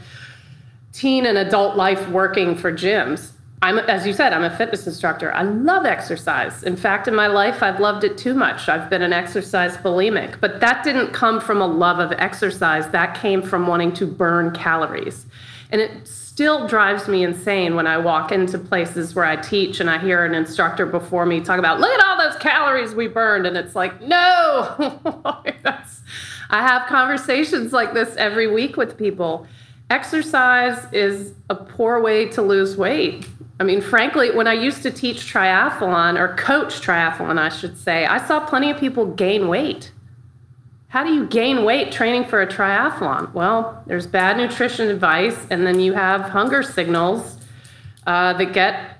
teen 0.91 1.27
and 1.27 1.37
adult 1.37 1.77
life 1.77 2.09
working 2.09 2.55
for 2.55 2.71
gyms. 2.73 3.33
I'm, 3.61 3.77
as 3.77 4.07
you 4.07 4.13
said, 4.13 4.33
I'm 4.33 4.43
a 4.43 4.57
fitness 4.57 4.87
instructor. 4.87 5.31
I 5.35 5.43
love 5.43 5.85
exercise. 5.85 6.63
In 6.63 6.75
fact, 6.75 7.07
in 7.07 7.13
my 7.13 7.27
life, 7.27 7.61
I've 7.61 7.79
loved 7.79 8.03
it 8.03 8.17
too 8.17 8.33
much. 8.33 8.67
I've 8.67 8.89
been 8.89 9.03
an 9.03 9.13
exercise 9.13 9.77
bulimic, 9.77 10.39
but 10.41 10.61
that 10.61 10.83
didn't 10.83 11.13
come 11.13 11.39
from 11.39 11.61
a 11.61 11.67
love 11.67 11.99
of 11.99 12.11
exercise. 12.13 12.87
That 12.89 13.15
came 13.15 13.43
from 13.43 13.67
wanting 13.67 13.93
to 13.93 14.07
burn 14.07 14.51
calories. 14.51 15.27
And 15.69 15.79
it's 15.79 16.24
still 16.35 16.67
drives 16.67 17.07
me 17.07 17.23
insane 17.23 17.77
when 17.77 17.87
I 17.87 17.97
walk 17.97 18.29
into 18.29 18.57
places 18.57 19.15
where 19.15 19.23
I 19.23 19.37
teach 19.37 19.79
and 19.79 19.89
I 19.89 19.97
hear 19.97 20.25
an 20.25 20.35
instructor 20.35 20.85
before 20.85 21.25
me 21.25 21.39
talk 21.39 21.59
about, 21.59 21.79
look 21.79 21.97
at 21.97 22.05
all 22.05 22.17
those 22.17 22.37
calories 22.41 22.93
we 22.93 23.07
burned. 23.07 23.47
And 23.47 23.55
it's 23.55 23.73
like, 23.73 24.01
no, 24.01 24.75
I 26.49 26.61
have 26.61 26.87
conversations 26.87 27.71
like 27.71 27.93
this 27.93 28.13
every 28.17 28.53
week 28.53 28.75
with 28.75 28.97
people. 28.97 29.47
Exercise 29.89 30.85
is 30.91 31.31
a 31.49 31.55
poor 31.55 32.01
way 32.01 32.27
to 32.31 32.41
lose 32.41 32.75
weight. 32.75 33.25
I 33.61 33.63
mean, 33.63 33.79
frankly, 33.79 34.31
when 34.31 34.45
I 34.45 34.55
used 34.55 34.83
to 34.83 34.91
teach 34.91 35.31
triathlon 35.31 36.19
or 36.19 36.35
coach 36.35 36.81
triathlon, 36.81 37.39
I 37.39 37.47
should 37.47 37.77
say, 37.77 38.05
I 38.05 38.17
saw 38.27 38.45
plenty 38.45 38.69
of 38.69 38.77
people 38.77 39.05
gain 39.05 39.47
weight 39.47 39.93
how 40.87 41.03
do 41.03 41.13
you 41.13 41.25
gain 41.25 41.63
weight 41.63 41.91
training 41.91 42.25
for 42.25 42.41
a 42.41 42.47
triathlon? 42.47 43.33
Well, 43.33 43.83
there's 43.85 44.07
bad 44.07 44.37
nutrition 44.37 44.89
advice, 44.89 45.37
and 45.49 45.65
then 45.65 45.79
you 45.79 45.93
have 45.93 46.21
hunger 46.21 46.63
signals 46.63 47.37
uh, 48.07 48.33
that 48.33 48.53
get 48.53 48.97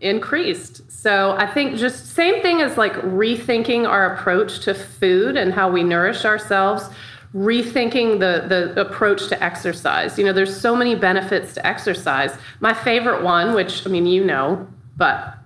increased. 0.00 0.90
So 0.90 1.36
I 1.38 1.46
think 1.46 1.76
just 1.76 2.14
same 2.14 2.42
thing 2.42 2.60
as 2.60 2.76
like 2.76 2.92
rethinking 2.94 3.88
our 3.88 4.14
approach 4.14 4.60
to 4.60 4.74
food 4.74 5.36
and 5.36 5.52
how 5.52 5.70
we 5.70 5.82
nourish 5.82 6.24
ourselves, 6.24 6.88
rethinking 7.34 8.18
the 8.18 8.46
the 8.48 8.80
approach 8.80 9.28
to 9.28 9.42
exercise. 9.42 10.18
You 10.18 10.24
know, 10.24 10.32
there's 10.32 10.60
so 10.60 10.74
many 10.74 10.94
benefits 10.94 11.54
to 11.54 11.66
exercise. 11.66 12.36
My 12.60 12.74
favorite 12.74 13.22
one, 13.22 13.54
which 13.54 13.86
I 13.86 13.90
mean 13.90 14.06
you 14.06 14.24
know, 14.24 14.66
but 14.96 15.38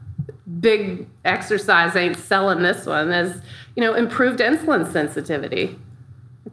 big 0.61 1.07
exercise 1.25 1.97
ain't 1.97 2.17
selling 2.17 2.63
this 2.63 2.87
one, 2.87 3.13
is 3.13 3.41
you 3.77 3.83
know 3.83 3.95
improved 3.95 4.41
insulin 4.41 4.91
sensitivity. 4.91 5.79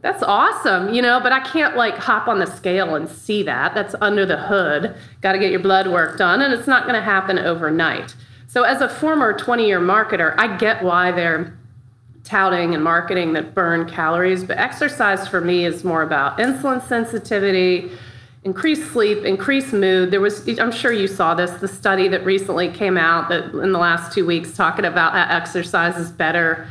That's 0.02 0.22
awesome, 0.22 0.94
you 0.94 1.02
know, 1.02 1.20
but 1.20 1.32
I 1.32 1.40
can't 1.40 1.76
like 1.76 1.96
hop 1.96 2.28
on 2.28 2.38
the 2.38 2.46
scale 2.46 2.94
and 2.94 3.08
see 3.08 3.42
that. 3.42 3.74
That's 3.74 3.94
under 4.00 4.24
the 4.24 4.38
hood. 4.38 4.96
Got 5.20 5.32
to 5.32 5.38
get 5.38 5.50
your 5.50 5.60
blood 5.60 5.88
work 5.88 6.16
done, 6.16 6.40
and 6.40 6.54
it's 6.54 6.66
not 6.66 6.84
going 6.84 6.94
to 6.94 7.02
happen 7.02 7.38
overnight. 7.38 8.14
So, 8.46 8.62
as 8.62 8.80
a 8.80 8.88
former 8.88 9.36
20 9.36 9.66
year 9.66 9.80
marketer, 9.80 10.34
I 10.38 10.56
get 10.56 10.82
why 10.82 11.12
they're 11.12 11.56
touting 12.24 12.74
and 12.74 12.84
marketing 12.84 13.32
that 13.32 13.54
burn 13.54 13.88
calories, 13.88 14.44
but 14.44 14.56
exercise 14.58 15.26
for 15.26 15.40
me 15.40 15.64
is 15.64 15.84
more 15.84 16.02
about 16.02 16.38
insulin 16.38 16.86
sensitivity, 16.86 17.90
increased 18.44 18.92
sleep, 18.92 19.24
increased 19.24 19.72
mood. 19.72 20.10
There 20.10 20.20
was, 20.20 20.48
I'm 20.58 20.72
sure 20.72 20.92
you 20.92 21.08
saw 21.08 21.34
this, 21.34 21.50
the 21.60 21.68
study 21.68 22.08
that 22.08 22.24
recently 22.24 22.70
came 22.70 22.96
out 22.96 23.28
that 23.30 23.52
in 23.54 23.72
the 23.72 23.78
last 23.78 24.12
two 24.12 24.24
weeks 24.24 24.54
talking 24.54 24.84
about 24.84 25.12
how 25.12 25.34
exercise 25.34 25.96
is 25.96 26.10
better 26.10 26.68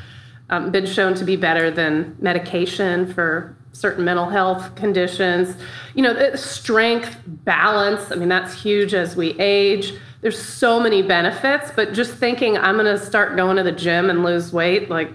um, 0.49 0.71
been 0.71 0.85
shown 0.85 1.13
to 1.15 1.23
be 1.23 1.35
better 1.35 1.69
than 1.69 2.15
medication 2.19 3.13
for 3.13 3.55
certain 3.71 4.03
mental 4.03 4.29
health 4.29 4.75
conditions. 4.75 5.55
You 5.93 6.03
know, 6.03 6.35
strength, 6.35 7.17
balance. 7.25 8.11
I 8.11 8.15
mean, 8.15 8.29
that's 8.29 8.59
huge 8.61 8.93
as 8.93 9.15
we 9.15 9.39
age. 9.39 9.93
There's 10.21 10.41
so 10.41 10.79
many 10.79 11.01
benefits, 11.01 11.71
but 11.75 11.93
just 11.93 12.13
thinking 12.13 12.57
I'm 12.57 12.75
going 12.75 12.97
to 12.97 13.03
start 13.03 13.35
going 13.35 13.57
to 13.57 13.63
the 13.63 13.71
gym 13.71 14.09
and 14.09 14.23
lose 14.23 14.51
weight, 14.51 14.89
like 14.89 15.11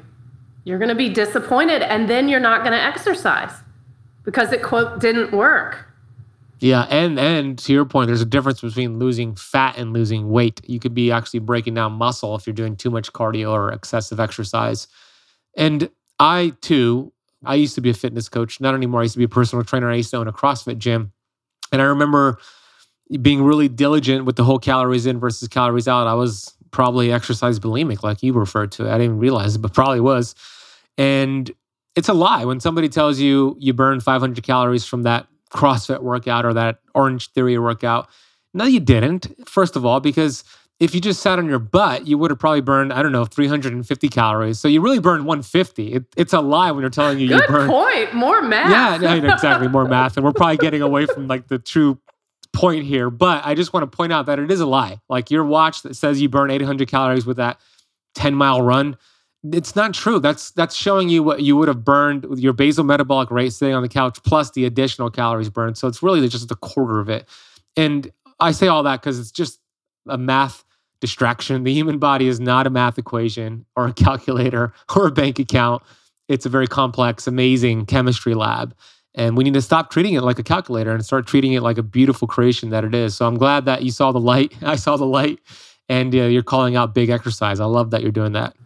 you're 0.64 0.79
going 0.79 0.88
to 0.88 0.94
be 0.94 1.11
disappointed 1.11 1.83
and 1.83 2.09
then 2.09 2.29
you're 2.29 2.40
not 2.40 2.61
going 2.62 2.73
to 2.73 2.83
exercise 2.83 3.53
because 4.25 4.53
it 4.53 4.62
quote 4.62 5.01
didn't 5.01 5.33
work. 5.33 5.87
Yeah, 6.61 6.87
and 6.88 7.18
and 7.18 7.59
to 7.59 7.73
your 7.75 7.85
point, 7.85 8.07
there's 8.07 8.23
a 8.23 8.27
difference 8.27 8.62
between 8.62 8.99
losing 8.99 9.35
fat 9.35 9.77
and 9.77 9.92
losing 9.92 10.31
weight. 10.31 10.62
You 10.66 10.81
could 10.81 10.94
be 10.94 11.11
actually 11.11 11.40
breaking 11.40 11.75
down 11.75 11.92
muscle 11.92 12.35
if 12.37 12.47
you're 12.47 12.55
doing 12.55 12.77
too 12.77 12.90
much 12.90 13.12
cardio 13.12 13.51
or 13.51 13.70
excessive 13.70 14.18
exercise. 14.18 14.87
And 15.57 15.90
I 16.19 16.53
too, 16.61 17.12
I 17.45 17.55
used 17.57 17.75
to 17.75 17.81
be 17.81 17.90
a 17.90 17.95
fitness 17.95 18.29
coach, 18.29 18.61
not 18.61 18.75
anymore. 18.75 19.01
I 19.01 19.05
used 19.05 19.14
to 19.14 19.19
be 19.19 19.25
a 19.25 19.29
personal 19.29 19.64
trainer. 19.64 19.90
I 19.90 19.97
used 19.97 20.11
to 20.11 20.17
own 20.17 20.29
a 20.29 20.33
CrossFit 20.33 20.79
gym. 20.79 21.12
And 21.73 21.83
I 21.83 21.87
remember 21.87 22.38
being 23.21 23.43
really 23.43 23.69
diligent 23.69 24.25
with 24.25 24.37
the 24.37 24.45
whole 24.45 24.59
calories 24.59 25.07
in 25.07 25.19
versus 25.19 25.49
calories 25.49 25.88
out. 25.88 26.07
I 26.07 26.14
was 26.14 26.55
probably 26.71 27.12
exercise 27.12 27.61
bulimic, 27.61 28.03
like 28.03 28.23
you 28.23 28.33
referred 28.33 28.73
to. 28.73 28.90
I 28.90 28.99
didn't 28.99 29.19
realize 29.19 29.57
it, 29.57 29.61
but 29.61 29.75
probably 29.75 30.01
was. 30.01 30.35
And 30.97 31.51
it's 31.95 32.09
a 32.09 32.14
lie 32.14 32.45
when 32.45 32.61
somebody 32.61 32.88
tells 32.88 33.19
you 33.21 33.57
you 33.61 33.73
burn 33.73 34.01
500 34.01 34.43
calories 34.43 34.85
from 34.85 35.03
that 35.05 35.27
CrossFit 35.51 36.03
workout 36.03 36.45
or 36.45 36.55
that 36.55 36.81
Orange 36.95 37.31
Theory 37.31 37.59
workout. 37.59 38.09
No, 38.53 38.64
you 38.64 38.81
didn't. 38.81 39.49
First 39.49 39.77
of 39.77 39.85
all, 39.85 40.01
because 40.01 40.45
if 40.81 40.95
you 40.95 41.01
just 41.01 41.23
sat 41.23 41.39
on 41.39 41.47
your 41.47 41.59
butt, 41.59 42.07
you 42.07 42.19
would 42.19 42.31
have 42.31 42.39
probably 42.39 42.61
burned, 42.61 42.93
I 42.93 43.03
don't 43.03 43.13
know, 43.13 43.25
350 43.25 44.09
calories. 44.09 44.59
So 44.59 44.69
you 44.69 44.81
really 44.81 44.99
burned 44.99 45.25
150. 45.25 45.95
It, 45.95 46.05
it's 46.17 46.33
a 46.33 46.41
lie 46.41 46.71
when 46.73 46.83
they're 46.83 46.91
telling 46.91 47.19
you 47.21 47.29
Good 47.29 47.43
you 47.43 47.47
burned. 47.47 47.71
Good 47.71 47.75
point. 47.75 48.15
More 48.15 48.43
math. 48.43 49.01
Yeah, 49.01 49.15
exactly. 49.15 49.69
More 49.69 49.85
math. 49.89 50.17
And 50.17 50.25
we're 50.25 50.33
probably 50.33 50.57
getting 50.57 50.83
away 50.83 51.07
from 51.07 51.29
like 51.29 51.49
the 51.49 51.59
true 51.59 51.99
point 52.53 52.85
here. 52.85 53.09
But 53.09 53.47
I 53.47 53.55
just 53.55 53.73
want 53.73 53.91
to 53.91 53.97
point 53.97 54.13
out 54.13 54.27
that 54.27 54.39
it 54.39 54.51
is 54.51 54.61
a 54.61 54.67
lie. 54.67 55.01
Like 55.09 55.31
your 55.31 55.45
watch 55.45 55.83
that 55.83 55.95
says 55.95 56.21
you 56.21 56.29
burn 56.29 56.51
800 56.51 56.89
calories 56.89 57.25
with 57.25 57.37
that 57.37 57.61
10 58.17 58.35
mile 58.35 58.63
run 58.63 58.97
it's 59.53 59.77
not 59.77 59.93
true. 59.93 60.21
That's 60.21 60.51
that's 60.53 60.75
showing 60.75 61.09
you 61.09 61.23
what 61.23 61.43
you 61.43 61.57
would 61.57 61.69
have 61.69 61.85
burned 61.85 62.25
with 62.25 62.39
your 62.39 62.53
basal 62.53 62.85
metabolic 62.85 63.31
rate 63.31 63.53
sitting 63.53 63.75
on 63.75 63.83
the 63.83 63.89
couch 63.89 64.23
plus 64.23 64.51
the 64.53 64.65
additional 64.65 65.11
calories 65.11 65.51
burned. 65.51 65.77
So 65.77 65.87
it's 65.87 66.03
really 66.03 66.27
just 66.29 66.51
a 66.51 66.57
quarter 66.57 66.99
of 66.99 67.11
it. 67.11 67.29
And 67.77 68.11
I 68.41 68.53
say 68.53 68.69
all 68.69 68.83
that 68.85 69.01
because 69.01 69.19
it's 69.19 69.31
just 69.31 69.61
a 70.09 70.17
math 70.17 70.63
distraction. 71.05 71.64
The 71.64 71.73
human 71.73 71.99
body 71.99 72.29
is 72.29 72.40
not 72.40 72.67
a 72.67 72.71
math 72.71 72.97
equation 72.97 73.67
or 73.77 73.87
a 73.87 73.93
calculator 73.93 74.73
or 74.97 75.07
a 75.07 75.12
bank 75.12 75.38
account. 75.38 75.83
It's 76.29 76.47
a 76.47 76.49
very 76.49 76.67
complex, 76.67 77.27
amazing 77.27 77.85
chemistry 77.85 78.35
lab. 78.35 78.75
And 79.14 79.37
we 79.37 79.45
need 79.45 79.55
to 79.55 79.62
stop 79.62 79.90
treating 79.90 80.14
it 80.14 80.23
like 80.23 80.38
a 80.38 80.43
calculator 80.43 80.93
and 80.93 81.05
start 81.05 81.27
treating 81.27 81.53
it 81.53 81.62
like 81.62 81.77
a 81.77 81.83
beautiful 81.83 82.27
creation 82.27 82.71
that 82.71 82.85
it 82.85 82.95
is. 82.95 83.14
So 83.14 83.27
I'm 83.27 83.37
glad 83.37 83.67
that 83.67 83.83
you 83.83 83.90
saw 83.90 84.12
the 84.12 84.21
light. 84.21 84.55
I 84.62 84.77
saw 84.77 84.97
the 84.97 85.07
light 85.07 85.40
and 85.88 86.14
uh, 86.14 86.23
you're 86.23 86.43
calling 86.43 86.75
out 86.75 86.95
big 86.95 87.11
exercise. 87.11 87.61
I 87.61 87.67
love 87.67 87.90
that 87.90 88.01
you're 88.03 88.11
doing 88.11 88.33
that. 88.33 88.57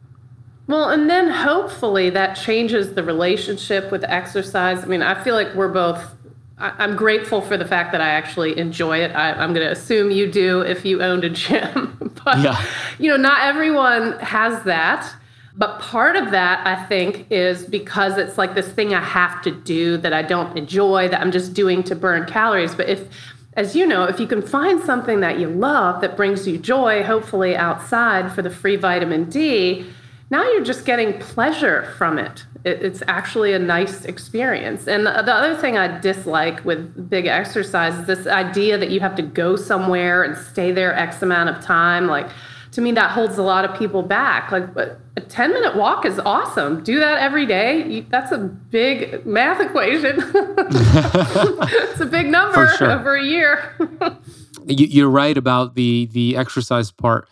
Well, 0.68 0.90
and 0.90 1.10
then 1.10 1.28
hopefully 1.28 2.10
that 2.10 2.34
changes 2.34 2.94
the 2.94 3.02
relationship 3.02 3.90
with 3.90 4.04
exercise. 4.04 4.84
I 4.84 4.86
mean, 4.86 5.02
I 5.02 5.20
feel 5.24 5.34
like 5.34 5.54
we're 5.54 5.72
both. 5.72 6.14
I, 6.58 6.84
am 6.84 6.96
grateful 6.96 7.40
for 7.40 7.56
the 7.56 7.64
fact 7.64 7.92
that 7.92 8.00
I 8.00 8.08
actually 8.08 8.58
enjoy 8.58 8.98
it. 8.98 9.12
I, 9.12 9.42
am 9.42 9.52
going 9.52 9.66
to 9.66 9.72
assume 9.72 10.10
you 10.10 10.30
do 10.30 10.60
if 10.60 10.84
you 10.84 11.02
owned 11.02 11.24
a 11.24 11.30
gym, 11.30 12.12
but 12.24 12.38
yeah. 12.38 12.64
you 12.98 13.10
know, 13.10 13.16
not 13.16 13.42
everyone 13.42 14.18
has 14.20 14.62
that. 14.64 15.14
But 15.56 15.80
part 15.80 16.14
of 16.14 16.30
that, 16.30 16.64
I 16.64 16.84
think, 16.86 17.26
is 17.30 17.64
because 17.64 18.16
it's 18.16 18.38
like 18.38 18.54
this 18.54 18.68
thing 18.68 18.94
I 18.94 19.00
have 19.00 19.42
to 19.42 19.50
do 19.50 19.96
that 19.98 20.12
I 20.12 20.22
don't 20.22 20.56
enjoy, 20.56 21.08
that 21.08 21.20
I'm 21.20 21.32
just 21.32 21.52
doing 21.52 21.82
to 21.84 21.96
burn 21.96 22.26
calories. 22.26 22.76
But 22.76 22.88
if, 22.88 23.08
as 23.54 23.74
you 23.74 23.84
know, 23.84 24.04
if 24.04 24.20
you 24.20 24.28
can 24.28 24.40
find 24.40 24.80
something 24.80 25.18
that 25.18 25.40
you 25.40 25.48
love 25.48 26.00
that 26.02 26.16
brings 26.16 26.46
you 26.46 26.58
joy, 26.58 27.02
hopefully 27.02 27.56
outside 27.56 28.32
for 28.32 28.40
the 28.40 28.50
free 28.50 28.76
vitamin 28.76 29.28
D, 29.28 29.84
now 30.30 30.42
you're 30.42 30.64
just 30.64 30.84
getting 30.84 31.18
pleasure 31.18 31.94
from 31.96 32.18
it. 32.18 32.44
it. 32.64 32.82
It's 32.82 33.02
actually 33.08 33.54
a 33.54 33.58
nice 33.58 34.04
experience. 34.04 34.86
And 34.86 35.06
the, 35.06 35.22
the 35.22 35.34
other 35.34 35.56
thing 35.56 35.78
I 35.78 35.98
dislike 35.98 36.64
with 36.64 37.08
big 37.08 37.26
exercise 37.26 37.94
is 37.94 38.06
this 38.06 38.26
idea 38.26 38.76
that 38.76 38.90
you 38.90 39.00
have 39.00 39.14
to 39.16 39.22
go 39.22 39.56
somewhere 39.56 40.22
and 40.22 40.36
stay 40.36 40.70
there 40.70 40.94
X 40.94 41.22
amount 41.22 41.48
of 41.48 41.64
time. 41.64 42.08
Like, 42.08 42.28
to 42.72 42.82
me, 42.82 42.92
that 42.92 43.10
holds 43.10 43.38
a 43.38 43.42
lot 43.42 43.64
of 43.64 43.78
people 43.78 44.02
back. 44.02 44.52
Like, 44.52 44.74
but 44.74 45.00
a 45.16 45.22
10 45.22 45.54
minute 45.54 45.76
walk 45.76 46.04
is 46.04 46.18
awesome. 46.18 46.84
Do 46.84 47.00
that 47.00 47.18
every 47.18 47.46
day. 47.46 48.02
That's 48.10 48.30
a 48.30 48.38
big 48.38 49.24
math 49.24 49.60
equation. 49.60 50.16
it's 50.34 52.00
a 52.00 52.06
big 52.06 52.26
number 52.26 52.68
sure. 52.76 52.90
over 52.90 53.16
a 53.16 53.24
year. 53.24 53.74
You're 54.66 55.08
right 55.08 55.38
about 55.38 55.74
the 55.76 56.10
the 56.12 56.36
exercise 56.36 56.90
part 56.90 57.26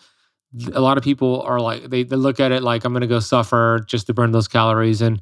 a 0.72 0.80
lot 0.80 0.96
of 0.96 1.04
people 1.04 1.42
are 1.42 1.60
like 1.60 1.84
they, 1.90 2.02
they 2.02 2.16
look 2.16 2.40
at 2.40 2.52
it 2.52 2.62
like 2.62 2.84
i'm 2.84 2.92
going 2.92 3.00
to 3.00 3.06
go 3.06 3.20
suffer 3.20 3.84
just 3.86 4.06
to 4.06 4.14
burn 4.14 4.32
those 4.32 4.48
calories 4.48 5.02
and 5.02 5.20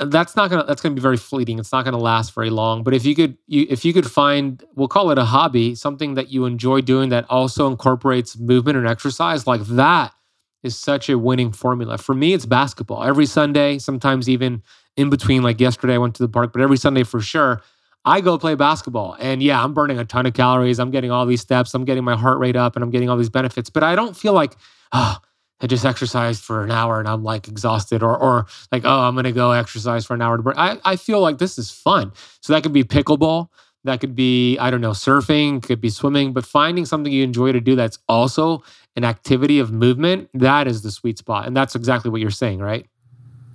that's 0.00 0.34
not 0.34 0.48
going 0.48 0.62
to 0.62 0.66
that's 0.66 0.80
going 0.80 0.94
to 0.94 1.00
be 1.00 1.02
very 1.02 1.16
fleeting. 1.16 1.58
It's 1.58 1.72
not 1.72 1.84
going 1.84 1.92
to 1.92 2.00
last 2.00 2.34
very 2.34 2.50
long. 2.50 2.82
But 2.82 2.94
if 2.94 3.04
you 3.04 3.14
could 3.14 3.36
you, 3.46 3.66
if 3.68 3.84
you 3.84 3.92
could 3.92 4.10
find 4.10 4.64
we'll 4.74 4.88
call 4.88 5.10
it 5.10 5.18
a 5.18 5.24
hobby 5.24 5.74
something 5.74 6.14
that 6.14 6.30
you 6.30 6.46
enjoy 6.46 6.80
doing 6.80 7.10
that 7.10 7.26
also 7.28 7.66
incorporates 7.66 8.38
movement 8.38 8.78
and 8.78 8.86
exercise 8.86 9.46
like 9.46 9.60
that 9.62 10.14
is 10.62 10.76
such 10.76 11.08
a 11.08 11.18
winning 11.18 11.52
formula. 11.52 11.98
For 11.98 12.14
me 12.14 12.32
it's 12.32 12.46
basketball. 12.46 13.04
Every 13.04 13.26
sunday 13.26 13.78
sometimes 13.78 14.28
even 14.28 14.62
in 14.96 15.10
between 15.10 15.42
like 15.42 15.60
yesterday 15.60 15.94
i 15.94 15.98
went 15.98 16.14
to 16.14 16.22
the 16.22 16.28
park 16.28 16.52
but 16.52 16.62
every 16.62 16.76
sunday 16.76 17.02
for 17.02 17.20
sure 17.20 17.62
I 18.04 18.20
go 18.20 18.38
play 18.38 18.54
basketball 18.54 19.16
and 19.20 19.42
yeah, 19.42 19.62
I'm 19.62 19.74
burning 19.74 19.98
a 19.98 20.04
ton 20.04 20.24
of 20.24 20.32
calories. 20.32 20.78
I'm 20.78 20.90
getting 20.90 21.10
all 21.10 21.26
these 21.26 21.40
steps. 21.40 21.74
I'm 21.74 21.84
getting 21.84 22.04
my 22.04 22.16
heart 22.16 22.38
rate 22.38 22.56
up 22.56 22.74
and 22.74 22.82
I'm 22.82 22.90
getting 22.90 23.10
all 23.10 23.16
these 23.16 23.28
benefits, 23.28 23.68
but 23.68 23.82
I 23.82 23.94
don't 23.94 24.16
feel 24.16 24.32
like, 24.32 24.56
oh, 24.92 25.18
I 25.60 25.66
just 25.66 25.84
exercised 25.84 26.42
for 26.42 26.64
an 26.64 26.70
hour 26.70 26.98
and 26.98 27.06
I'm 27.06 27.22
like 27.22 27.46
exhausted 27.46 28.02
or, 28.02 28.16
or 28.16 28.46
like, 28.72 28.86
oh, 28.86 29.00
I'm 29.00 29.14
going 29.14 29.24
to 29.24 29.32
go 29.32 29.50
exercise 29.50 30.06
for 30.06 30.14
an 30.14 30.22
hour 30.22 30.38
to 30.38 30.42
burn. 30.42 30.54
I, 30.56 30.78
I 30.84 30.96
feel 30.96 31.20
like 31.20 31.36
this 31.36 31.58
is 31.58 31.70
fun. 31.70 32.12
So 32.40 32.54
that 32.54 32.62
could 32.62 32.72
be 32.72 32.84
pickleball. 32.84 33.48
That 33.84 34.00
could 34.00 34.14
be, 34.14 34.58
I 34.58 34.70
don't 34.70 34.80
know, 34.80 34.90
surfing, 34.90 35.62
could 35.62 35.80
be 35.80 35.90
swimming, 35.90 36.32
but 36.32 36.46
finding 36.46 36.86
something 36.86 37.12
you 37.12 37.22
enjoy 37.22 37.52
to 37.52 37.60
do 37.60 37.76
that's 37.76 37.98
also 38.08 38.62
an 38.96 39.04
activity 39.04 39.58
of 39.58 39.72
movement, 39.72 40.30
that 40.34 40.66
is 40.66 40.82
the 40.82 40.90
sweet 40.90 41.18
spot. 41.18 41.46
And 41.46 41.56
that's 41.56 41.74
exactly 41.74 42.10
what 42.10 42.20
you're 42.22 42.30
saying, 42.30 42.60
right? 42.60 42.86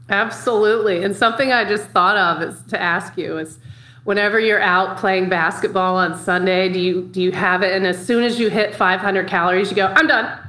Absolutely. 0.10 1.03
And 1.03 1.15
something 1.15 1.51
I 1.51 1.65
just 1.65 1.89
thought 1.89 2.17
of 2.17 2.43
is 2.43 2.62
to 2.69 2.79
ask 2.79 3.17
you 3.17 3.39
is, 3.39 3.58
whenever 4.06 4.39
you're 4.39 4.62
out 4.62 4.98
playing 4.98 5.28
basketball 5.30 5.98
on 5.98 6.18
Sunday, 6.18 6.70
do 6.70 6.80
you 6.80 7.02
do 7.04 7.22
you 7.22 7.32
have 7.34 7.62
it? 7.62 7.76
And 7.76 7.86
as 7.86 8.04
soon 8.04 8.24
as 8.24 8.39
you 8.39 8.50
hit 8.50 8.74
500 8.74 9.28
calories, 9.28 9.70
you 9.70 9.76
go, 9.76 9.88
I'm 9.88 10.08
done. 10.08 10.39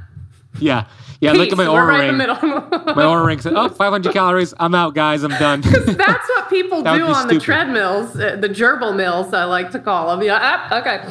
Yeah. 0.60 0.86
Yeah, 1.18 1.32
Peace. 1.32 1.38
look 1.38 1.52
at 1.52 1.56
my 1.56 1.64
Oura 1.64 1.86
right 1.88 2.08
ring. 2.10 2.18
my 2.18 3.02
Oura 3.04 3.24
ring 3.24 3.40
said, 3.40 3.54
"Oh, 3.54 3.70
500 3.70 4.12
calories. 4.12 4.52
I'm 4.60 4.74
out, 4.74 4.94
guys. 4.94 5.22
I'm 5.22 5.30
done." 5.30 5.60
that's 5.62 6.28
what 6.28 6.50
people 6.50 6.82
do 6.82 6.88
on 7.06 7.14
stupid. 7.22 7.40
the 7.40 7.40
treadmills, 7.40 8.16
uh, 8.20 8.36
the 8.36 8.50
gerbil 8.50 8.94
mills. 8.94 9.32
I 9.32 9.44
like 9.44 9.70
to 9.70 9.78
call 9.78 10.08
them. 10.14 10.22
Yeah, 10.26 10.38
ah, 10.38 10.78
okay. 10.78 11.10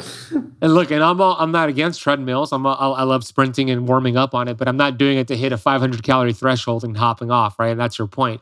And 0.62 0.74
look, 0.74 0.92
and 0.92 1.02
I'm 1.02 1.20
all, 1.20 1.36
I'm 1.40 1.50
not 1.50 1.68
against 1.68 2.00
treadmills. 2.00 2.52
I'm 2.52 2.64
all, 2.66 2.94
I 2.94 3.02
love 3.02 3.24
sprinting 3.24 3.68
and 3.68 3.88
warming 3.88 4.16
up 4.16 4.32
on 4.32 4.46
it, 4.46 4.56
but 4.56 4.68
I'm 4.68 4.76
not 4.76 4.96
doing 4.96 5.18
it 5.18 5.26
to 5.26 5.36
hit 5.36 5.50
a 5.50 5.58
500 5.58 6.04
calorie 6.04 6.32
threshold 6.32 6.84
and 6.84 6.96
hopping 6.96 7.32
off. 7.32 7.58
Right, 7.58 7.70
and 7.70 7.80
that's 7.80 7.98
your 7.98 8.06
point. 8.06 8.40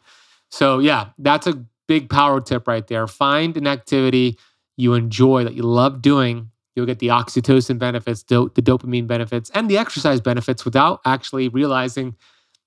So 0.50 0.80
yeah, 0.80 1.08
that's 1.18 1.46
a 1.46 1.64
big 1.88 2.08
power 2.08 2.40
tip 2.40 2.66
right 2.68 2.86
there. 2.86 3.06
Find 3.06 3.56
an 3.56 3.66
activity 3.66 4.38
you 4.76 4.94
enjoy 4.94 5.44
that 5.44 5.54
you 5.54 5.62
love 5.62 6.02
doing. 6.02 6.50
You'll 6.74 6.86
get 6.86 6.98
the 6.98 7.08
oxytocin 7.08 7.78
benefits, 7.78 8.22
do- 8.22 8.50
the 8.54 8.62
dopamine 8.62 9.06
benefits, 9.06 9.50
and 9.50 9.70
the 9.70 9.78
exercise 9.78 10.20
benefits 10.20 10.64
without 10.64 11.00
actually 11.04 11.48
realizing 11.48 12.16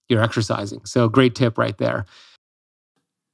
you're 0.08 0.23
exercising. 0.23 0.86
So, 0.86 1.10
great 1.10 1.36
tip 1.36 1.58
right 1.58 1.77
there. 1.77 2.06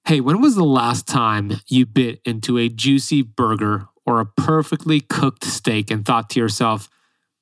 Hey, 0.06 0.19
when 0.19 0.41
was 0.41 0.56
the 0.56 0.65
last 0.65 1.08
time 1.08 1.54
you 1.67 1.86
bit 1.86 2.19
into 2.26 2.58
a 2.58 2.67
juicy 2.67 3.22
burger 3.22 3.88
or 4.06 4.19
a 4.19 4.26
perfectly 4.26 5.00
cooked 5.00 5.46
steak 5.46 5.89
and 5.89 6.06
thought 6.06 6.30
to 6.32 6.39
yourself, 6.39 6.89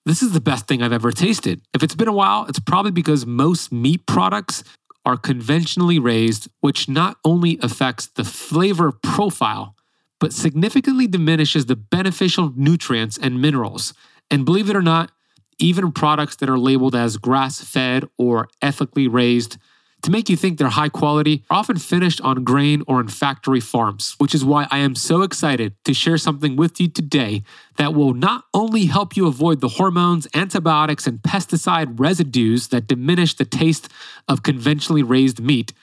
this 0.06 0.22
is 0.22 0.34
the 0.34 0.42
best 0.42 0.68
thing 0.68 0.84
I've 0.84 0.94
ever 0.94 1.12
tasted? 1.12 1.62
If 1.74 1.82
it's 1.82 1.96
been 1.96 2.08
a 2.08 2.14
while, 2.14 2.46
it's 2.48 2.60
probably 2.60 2.92
because 2.92 3.26
most 3.26 3.72
meat 3.72 4.06
products 4.06 4.64
are 5.06 5.18
conventionally 5.18 6.00
raised, 6.00 6.48
which 6.60 6.88
not 6.88 7.18
only 7.26 7.60
affects 7.62 8.08
the 8.08 8.24
flavor 8.24 8.92
profile, 8.92 9.76
but 10.20 10.34
significantly 10.34 11.08
diminishes 11.08 11.66
the 11.66 11.76
beneficial 11.76 12.54
nutrients 12.56 13.18
and 13.18 13.42
minerals. 13.42 13.94
And 14.30 14.46
believe 14.46 14.70
it 14.70 14.76
or 14.76 14.82
not, 14.82 15.12
even 15.58 15.92
products 15.92 16.36
that 16.38 16.50
are 16.50 16.60
labeled 16.60 16.96
as 16.96 17.18
grass 17.18 17.64
fed 17.64 18.08
or 18.18 18.48
ethically 18.62 19.08
raised 19.08 19.58
to 20.04 20.12
make 20.12 20.30
you 20.30 20.36
think 20.36 20.58
they're 20.58 20.70
high 20.70 20.90
quality 20.90 21.44
are 21.50 21.58
often 21.58 21.78
finished 21.78 22.22
on 22.22 22.44
grain 22.44 22.84
or 22.88 23.00
in 23.00 23.08
factory 23.08 23.60
farms, 23.60 24.16
which 24.18 24.34
is 24.34 24.44
why 24.44 24.68
I 24.72 24.80
am 24.80 24.96
so 24.96 25.22
excited 25.22 25.76
to 25.86 25.94
share 25.94 26.18
something 26.18 26.56
with 26.56 26.80
you 26.82 26.88
today 26.88 27.44
that 27.78 27.94
will 27.94 28.14
not 28.14 28.46
only 28.54 28.86
help 28.86 29.16
you 29.16 29.28
avoid 29.28 29.62
the 29.62 29.70
hormones, 29.70 30.28
antibiotics, 30.34 31.06
and 31.06 31.20
pesticide 31.20 32.00
residues 32.00 32.70
that 32.70 32.88
diminish 32.88 33.36
the 33.36 33.46
taste 33.46 33.90
of 34.28 34.44
conventionally 34.44 35.04
raised 35.04 35.40
meat, 35.40 35.74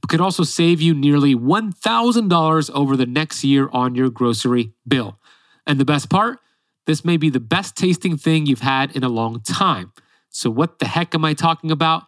but 0.00 0.10
could 0.10 0.20
also 0.20 0.42
save 0.42 0.80
you 0.80 0.94
nearly 0.94 1.34
$1,000 1.34 2.70
over 2.74 2.96
the 2.96 3.06
next 3.06 3.44
year 3.44 3.68
on 3.72 3.94
your 3.94 4.10
grocery 4.10 4.72
bill. 4.86 5.18
And 5.66 5.78
the 5.78 5.84
best 5.84 6.08
part, 6.08 6.40
this 6.86 7.04
may 7.04 7.16
be 7.16 7.30
the 7.30 7.40
best 7.40 7.76
tasting 7.76 8.16
thing 8.16 8.46
you've 8.46 8.60
had 8.60 8.96
in 8.96 9.04
a 9.04 9.08
long 9.08 9.40
time. 9.40 9.92
So, 10.30 10.50
what 10.50 10.78
the 10.78 10.86
heck 10.86 11.14
am 11.14 11.24
I 11.24 11.34
talking 11.34 11.70
about? 11.70 12.07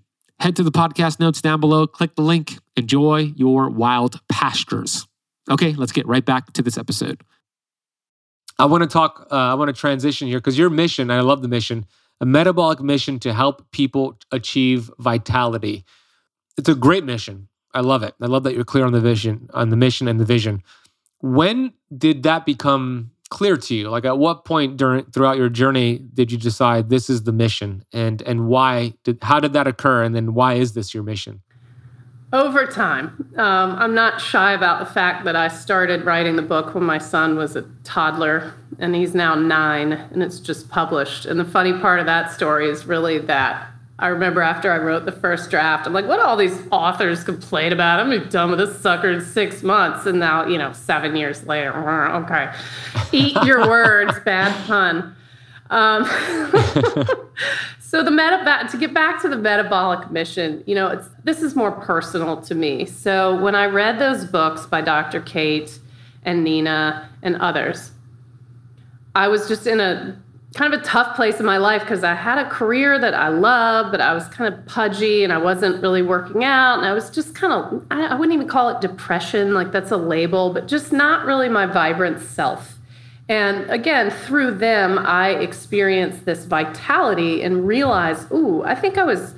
Head 0.41 0.55
to 0.55 0.63
the 0.63 0.71
podcast 0.71 1.19
notes 1.19 1.39
down 1.39 1.59
below, 1.59 1.85
click 1.85 2.15
the 2.15 2.23
link, 2.23 2.57
enjoy 2.75 3.31
your 3.35 3.69
wild 3.69 4.19
pastures. 4.27 5.07
Okay, 5.51 5.73
let's 5.73 5.91
get 5.91 6.07
right 6.07 6.25
back 6.25 6.51
to 6.53 6.63
this 6.63 6.79
episode. 6.79 7.21
I 8.57 8.65
want 8.65 8.81
to 8.81 8.89
talk, 8.89 9.27
uh, 9.31 9.35
I 9.35 9.53
want 9.53 9.69
to 9.69 9.79
transition 9.79 10.27
here 10.27 10.39
because 10.39 10.57
your 10.57 10.71
mission, 10.71 11.11
I 11.11 11.21
love 11.21 11.43
the 11.43 11.47
mission, 11.47 11.85
a 12.19 12.25
metabolic 12.25 12.81
mission 12.81 13.19
to 13.19 13.35
help 13.35 13.69
people 13.69 14.17
achieve 14.31 14.89
vitality. 14.97 15.85
It's 16.57 16.69
a 16.69 16.73
great 16.73 17.03
mission. 17.03 17.47
I 17.75 17.81
love 17.81 18.01
it. 18.01 18.15
I 18.19 18.25
love 18.25 18.41
that 18.45 18.55
you're 18.55 18.63
clear 18.63 18.85
on 18.85 18.93
the 18.93 18.99
vision, 18.99 19.47
on 19.53 19.69
the 19.69 19.77
mission 19.77 20.07
and 20.07 20.19
the 20.19 20.25
vision. 20.25 20.63
When 21.19 21.73
did 21.95 22.23
that 22.23 22.47
become 22.47 23.11
clear 23.31 23.57
to 23.57 23.73
you? 23.73 23.89
Like 23.89 24.05
at 24.05 24.19
what 24.19 24.45
point 24.45 24.77
during 24.77 25.05
throughout 25.05 25.37
your 25.37 25.49
journey 25.49 25.97
did 26.13 26.31
you 26.31 26.37
decide 26.37 26.89
this 26.89 27.09
is 27.09 27.23
the 27.23 27.31
mission 27.31 27.83
and 27.91 28.21
and 28.23 28.47
why 28.47 28.93
did 29.03 29.17
how 29.23 29.39
did 29.39 29.53
that 29.53 29.65
occur 29.65 30.03
and 30.03 30.13
then 30.13 30.35
why 30.35 30.53
is 30.53 30.73
this 30.73 30.93
your 30.93 31.01
mission? 31.01 31.41
Over 32.33 32.65
time, 32.65 33.33
um, 33.35 33.75
I'm 33.77 33.93
not 33.93 34.21
shy 34.21 34.53
about 34.53 34.79
the 34.79 34.85
fact 34.85 35.25
that 35.25 35.35
I 35.35 35.49
started 35.49 36.05
writing 36.05 36.37
the 36.37 36.41
book 36.41 36.73
when 36.73 36.85
my 36.85 36.97
son 36.97 37.35
was 37.35 37.57
a 37.57 37.63
toddler, 37.83 38.53
and 38.79 38.95
he's 38.95 39.13
now 39.13 39.35
nine, 39.35 39.91
and 39.91 40.23
it's 40.23 40.39
just 40.39 40.69
published. 40.69 41.25
And 41.25 41.37
the 41.37 41.43
funny 41.43 41.73
part 41.73 41.99
of 41.99 42.05
that 42.05 42.31
story 42.31 42.69
is 42.69 42.85
really 42.85 43.17
that 43.19 43.70
I 44.01 44.07
remember 44.07 44.41
after 44.41 44.71
I 44.71 44.79
wrote 44.79 45.05
the 45.05 45.11
first 45.11 45.51
draft, 45.51 45.85
I'm 45.85 45.93
like, 45.93 46.07
what 46.07 46.19
all 46.19 46.35
these 46.35 46.59
authors 46.71 47.23
complain 47.23 47.71
about? 47.71 47.99
I'm 47.99 48.09
gonna 48.09 48.21
be 48.21 48.29
done 48.29 48.49
with 48.49 48.57
this 48.57 48.81
sucker 48.81 49.11
in 49.11 49.21
six 49.21 49.61
months. 49.61 50.07
And 50.07 50.19
now, 50.19 50.47
you 50.47 50.57
know, 50.57 50.73
seven 50.73 51.15
years 51.15 51.45
later, 51.45 51.71
okay. 52.15 52.51
Eat 53.11 53.37
your 53.43 53.59
words, 53.69 54.19
bad 54.21 54.53
pun. 54.65 55.15
Um, 55.69 56.03
so 57.79 58.03
the 58.03 58.09
meta 58.09 58.67
to 58.71 58.77
get 58.77 58.91
back 58.91 59.21
to 59.21 59.29
the 59.29 59.37
metabolic 59.37 60.09
mission, 60.09 60.63
you 60.65 60.73
know, 60.73 60.87
it's 60.87 61.07
this 61.23 61.43
is 61.43 61.55
more 61.55 61.71
personal 61.71 62.41
to 62.41 62.55
me. 62.55 62.85
So 62.85 63.39
when 63.39 63.53
I 63.53 63.65
read 63.65 63.99
those 63.99 64.25
books 64.25 64.65
by 64.65 64.81
Dr. 64.81 65.21
Cate 65.21 65.79
and 66.23 66.43
Nina 66.43 67.07
and 67.21 67.35
others, 67.37 67.91
I 69.13 69.27
was 69.27 69.47
just 69.47 69.67
in 69.67 69.79
a 69.79 70.19
kind 70.55 70.73
of 70.73 70.81
a 70.81 70.83
tough 70.83 71.15
place 71.15 71.39
in 71.39 71.45
my 71.45 71.57
life 71.57 71.81
because 71.81 72.03
I 72.03 72.13
had 72.13 72.37
a 72.37 72.49
career 72.49 72.99
that 72.99 73.13
I 73.13 73.29
loved, 73.29 73.91
but 73.91 74.01
I 74.01 74.13
was 74.13 74.27
kind 74.27 74.53
of 74.53 74.65
pudgy 74.65 75.23
and 75.23 75.31
I 75.31 75.37
wasn't 75.37 75.81
really 75.81 76.01
working 76.01 76.43
out. 76.43 76.77
And 76.77 76.85
I 76.85 76.91
was 76.91 77.09
just 77.09 77.33
kind 77.33 77.53
of, 77.53 77.85
I, 77.89 78.15
wouldn't 78.15 78.33
even 78.33 78.49
call 78.49 78.67
it 78.69 78.81
depression, 78.81 79.53
like 79.53 79.71
that's 79.71 79.91
a 79.91 79.97
label, 79.97 80.51
but 80.53 80.67
just 80.67 80.91
not 80.91 81.25
really 81.25 81.47
my 81.47 81.65
vibrant 81.65 82.19
self. 82.21 82.79
And 83.29 83.69
again, 83.69 84.09
through 84.09 84.55
them, 84.55 84.99
I 84.99 85.29
experienced 85.29 86.25
this 86.25 86.43
vitality 86.43 87.43
and 87.43 87.65
realized, 87.65 88.29
ooh, 88.33 88.61
I 88.63 88.75
think 88.75 88.97
I 88.97 89.05
was 89.05 89.33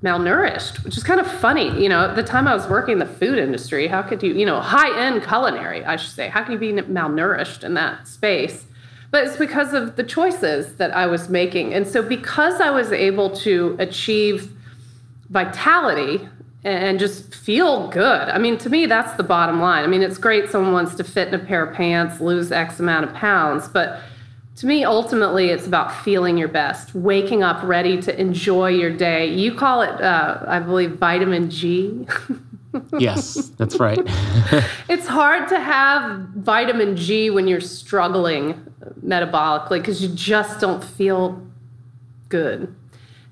malnourished, 0.00 0.84
which 0.84 0.96
is 0.96 1.02
kind 1.02 1.18
of 1.18 1.26
funny. 1.26 1.82
You 1.82 1.88
know, 1.88 2.04
at 2.04 2.14
the 2.14 2.22
time 2.22 2.46
I 2.46 2.54
was 2.54 2.68
working 2.68 2.92
in 2.92 2.98
the 3.00 3.06
food 3.06 3.36
industry, 3.38 3.88
how 3.88 4.02
could 4.02 4.22
you, 4.22 4.32
you 4.32 4.46
know, 4.46 4.60
high 4.60 4.96
end 5.08 5.24
culinary, 5.24 5.84
I 5.84 5.96
should 5.96 6.12
say, 6.12 6.28
how 6.28 6.44
can 6.44 6.52
you 6.52 6.58
be 6.58 6.72
malnourished 6.72 7.64
in 7.64 7.74
that 7.74 8.06
space? 8.06 8.64
But 9.10 9.26
it's 9.26 9.36
because 9.36 9.74
of 9.74 9.96
the 9.96 10.04
choices 10.04 10.76
that 10.76 10.94
I 10.94 11.06
was 11.06 11.28
making. 11.28 11.74
And 11.74 11.86
so, 11.86 12.02
because 12.02 12.60
I 12.60 12.70
was 12.70 12.92
able 12.92 13.30
to 13.36 13.76
achieve 13.78 14.52
vitality 15.30 16.28
and 16.62 16.98
just 16.98 17.34
feel 17.34 17.88
good, 17.88 18.28
I 18.28 18.38
mean, 18.38 18.58
to 18.58 18.70
me, 18.70 18.86
that's 18.86 19.16
the 19.16 19.22
bottom 19.22 19.60
line. 19.60 19.84
I 19.84 19.86
mean, 19.86 20.02
it's 20.02 20.18
great 20.18 20.50
someone 20.50 20.72
wants 20.72 20.94
to 20.96 21.04
fit 21.04 21.28
in 21.28 21.34
a 21.34 21.38
pair 21.38 21.64
of 21.64 21.74
pants, 21.74 22.20
lose 22.20 22.52
X 22.52 22.78
amount 22.78 23.04
of 23.04 23.14
pounds, 23.14 23.68
but 23.68 24.00
to 24.56 24.66
me, 24.66 24.84
ultimately, 24.84 25.46
it's 25.46 25.66
about 25.66 25.90
feeling 26.04 26.36
your 26.36 26.48
best, 26.48 26.94
waking 26.94 27.42
up 27.42 27.62
ready 27.62 28.00
to 28.02 28.20
enjoy 28.20 28.68
your 28.68 28.90
day. 28.90 29.26
You 29.26 29.54
call 29.54 29.80
it, 29.80 29.98
uh, 30.02 30.44
I 30.46 30.58
believe, 30.58 30.98
vitamin 30.98 31.48
G. 31.48 32.06
yes, 32.98 33.48
that's 33.56 33.80
right. 33.80 33.98
it's 34.88 35.06
hard 35.06 35.48
to 35.48 35.58
have 35.58 36.20
vitamin 36.36 36.94
G 36.94 37.30
when 37.30 37.48
you're 37.48 37.62
struggling 37.62 38.66
metabolically 39.10 39.80
because 39.80 40.02
you 40.02 40.08
just 40.08 40.60
don't 40.60 40.82
feel 40.82 41.44
good. 42.28 42.74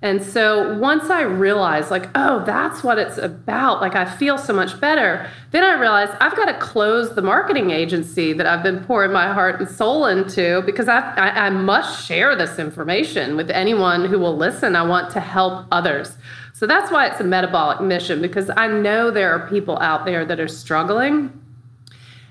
And 0.00 0.22
so 0.22 0.78
once 0.78 1.10
I 1.10 1.22
realized, 1.22 1.90
like, 1.90 2.08
oh, 2.14 2.44
that's 2.44 2.84
what 2.84 2.98
it's 2.98 3.18
about, 3.18 3.80
like, 3.80 3.96
I 3.96 4.04
feel 4.04 4.38
so 4.38 4.52
much 4.52 4.80
better, 4.80 5.28
then 5.50 5.64
I 5.64 5.72
realized 5.72 6.12
I've 6.20 6.36
got 6.36 6.44
to 6.44 6.54
close 6.58 7.16
the 7.16 7.22
marketing 7.22 7.72
agency 7.72 8.32
that 8.34 8.46
I've 8.46 8.62
been 8.62 8.84
pouring 8.84 9.12
my 9.12 9.32
heart 9.32 9.58
and 9.58 9.68
soul 9.68 10.06
into 10.06 10.62
because 10.64 10.86
I, 10.86 11.00
I, 11.16 11.46
I 11.46 11.50
must 11.50 12.06
share 12.06 12.36
this 12.36 12.60
information 12.60 13.36
with 13.36 13.50
anyone 13.50 14.04
who 14.04 14.20
will 14.20 14.36
listen. 14.36 14.76
I 14.76 14.82
want 14.82 15.10
to 15.14 15.20
help 15.20 15.66
others. 15.72 16.16
So 16.52 16.64
that's 16.64 16.92
why 16.92 17.08
it's 17.08 17.20
a 17.20 17.24
metabolic 17.24 17.80
mission 17.80 18.22
because 18.22 18.50
I 18.56 18.68
know 18.68 19.10
there 19.10 19.32
are 19.32 19.48
people 19.48 19.78
out 19.80 20.04
there 20.04 20.24
that 20.24 20.38
are 20.38 20.48
struggling 20.48 21.32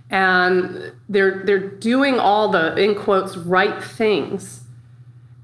and 0.09 0.93
they're 1.09 1.43
they're 1.45 1.67
doing 1.67 2.19
all 2.19 2.49
the 2.49 2.75
in 2.75 2.95
quotes 2.95 3.37
right 3.37 3.83
things. 3.83 4.63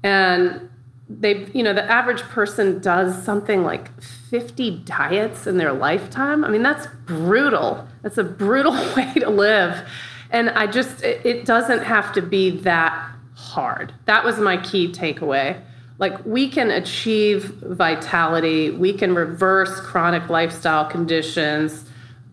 And 0.02 0.68
they 1.08 1.46
you 1.52 1.62
know 1.62 1.74
the 1.74 1.90
average 1.90 2.22
person 2.22 2.80
does 2.80 3.22
something 3.24 3.62
like 3.62 4.00
50 4.02 4.78
diets 4.84 5.46
in 5.46 5.58
their 5.58 5.72
lifetime. 5.72 6.44
I 6.44 6.48
mean 6.48 6.62
that's 6.62 6.86
brutal. 7.06 7.86
That's 8.02 8.18
a 8.18 8.24
brutal 8.24 8.72
way 8.96 9.12
to 9.16 9.30
live. 9.30 9.86
And 10.34 10.50
I 10.50 10.66
just, 10.66 11.04
it, 11.04 11.24
it 11.24 11.44
doesn't 11.44 11.84
have 11.84 12.12
to 12.14 12.20
be 12.20 12.50
that 12.62 13.08
hard. 13.36 13.94
That 14.06 14.24
was 14.24 14.40
my 14.40 14.56
key 14.56 14.90
takeaway. 14.90 15.62
Like, 15.98 16.26
we 16.26 16.48
can 16.48 16.72
achieve 16.72 17.44
vitality, 17.62 18.72
we 18.72 18.92
can 18.92 19.14
reverse 19.14 19.78
chronic 19.80 20.28
lifestyle 20.28 20.86
conditions 20.86 21.84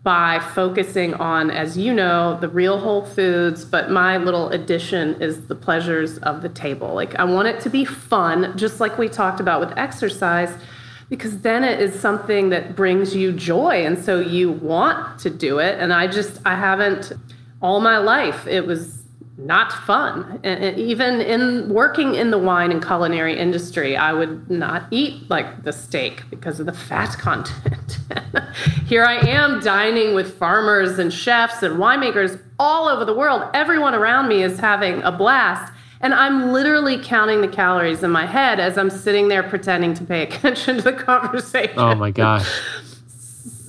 by 0.02 0.40
focusing 0.40 1.14
on, 1.14 1.50
as 1.50 1.78
you 1.78 1.94
know, 1.94 2.36
the 2.40 2.48
real 2.48 2.78
whole 2.78 3.04
foods. 3.04 3.64
But 3.64 3.90
my 3.90 4.16
little 4.16 4.48
addition 4.48 5.20
is 5.22 5.46
the 5.46 5.54
pleasures 5.54 6.18
of 6.18 6.42
the 6.42 6.48
table. 6.48 6.92
Like, 6.92 7.14
I 7.16 7.24
want 7.24 7.46
it 7.48 7.60
to 7.60 7.70
be 7.70 7.84
fun, 7.84 8.56
just 8.56 8.80
like 8.80 8.98
we 8.98 9.08
talked 9.08 9.38
about 9.38 9.60
with 9.60 9.72
exercise, 9.78 10.52
because 11.08 11.40
then 11.42 11.62
it 11.62 11.80
is 11.80 11.98
something 11.98 12.48
that 12.48 12.74
brings 12.74 13.14
you 13.14 13.32
joy. 13.32 13.84
And 13.86 14.02
so 14.02 14.18
you 14.18 14.50
want 14.50 15.20
to 15.20 15.30
do 15.30 15.58
it. 15.58 15.78
And 15.78 15.92
I 15.92 16.08
just, 16.08 16.40
I 16.44 16.56
haven't, 16.56 17.12
all 17.60 17.80
my 17.80 17.98
life, 17.98 18.46
it 18.48 18.66
was 18.66 19.01
not 19.38 19.72
fun. 19.72 20.40
Even 20.44 21.20
in 21.20 21.68
working 21.72 22.14
in 22.14 22.30
the 22.30 22.38
wine 22.38 22.70
and 22.70 22.84
culinary 22.84 23.38
industry, 23.38 23.96
I 23.96 24.12
would 24.12 24.50
not 24.50 24.86
eat 24.90 25.28
like 25.30 25.62
the 25.62 25.72
steak 25.72 26.22
because 26.30 26.60
of 26.60 26.66
the 26.66 26.72
fat 26.72 27.12
content. 27.18 27.98
Here 28.86 29.04
I 29.04 29.14
am 29.14 29.60
dining 29.60 30.14
with 30.14 30.36
farmers 30.36 30.98
and 30.98 31.12
chefs 31.12 31.62
and 31.62 31.76
winemakers 31.76 32.40
all 32.58 32.88
over 32.88 33.04
the 33.04 33.14
world. 33.14 33.48
Everyone 33.54 33.94
around 33.94 34.28
me 34.28 34.42
is 34.42 34.58
having 34.58 35.02
a 35.02 35.12
blast. 35.12 35.72
And 36.00 36.12
I'm 36.12 36.52
literally 36.52 36.98
counting 36.98 37.42
the 37.42 37.48
calories 37.48 38.02
in 38.02 38.10
my 38.10 38.26
head 38.26 38.58
as 38.58 38.76
I'm 38.76 38.90
sitting 38.90 39.28
there 39.28 39.44
pretending 39.44 39.94
to 39.94 40.04
pay 40.04 40.22
attention 40.28 40.76
to 40.76 40.82
the 40.82 40.92
conversation. 40.92 41.78
Oh 41.78 41.94
my 41.94 42.10
gosh 42.10 42.48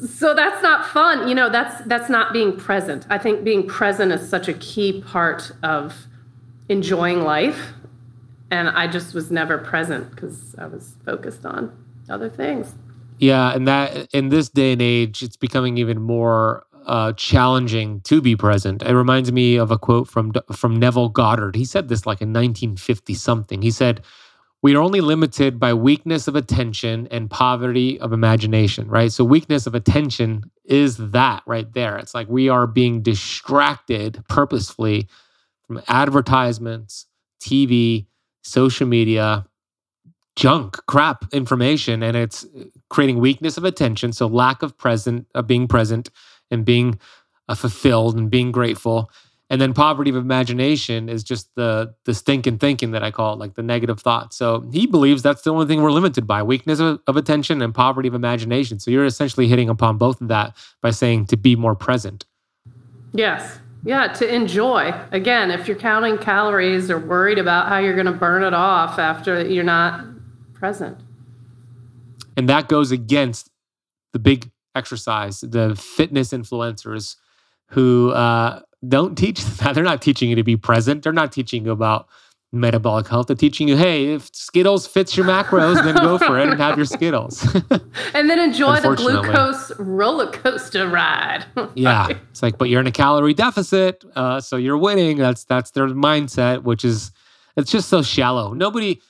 so 0.06 0.34
that's 0.34 0.62
not 0.62 0.86
fun 0.86 1.28
you 1.28 1.36
know 1.36 1.50
that's 1.50 1.82
that's 1.86 2.10
not 2.10 2.34
being 2.34 2.56
present 2.56 3.06
i 3.10 3.18
think 3.18 3.44
being 3.44 3.66
present 3.68 4.12
is 4.12 4.28
such 4.28 4.48
a 4.48 4.54
key 4.54 5.02
part 5.02 5.52
of 5.64 6.08
enjoying 6.70 7.22
life 7.24 7.74
and 8.52 8.70
i 8.70 8.88
just 8.88 9.14
was 9.14 9.32
never 9.32 9.58
present 9.58 10.10
because 10.12 10.56
i 10.58 10.66
was 10.66 10.96
focused 11.06 11.46
on 11.46 11.72
other 12.10 12.30
things 12.30 12.76
yeah 13.20 13.54
and 13.54 13.68
that 13.68 14.08
in 14.14 14.30
this 14.30 14.50
day 14.50 14.74
and 14.74 14.82
age 14.82 15.24
it's 15.24 15.38
becoming 15.38 15.78
even 15.78 16.02
more 16.02 16.66
uh, 16.86 17.14
challenging 17.14 18.02
to 18.02 18.22
be 18.22 18.36
present. 18.36 18.84
It 18.84 18.94
reminds 18.94 19.32
me 19.32 19.56
of 19.56 19.72
a 19.72 19.78
quote 19.78 20.08
from 20.08 20.34
from 20.52 20.76
Neville 20.76 21.08
Goddard. 21.08 21.56
He 21.56 21.64
said 21.64 21.88
this 21.88 22.06
like 22.06 22.22
in 22.22 22.34
1950 22.34 23.14
something. 23.14 23.62
He 23.62 23.72
said, 23.72 24.02
we 24.64 24.74
are 24.76 24.82
only 24.82 25.02
limited 25.02 25.60
by 25.60 25.74
weakness 25.74 26.30
of 26.30 26.38
attention 26.38 27.06
and 27.12 27.30
poverty 27.30 28.00
of 28.00 28.14
imagination, 28.14 28.88
right? 28.88 29.12
So, 29.12 29.26
weakness 29.26 29.68
of 29.68 29.76
attention 29.76 30.50
is 30.64 30.96
that 31.12 31.44
right 31.46 31.72
there. 31.74 31.98
It's 31.98 32.16
like 32.16 32.30
we 32.30 32.48
are 32.48 32.66
being 32.66 33.02
distracted 33.02 34.24
purposefully 34.30 35.10
from 35.68 35.82
advertisements, 35.90 37.08
TV, 37.42 38.08
social 38.42 38.88
media, 38.88 39.46
junk, 40.38 40.78
crap 40.88 41.26
information, 41.34 42.02
and 42.02 42.16
it's 42.16 42.46
creating 42.90 43.20
weakness 43.20 43.58
of 43.58 43.66
attention. 43.66 44.14
So, 44.14 44.28
lack 44.28 44.64
of 44.64 44.78
present, 44.78 45.28
of 45.36 45.46
being 45.46 45.68
present 45.68 46.10
and 46.50 46.64
being 46.64 47.00
uh, 47.50 47.56
fulfilled 47.56 48.16
and 48.16 48.32
being 48.32 48.54
grateful 48.54 49.12
and 49.50 49.60
then 49.60 49.74
poverty 49.74 50.10
of 50.10 50.16
imagination 50.16 51.10
is 51.10 51.24
just 51.24 51.54
the 51.56 51.94
the 52.06 52.14
stinking 52.14 52.58
thinking 52.58 52.92
that 52.92 53.04
I 53.04 53.12
call 53.12 53.34
it, 53.34 53.40
like 53.40 53.56
the 53.56 53.64
negative 53.64 54.00
thoughts. 54.00 54.36
So 54.36 54.68
he 54.72 54.88
believes 54.88 55.22
that's 55.22 55.42
the 55.42 55.52
only 55.52 55.66
thing 55.66 55.82
we're 55.82 55.92
limited 55.92 56.26
by: 56.26 56.42
weakness 56.44 56.80
of, 56.80 57.00
of 57.08 57.18
attention 57.18 57.62
and 57.62 57.74
poverty 57.74 58.08
of 58.08 58.14
imagination. 58.16 58.80
So 58.80 58.92
you're 58.92 59.06
essentially 59.06 59.48
hitting 59.48 59.70
upon 59.70 59.98
both 59.98 60.22
of 60.22 60.28
that 60.30 60.56
by 60.82 60.92
saying 60.92 61.28
to 61.28 61.38
be 61.38 61.56
more 61.56 61.76
present. 61.76 62.26
Yes. 63.14 63.60
Yeah, 63.86 64.08
to 64.14 64.34
enjoy. 64.34 64.94
Again, 65.12 65.52
if 65.52 65.68
you're 65.68 65.78
counting 65.78 66.18
calories 66.18 66.90
or 66.90 66.98
worried 66.98 67.38
about 67.38 67.68
how 67.68 67.80
you're 67.80 67.96
going 67.96 68.06
to 68.06 68.14
burn 68.14 68.44
it 68.44 68.54
off 68.54 68.98
after 68.98 69.46
you're 69.46 69.64
not 69.64 70.06
present. 70.54 70.98
And 72.38 72.48
that 72.48 72.70
goes 72.70 72.92
against 72.92 73.50
the 74.14 74.20
big 74.20 74.50
exercise, 74.74 75.42
the 75.42 75.76
fitness 75.76 76.32
influencers 76.32 77.18
who 77.72 78.12
uh, 78.12 78.62
don't 78.88 79.18
teach 79.18 79.44
that. 79.58 79.76
They're 79.76 79.84
not 79.84 80.02
teaching 80.02 80.30
you 80.30 80.36
to 80.36 80.44
be 80.44 80.58
present. 80.58 81.04
They're 81.04 81.14
not 81.14 81.32
teaching 81.32 81.66
you 81.66 81.72
about 81.72 82.08
metabolic 82.54 83.08
health. 83.08 83.28
They're 83.28 83.36
teaching 83.36 83.68
you, 83.68 83.76
hey, 83.76 84.14
if 84.14 84.30
Skittles 84.34 84.86
fits 84.86 85.18
your 85.18 85.26
macros, 85.26 85.84
then 85.84 85.96
go 85.96 86.20
for 86.20 86.38
it 86.38 86.48
and 86.48 86.60
have 86.60 86.78
your 86.78 86.86
Skittles. 86.86 87.44
and 88.14 88.30
then 88.30 88.40
enjoy 88.40 88.80
the 88.80 88.94
glucose 88.96 89.72
roller 89.80 90.32
coaster 90.32 90.88
ride. 90.88 91.46
yeah, 91.76 92.10
it's 92.30 92.44
like, 92.44 92.60
but 92.60 92.70
you're 92.70 92.80
in 92.80 92.88
a 92.88 92.92
calorie 92.92 93.34
deficit, 93.34 94.06
uh, 94.16 94.40
so 94.40 94.56
you're 94.56 94.78
winning. 94.78 95.18
That's 95.18 95.44
that's 95.44 95.72
their 95.72 95.88
mindset, 95.88 96.62
which 96.64 96.86
is 96.86 97.12
it's 97.58 97.72
just 97.72 97.90
so 97.90 98.04
shallow. 98.04 98.54
Nobody 98.54 99.02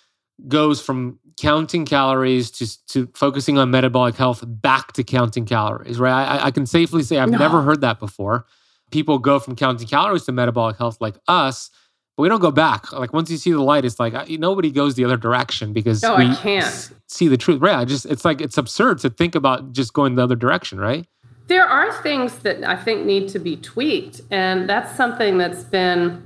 goes 0.47 0.81
from 0.81 1.19
counting 1.37 1.85
calories 1.85 2.49
to 2.51 2.87
to 2.87 3.09
focusing 3.13 3.57
on 3.57 3.71
metabolic 3.71 4.15
health 4.15 4.41
back 4.47 4.93
to 4.93 5.03
counting 5.03 5.45
calories, 5.45 5.99
right? 5.99 6.23
I, 6.23 6.45
I 6.45 6.51
can 6.51 6.65
safely 6.65 7.03
say 7.03 7.19
I've 7.19 7.29
no. 7.29 7.37
never 7.37 7.61
heard 7.61 7.81
that 7.81 7.99
before 7.99 8.45
people 8.93 9.17
go 9.17 9.39
from 9.39 9.55
counting 9.55 9.87
calories 9.87 10.23
to 10.23 10.31
metabolic 10.31 10.77
health 10.77 10.97
like 11.01 11.15
us, 11.27 11.71
but 12.15 12.23
we 12.23 12.29
don't 12.29 12.39
go 12.39 12.51
back. 12.51 12.93
Like 12.93 13.11
once 13.11 13.29
you 13.31 13.37
see 13.37 13.51
the 13.51 13.59
light, 13.59 13.83
it's 13.83 13.99
like 13.99 14.29
nobody 14.29 14.71
goes 14.71 14.93
the 14.93 15.03
other 15.03 15.17
direction 15.17 15.73
because 15.73 16.03
no, 16.03 16.15
we 16.15 16.27
I 16.27 16.35
can't 16.35 16.93
see 17.07 17.27
the 17.27 17.35
truth. 17.35 17.59
Right? 17.59 17.75
I 17.75 17.85
just 17.85 18.05
it's 18.05 18.23
like 18.23 18.39
it's 18.39 18.57
absurd 18.57 18.99
to 18.99 19.09
think 19.09 19.33
about 19.33 19.73
just 19.73 19.93
going 19.93 20.15
the 20.15 20.23
other 20.23 20.35
direction, 20.35 20.79
right? 20.79 21.07
There 21.47 21.65
are 21.65 21.91
things 22.03 22.37
that 22.39 22.63
I 22.63 22.77
think 22.77 23.05
need 23.05 23.27
to 23.29 23.39
be 23.39 23.57
tweaked, 23.57 24.21
and 24.29 24.69
that's 24.69 24.95
something 24.95 25.39
that's 25.39 25.63
been 25.63 26.23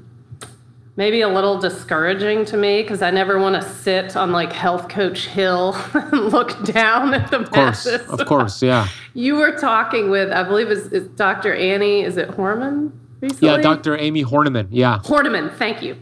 maybe 0.97 1.21
a 1.21 1.29
little 1.29 1.59
discouraging 1.59 2.43
to 2.43 2.57
me 2.57 2.81
because 2.81 3.01
I 3.01 3.11
never 3.11 3.39
want 3.39 3.61
to 3.61 3.69
sit 3.69 4.17
on 4.17 4.31
like 4.31 4.51
health 4.51 4.89
coach 4.89 5.27
hill 5.27 5.73
and 5.93 6.33
look 6.33 6.61
down 6.65 7.13
at 7.13 7.31
the 7.31 7.39
of 7.39 7.51
course, 7.51 7.85
masses. 7.85 8.09
Of 8.09 8.25
course, 8.25 8.61
yeah. 8.61 8.87
you 9.13 9.35
were 9.35 9.57
talking 9.57 10.09
with, 10.09 10.31
I 10.31 10.43
believe 10.43 10.69
it's, 10.69 10.87
it's 10.87 11.07
Dr. 11.09 11.53
Annie, 11.53 12.01
is 12.01 12.17
it 12.17 12.29
Horman 12.29 12.91
recently? 13.21 13.47
Yeah, 13.47 13.57
Dr. 13.61 13.97
Amie 13.97 14.25
Hornaman, 14.25 14.67
yeah. 14.71 14.99
Hornaman, 15.03 15.55
thank 15.55 15.81
you. 15.81 15.95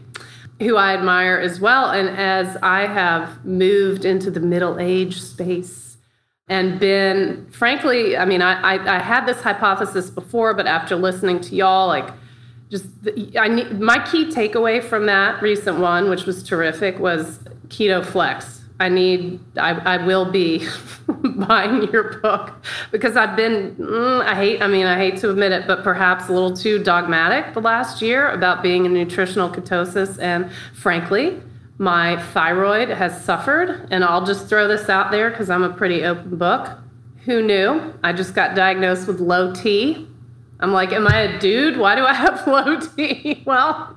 Who 0.60 0.76
I 0.76 0.94
admire 0.94 1.38
as 1.38 1.60
well. 1.60 1.90
And 1.90 2.08
as 2.08 2.56
I 2.62 2.86
have 2.86 3.44
moved 3.44 4.06
into 4.06 4.30
the 4.30 4.40
middle 4.40 4.80
age 4.80 5.20
space 5.20 5.98
and 6.48 6.80
been, 6.80 7.46
frankly, 7.50 8.16
I 8.16 8.24
mean, 8.24 8.40
I, 8.40 8.76
I, 8.76 8.96
I 8.96 8.98
had 8.98 9.26
this 9.26 9.42
hypothesis 9.42 10.08
before, 10.08 10.54
but 10.54 10.66
after 10.66 10.96
listening 10.96 11.40
to 11.40 11.54
y'all, 11.54 11.88
like, 11.88 12.08
just 12.70 12.86
I 13.38 13.48
need, 13.48 13.80
my 13.80 14.04
key 14.06 14.26
takeaway 14.26 14.82
from 14.82 15.06
that 15.06 15.40
recent 15.40 15.78
one, 15.78 16.10
which 16.10 16.24
was 16.24 16.42
terrific, 16.42 16.98
was 16.98 17.38
keto 17.68 18.04
flex. 18.04 18.56
I 18.78 18.90
need 18.90 19.40
I, 19.56 19.70
I 19.70 20.04
will 20.04 20.30
be 20.30 20.66
buying 21.08 21.90
your 21.90 22.20
book 22.20 22.52
because 22.92 23.16
I've 23.16 23.34
been 23.34 23.74
mm, 23.76 24.20
I 24.22 24.34
hate 24.34 24.60
I 24.60 24.66
mean 24.66 24.84
I 24.84 24.98
hate 24.98 25.16
to 25.20 25.30
admit 25.30 25.52
it 25.52 25.66
but 25.66 25.82
perhaps 25.82 26.28
a 26.28 26.32
little 26.32 26.54
too 26.54 26.82
dogmatic 26.82 27.54
the 27.54 27.62
last 27.62 28.02
year 28.02 28.28
about 28.28 28.62
being 28.62 28.84
in 28.84 28.92
nutritional 28.92 29.48
ketosis 29.48 30.20
and 30.20 30.52
frankly 30.74 31.40
my 31.78 32.22
thyroid 32.32 32.90
has 32.90 33.24
suffered 33.24 33.88
and 33.90 34.04
I'll 34.04 34.26
just 34.26 34.46
throw 34.46 34.68
this 34.68 34.90
out 34.90 35.10
there 35.10 35.30
because 35.30 35.48
I'm 35.48 35.62
a 35.62 35.72
pretty 35.72 36.04
open 36.04 36.36
book. 36.36 36.68
Who 37.24 37.42
knew? 37.42 37.94
I 38.04 38.12
just 38.12 38.34
got 38.34 38.54
diagnosed 38.54 39.06
with 39.06 39.20
low 39.20 39.54
T 39.54 40.06
I'm 40.60 40.72
like, 40.72 40.92
am 40.92 41.06
I 41.06 41.20
a 41.20 41.38
dude? 41.38 41.76
Why 41.76 41.94
do 41.94 42.04
I 42.04 42.14
have 42.14 42.46
low 42.46 42.80
T? 42.80 43.42
well, 43.46 43.94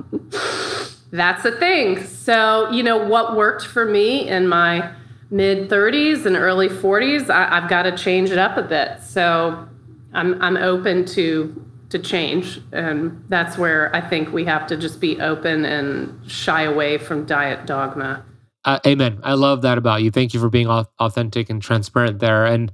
that's 1.11 1.45
a 1.45 1.51
thing. 1.51 2.03
So, 2.05 2.69
you 2.71 2.83
know, 2.83 2.97
what 2.97 3.35
worked 3.35 3.65
for 3.65 3.85
me 3.85 4.27
in 4.27 4.47
my 4.47 4.91
mid 5.31 5.69
30s 5.69 6.25
and 6.25 6.35
early 6.35 6.69
40s, 6.69 7.29
I, 7.29 7.59
have 7.59 7.69
got 7.69 7.83
to 7.83 7.95
change 7.95 8.31
it 8.31 8.37
up 8.37 8.57
a 8.57 8.63
bit. 8.63 9.01
So 9.01 9.67
I'm, 10.13 10.41
I'm 10.41 10.57
open 10.57 11.05
to 11.07 11.65
to 11.89 11.97
change 11.97 12.61
and 12.71 13.23
that's 13.29 13.57
where 13.57 13.93
i 13.95 14.01
think 14.01 14.31
we 14.31 14.45
have 14.45 14.67
to 14.67 14.77
just 14.77 14.99
be 15.01 15.19
open 15.21 15.65
and 15.65 16.29
shy 16.29 16.63
away 16.63 16.97
from 16.97 17.25
diet 17.25 17.65
dogma 17.65 18.23
uh, 18.65 18.79
amen 18.85 19.19
i 19.23 19.33
love 19.33 19.63
that 19.63 19.77
about 19.77 20.01
you 20.03 20.11
thank 20.11 20.33
you 20.33 20.39
for 20.39 20.49
being 20.49 20.67
authentic 20.67 21.49
and 21.49 21.61
transparent 21.61 22.19
there 22.19 22.45
and 22.45 22.71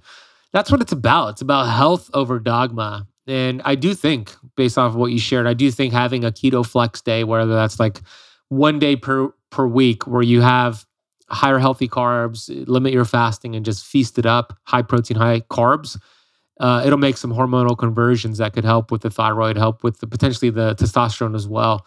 that's 0.51 0.69
what 0.69 0.81
it's 0.81 0.91
about 0.91 1.29
it's 1.29 1.41
about 1.41 1.63
health 1.63 2.09
over 2.13 2.39
dogma 2.39 3.07
and 3.27 3.61
I 3.65 3.75
do 3.75 3.93
think, 3.93 4.35
based 4.55 4.77
off 4.77 4.93
of 4.93 4.95
what 4.95 5.11
you 5.11 5.19
shared, 5.19 5.47
I 5.47 5.53
do 5.53 5.71
think 5.71 5.93
having 5.93 6.23
a 6.23 6.31
keto 6.31 6.65
flex 6.65 7.01
day, 7.01 7.23
whether 7.23 7.53
that's 7.53 7.79
like 7.79 8.01
one 8.49 8.79
day 8.79 8.95
per 8.95 9.33
per 9.49 9.65
week, 9.65 10.05
where 10.05 10.21
you 10.21 10.41
have 10.41 10.85
higher 11.29 11.57
healthy 11.57 11.87
carbs, 11.87 12.49
limit 12.67 12.93
your 12.93 13.05
fasting, 13.05 13.55
and 13.55 13.65
just 13.65 13.85
feast 13.85 14.19
it 14.19 14.25
up, 14.25 14.57
high 14.63 14.83
protein, 14.83 15.17
high 15.17 15.41
carbs. 15.41 15.99
Uh, 16.59 16.83
it'll 16.85 16.99
make 16.99 17.17
some 17.17 17.33
hormonal 17.33 17.77
conversions 17.77 18.37
that 18.37 18.53
could 18.53 18.63
help 18.63 18.91
with 18.91 19.01
the 19.01 19.09
thyroid, 19.09 19.57
help 19.57 19.83
with 19.83 19.99
the 19.99 20.07
potentially 20.07 20.49
the 20.49 20.75
testosterone 20.75 21.35
as 21.35 21.47
well. 21.47 21.85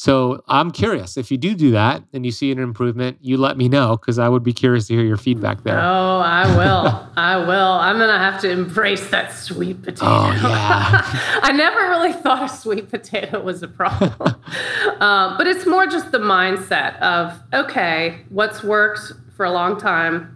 So 0.00 0.42
I'm 0.48 0.70
curious 0.70 1.18
if 1.18 1.30
you 1.30 1.36
do 1.36 1.54
do 1.54 1.72
that 1.72 2.02
and 2.14 2.24
you 2.24 2.32
see 2.32 2.50
an 2.50 2.58
improvement, 2.58 3.18
you 3.20 3.36
let 3.36 3.58
me 3.58 3.68
know 3.68 3.98
because 3.98 4.18
I 4.18 4.30
would 4.30 4.42
be 4.42 4.54
curious 4.54 4.86
to 4.86 4.94
hear 4.94 5.04
your 5.04 5.18
feedback 5.18 5.62
there. 5.62 5.78
Oh, 5.78 6.20
I 6.20 6.56
will. 6.56 7.06
I 7.18 7.36
will. 7.36 7.72
I'm 7.72 7.98
gonna 7.98 8.16
have 8.16 8.40
to 8.40 8.50
embrace 8.50 9.10
that 9.10 9.30
sweet 9.30 9.82
potato. 9.82 10.06
Oh 10.06 10.32
yeah. 10.42 11.02
I 11.42 11.52
never 11.52 11.80
really 11.90 12.14
thought 12.14 12.42
a 12.42 12.48
sweet 12.48 12.88
potato 12.88 13.42
was 13.42 13.62
a 13.62 13.68
problem, 13.68 14.14
um, 15.00 15.36
but 15.36 15.46
it's 15.46 15.66
more 15.66 15.86
just 15.86 16.12
the 16.12 16.18
mindset 16.18 16.98
of 17.00 17.38
okay, 17.52 18.22
what's 18.30 18.64
worked 18.64 19.12
for 19.36 19.44
a 19.44 19.50
long 19.50 19.78
time 19.78 20.34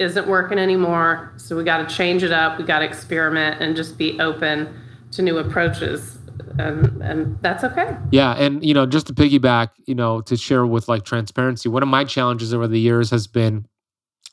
isn't 0.00 0.26
working 0.26 0.58
anymore, 0.58 1.32
so 1.36 1.56
we 1.56 1.62
got 1.62 1.88
to 1.88 1.94
change 1.94 2.24
it 2.24 2.32
up. 2.32 2.58
We 2.58 2.64
got 2.64 2.80
to 2.80 2.84
experiment 2.84 3.62
and 3.62 3.76
just 3.76 3.96
be 3.96 4.18
open 4.18 4.76
to 5.12 5.22
new 5.22 5.38
approaches 5.38 6.18
and 6.58 7.02
and 7.02 7.38
that's 7.40 7.64
okay. 7.64 7.96
Yeah, 8.10 8.32
and 8.32 8.64
you 8.64 8.74
know, 8.74 8.86
just 8.86 9.06
to 9.08 9.14
piggyback, 9.14 9.70
you 9.86 9.94
know, 9.94 10.20
to 10.22 10.36
share 10.36 10.66
with 10.66 10.88
like 10.88 11.04
transparency, 11.04 11.68
one 11.68 11.82
of 11.82 11.88
my 11.88 12.04
challenges 12.04 12.54
over 12.54 12.68
the 12.68 12.80
years 12.80 13.10
has 13.10 13.26
been 13.26 13.66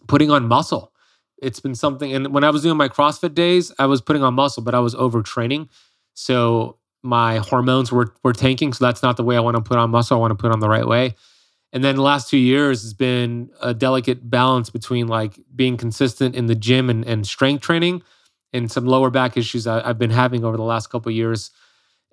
putting 0.08 0.32
on 0.32 0.48
muscle. 0.48 0.92
It's 1.42 1.60
been 1.60 1.76
something, 1.76 2.14
and 2.14 2.34
when 2.34 2.44
I 2.44 2.50
was 2.50 2.62
doing 2.62 2.78
my 2.78 2.90
CrossFit 2.90 3.34
days, 3.34 3.72
I 3.80 3.88
was 3.88 4.02
putting 4.02 4.24
on 4.24 4.34
muscle, 4.34 4.64
but 4.64 4.76
I 4.76 4.80
was 4.80 4.94
overtraining, 4.96 5.70
so 6.14 6.78
my 7.04 7.38
hormones 7.38 7.92
were 7.92 8.14
were 8.24 8.34
tanking. 8.34 8.74
So 8.74 8.86
that's 8.86 9.02
not 9.02 9.18
the 9.18 9.24
way 9.24 9.36
I 9.36 9.40
want 9.40 9.56
to 9.58 9.62
put 9.62 9.78
on 9.78 9.90
muscle. 9.90 10.18
I 10.18 10.20
want 10.20 10.32
to 10.32 10.42
put 10.42 10.52
on 10.52 10.60
the 10.60 10.70
right 10.70 10.86
way. 10.86 11.16
And 11.74 11.84
then 11.84 11.96
the 11.96 12.02
last 12.02 12.30
two 12.30 12.38
years 12.38 12.82
has 12.82 12.94
been 12.94 13.50
a 13.62 13.74
delicate 13.74 14.30
balance 14.30 14.70
between 14.70 15.08
like 15.08 15.40
being 15.56 15.78
consistent 15.78 16.36
in 16.36 16.48
the 16.48 16.56
gym 16.56 16.90
and, 16.90 17.06
and 17.06 17.26
strength 17.26 17.62
training 17.62 18.04
and 18.54 18.70
some 18.70 18.86
lower 18.86 19.10
back 19.10 19.38
issues 19.38 19.66
I, 19.68 19.88
have 19.88 19.98
been 19.98 20.10
having 20.10 20.44
over 20.44 20.58
the 20.58 20.64
last 20.64 20.88
couple 20.88 21.12
years 21.12 21.52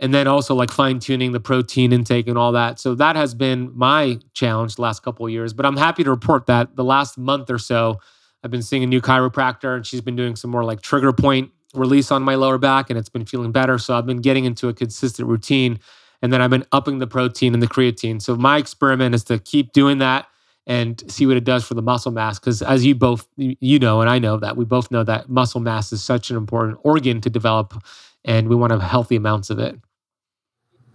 and 0.00 0.14
then 0.14 0.28
also 0.28 0.54
like 0.54 0.70
fine 0.70 0.98
tuning 1.00 1.32
the 1.32 1.40
protein 1.40 1.92
intake 1.92 2.28
and 2.28 2.38
all 2.38 2.52
that. 2.52 2.78
So 2.78 2.94
that 2.94 3.16
has 3.16 3.34
been 3.34 3.76
my 3.76 4.18
challenge 4.32 4.76
the 4.76 4.82
last 4.82 5.02
couple 5.02 5.26
of 5.26 5.32
years. 5.32 5.52
But 5.52 5.66
I'm 5.66 5.76
happy 5.76 6.04
to 6.04 6.10
report 6.10 6.46
that 6.46 6.76
the 6.76 6.84
last 6.84 7.18
month 7.18 7.50
or 7.50 7.58
so, 7.58 8.00
I've 8.44 8.50
been 8.50 8.62
seeing 8.62 8.84
a 8.84 8.86
new 8.86 9.00
chiropractor, 9.00 9.74
and 9.74 9.84
she's 9.84 10.00
been 10.00 10.14
doing 10.14 10.36
some 10.36 10.50
more 10.50 10.64
like 10.64 10.80
trigger 10.80 11.12
point 11.12 11.50
release 11.74 12.10
on 12.10 12.22
my 12.22 12.36
lower 12.36 12.58
back, 12.58 12.90
and 12.90 12.98
it's 12.98 13.08
been 13.08 13.26
feeling 13.26 13.52
better. 13.52 13.78
So 13.78 13.94
I've 13.94 14.06
been 14.06 14.20
getting 14.20 14.44
into 14.44 14.68
a 14.68 14.74
consistent 14.74 15.28
routine, 15.28 15.80
and 16.22 16.32
then 16.32 16.40
I've 16.40 16.50
been 16.50 16.64
upping 16.70 16.98
the 16.98 17.06
protein 17.06 17.52
and 17.52 17.62
the 17.62 17.66
creatine. 17.66 18.22
So 18.22 18.36
my 18.36 18.58
experiment 18.58 19.14
is 19.14 19.24
to 19.24 19.38
keep 19.38 19.72
doing 19.72 19.98
that 19.98 20.26
and 20.68 21.02
see 21.10 21.26
what 21.26 21.36
it 21.36 21.44
does 21.44 21.64
for 21.64 21.74
the 21.74 21.82
muscle 21.82 22.12
mass 22.12 22.38
because 22.38 22.60
as 22.62 22.84
you 22.84 22.94
both 22.94 23.26
you 23.36 23.78
know 23.78 24.02
and 24.02 24.10
i 24.10 24.18
know 24.18 24.36
that 24.36 24.56
we 24.56 24.64
both 24.64 24.90
know 24.90 25.02
that 25.02 25.28
muscle 25.28 25.60
mass 25.60 25.92
is 25.92 26.04
such 26.04 26.30
an 26.30 26.36
important 26.36 26.78
organ 26.84 27.20
to 27.22 27.30
develop 27.30 27.82
and 28.24 28.48
we 28.48 28.54
want 28.54 28.70
to 28.70 28.78
have 28.78 28.88
healthy 28.88 29.16
amounts 29.16 29.48
of 29.48 29.58
it 29.58 29.80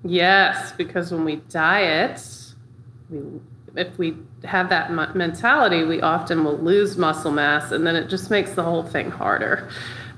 Yes, 0.04 0.74
because 0.74 1.12
when 1.12 1.24
we 1.24 1.38
diet, 1.50 2.22
we, 3.10 3.22
if 3.76 3.98
we 3.98 4.16
have 4.44 4.70
that 4.70 4.92
mentality, 5.16 5.84
we 5.84 6.02
often 6.02 6.44
will 6.44 6.58
lose 6.58 6.98
muscle 6.98 7.32
mass, 7.32 7.72
and 7.72 7.88
then 7.88 7.96
it 7.96 8.10
just 8.10 8.30
makes 8.30 8.52
the 8.52 8.64
whole 8.64 8.84
thing 8.84 9.10
harder 9.10 9.70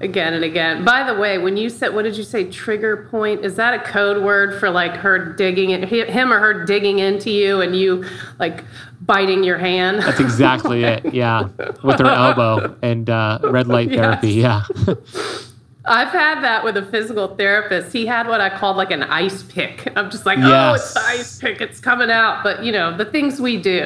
again 0.02 0.34
and 0.34 0.44
again. 0.44 0.84
By 0.84 1.04
the 1.04 1.18
way, 1.20 1.38
when 1.38 1.58
you 1.58 1.70
said, 1.70 1.94
what 1.94 2.04
did 2.04 2.18
you 2.18 2.24
say, 2.24 2.50
trigger 2.50 3.08
point? 3.10 3.46
Is 3.46 3.56
that 3.56 3.74
a 3.74 3.80
code 3.80 4.24
word 4.24 4.60
for 4.60 4.70
like 4.70 4.96
her 4.98 5.34
digging 5.34 5.70
it, 5.70 5.88
him 5.88 6.34
or 6.34 6.40
her 6.40 6.66
digging 6.66 7.00
into 7.00 7.32
you 7.32 7.62
and 7.62 7.76
you 7.76 8.06
like 8.40 8.64
biting 9.02 9.44
your 9.44 9.58
hand? 9.58 10.00
That's 10.00 10.20
exactly 10.20 10.84
it. 10.84 11.14
Yeah. 11.14 11.50
With 11.84 12.00
her 12.00 12.06
elbow 12.12 12.76
and 12.82 13.10
uh, 13.10 13.40
red 13.44 13.68
light 13.68 13.90
therapy. 13.90 14.34
Yes. 14.34 14.70
Yeah. 14.88 14.96
I've 15.88 16.10
had 16.10 16.42
that 16.42 16.64
with 16.64 16.78
a 16.78 16.86
physical 16.86 17.36
therapist. 17.36 17.94
He 17.94 18.06
had 18.06 18.28
what 18.28 18.42
I 18.42 18.50
called 18.50 18.78
like 18.78 18.92
an 18.92 19.04
ice 19.04 19.44
pick. 19.44 19.92
I'm 19.96 20.10
just 20.10 20.26
like, 20.26 20.40
yes. 20.40 20.50
oh, 20.50 20.74
it's 20.74 20.94
the 20.94 21.00
ice 21.00 21.40
pick. 21.40 21.62
It's 21.62 21.80
coming 21.80 22.10
out. 22.10 22.44
But 22.44 22.64
you 22.64 22.72
know, 22.72 22.96
the 22.96 23.06
things 23.06 23.40
we 23.40 23.58
do. 23.58 23.82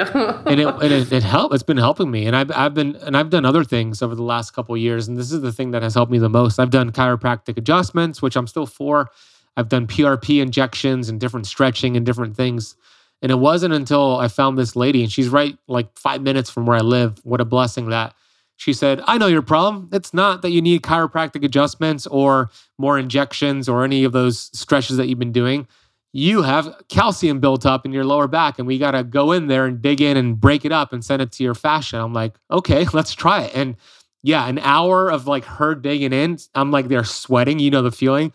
and 0.45 0.59
it 0.59 0.67
and 0.67 0.83
it, 0.83 1.11
it 1.11 1.23
helped. 1.23 1.53
It's 1.53 1.63
been 1.63 1.77
helping 1.77 2.09
me. 2.09 2.25
And 2.25 2.35
I've 2.35 2.51
I've 2.51 2.73
been 2.73 2.95
and 2.97 3.17
I've 3.17 3.29
done 3.29 3.45
other 3.45 3.63
things 3.63 4.01
over 4.01 4.15
the 4.15 4.23
last 4.23 4.51
couple 4.51 4.75
years. 4.77 5.07
And 5.07 5.17
this 5.17 5.31
is 5.31 5.41
the 5.41 5.51
thing 5.51 5.71
that 5.71 5.83
has 5.83 5.93
helped 5.93 6.11
me 6.11 6.19
the 6.19 6.29
most. 6.29 6.59
I've 6.59 6.69
done 6.69 6.91
chiropractic 6.91 7.57
adjustments, 7.57 8.21
which 8.21 8.35
I'm 8.35 8.47
still 8.47 8.65
for. 8.65 9.11
I've 9.57 9.69
done 9.69 9.87
PRP 9.87 10.41
injections 10.41 11.09
and 11.09 11.19
different 11.19 11.45
stretching 11.47 11.97
and 11.97 12.05
different 12.05 12.37
things. 12.37 12.75
And 13.21 13.31
it 13.31 13.35
wasn't 13.35 13.73
until 13.73 14.15
I 14.17 14.29
found 14.29 14.57
this 14.57 14.77
lady, 14.77 15.03
and 15.03 15.11
she's 15.11 15.27
right 15.27 15.57
like 15.67 15.97
five 15.97 16.21
minutes 16.21 16.49
from 16.49 16.65
where 16.65 16.77
I 16.77 16.81
live. 16.81 17.19
What 17.25 17.41
a 17.41 17.45
blessing 17.45 17.89
that 17.89 18.15
she 18.59 18.73
said, 18.73 18.99
I 19.05 19.17
know 19.17 19.27
your 19.27 19.41
problem. 19.41 19.87
It's 19.93 20.13
not 20.13 20.41
that 20.41 20.49
you 20.49 20.61
need 20.61 20.81
chiropractic 20.81 21.45
adjustments 21.45 22.05
or 22.07 22.49
more 22.77 22.99
injections 22.99 23.69
or 23.69 23.85
any 23.85 24.03
of 24.03 24.11
those 24.11 24.49
stretches 24.53 24.97
that 24.97 25.07
you've 25.07 25.17
been 25.17 25.31
doing. 25.31 25.65
You 26.11 26.41
have 26.41 26.75
calcium 26.89 27.39
built 27.39 27.65
up 27.65 27.85
in 27.85 27.93
your 27.93 28.03
lower 28.03 28.27
back, 28.27 28.59
and 28.59 28.67
we 28.67 28.77
got 28.77 28.91
to 28.91 29.05
go 29.05 29.31
in 29.31 29.47
there 29.47 29.65
and 29.65 29.81
dig 29.81 30.01
in 30.01 30.17
and 30.17 30.37
break 30.37 30.65
it 30.65 30.73
up 30.73 30.91
and 30.91 31.05
send 31.05 31.21
it 31.21 31.31
to 31.33 31.43
your 31.43 31.55
fascia. 31.55 31.99
I'm 31.99 32.11
like, 32.11 32.35
okay, 32.51 32.85
let's 32.93 33.13
try 33.13 33.43
it. 33.43 33.55
And 33.55 33.77
yeah, 34.23 34.45
an 34.45 34.59
hour 34.59 35.09
of 35.09 35.25
like 35.25 35.45
her 35.45 35.73
digging 35.73 36.11
in, 36.11 36.37
I'm 36.53 36.69
like, 36.69 36.89
they're 36.89 37.05
sweating, 37.05 37.59
you 37.59 37.71
know, 37.71 37.81
the 37.81 37.91
feeling. 37.91 38.33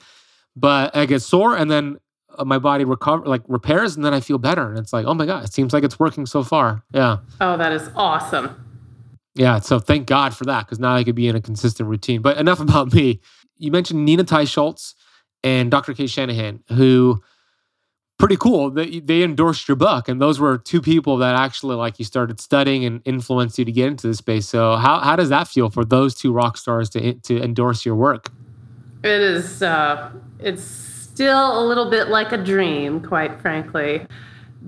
But 0.56 0.96
I 0.96 1.04
get 1.04 1.20
sore, 1.20 1.54
and 1.54 1.70
then 1.70 1.98
uh, 2.38 2.46
my 2.46 2.58
body 2.58 2.86
recover 2.86 3.26
like 3.26 3.42
repairs, 3.46 3.94
and 3.94 4.02
then 4.02 4.14
I 4.14 4.20
feel 4.20 4.38
better. 4.38 4.70
And 4.70 4.78
it's 4.78 4.94
like, 4.94 5.04
oh 5.04 5.12
my 5.12 5.26
God, 5.26 5.44
it 5.44 5.52
seems 5.52 5.74
like 5.74 5.84
it's 5.84 5.98
working 5.98 6.24
so 6.24 6.42
far. 6.42 6.82
Yeah. 6.94 7.18
Oh, 7.42 7.58
that 7.58 7.72
is 7.72 7.90
awesome. 7.94 8.63
Yeah, 9.34 9.58
so 9.58 9.80
thank 9.80 10.06
God 10.06 10.34
for 10.34 10.44
that 10.44 10.66
because 10.66 10.78
now 10.78 10.94
I 10.94 11.02
could 11.02 11.16
be 11.16 11.28
in 11.28 11.34
a 11.34 11.40
consistent 11.40 11.88
routine. 11.88 12.22
But 12.22 12.36
enough 12.38 12.60
about 12.60 12.92
me. 12.92 13.20
You 13.56 13.70
mentioned 13.70 14.04
Nina 14.04 14.24
Teicholz 14.24 14.94
and 15.42 15.70
Dr. 15.70 15.94
Cate 15.94 16.10
Shanahan, 16.10 16.62
who 16.68 17.22
pretty 18.18 18.36
cool. 18.36 18.70
They, 18.70 19.00
they 19.00 19.22
endorsed 19.22 19.68
your 19.68 19.76
book, 19.76 20.08
and 20.08 20.20
those 20.20 20.40
were 20.40 20.58
two 20.58 20.80
people 20.80 21.16
that 21.18 21.34
actually 21.34 21.76
like 21.76 21.98
you 21.98 22.04
started 22.04 22.40
studying 22.40 22.84
and 22.84 23.00
influenced 23.04 23.58
you 23.58 23.64
to 23.64 23.72
get 23.72 23.88
into 23.88 24.06
this 24.06 24.18
space. 24.18 24.48
So 24.48 24.76
how 24.76 25.00
how 25.00 25.16
does 25.16 25.28
that 25.28 25.48
feel 25.48 25.70
for 25.70 25.84
those 25.84 26.14
two 26.14 26.32
rock 26.32 26.56
stars 26.56 26.88
to 26.90 27.14
to 27.14 27.42
endorse 27.42 27.84
your 27.84 27.96
work? 27.96 28.30
It 29.02 29.20
is. 29.20 29.62
Uh, 29.62 30.10
it's 30.38 30.62
still 30.62 31.62
a 31.62 31.64
little 31.64 31.90
bit 31.90 32.08
like 32.08 32.32
a 32.32 32.38
dream, 32.38 33.00
quite 33.00 33.40
frankly, 33.40 34.06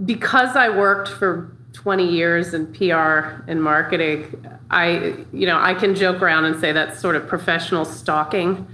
because 0.04 0.54
I 0.54 0.68
worked 0.68 1.08
for 1.08 1.56
20 1.76 2.10
years 2.10 2.54
in 2.54 2.66
PR 2.72 3.42
and 3.46 3.62
marketing, 3.62 4.46
I, 4.70 5.14
you 5.30 5.46
know, 5.46 5.58
I 5.60 5.74
can 5.74 5.94
joke 5.94 6.22
around 6.22 6.46
and 6.46 6.58
say 6.58 6.72
that's 6.72 6.98
sort 6.98 7.16
of 7.16 7.28
professional 7.28 7.84
stalking. 7.84 8.66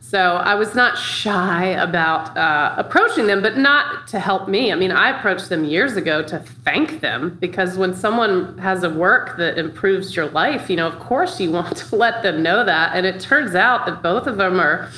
So 0.00 0.36
I 0.36 0.54
was 0.54 0.76
not 0.76 0.96
shy 0.96 1.64
about 1.66 2.36
uh, 2.36 2.76
approaching 2.78 3.26
them, 3.26 3.42
but 3.42 3.58
not 3.58 4.06
to 4.08 4.20
help 4.20 4.48
me. 4.48 4.70
I 4.70 4.76
mean, 4.76 4.92
I 4.92 5.18
approached 5.18 5.48
them 5.48 5.64
years 5.64 5.96
ago 5.96 6.22
to 6.22 6.38
thank 6.38 7.00
them 7.00 7.36
because 7.40 7.76
when 7.76 7.92
someone 7.92 8.56
has 8.58 8.84
a 8.84 8.90
work 8.90 9.36
that 9.38 9.58
improves 9.58 10.14
your 10.14 10.26
life, 10.26 10.70
you 10.70 10.76
know, 10.76 10.86
of 10.86 11.00
course 11.00 11.40
you 11.40 11.50
want 11.50 11.76
to 11.76 11.96
let 12.04 12.22
them 12.22 12.40
know 12.40 12.64
that. 12.64 12.94
And 12.94 13.04
it 13.04 13.20
turns 13.20 13.56
out 13.56 13.86
that 13.86 14.00
both 14.00 14.28
of 14.28 14.36
them 14.36 14.60
are 14.60 14.88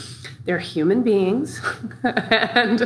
they're 0.46 0.58
human 0.58 1.02
beings. 1.02 1.60
And 2.04 2.82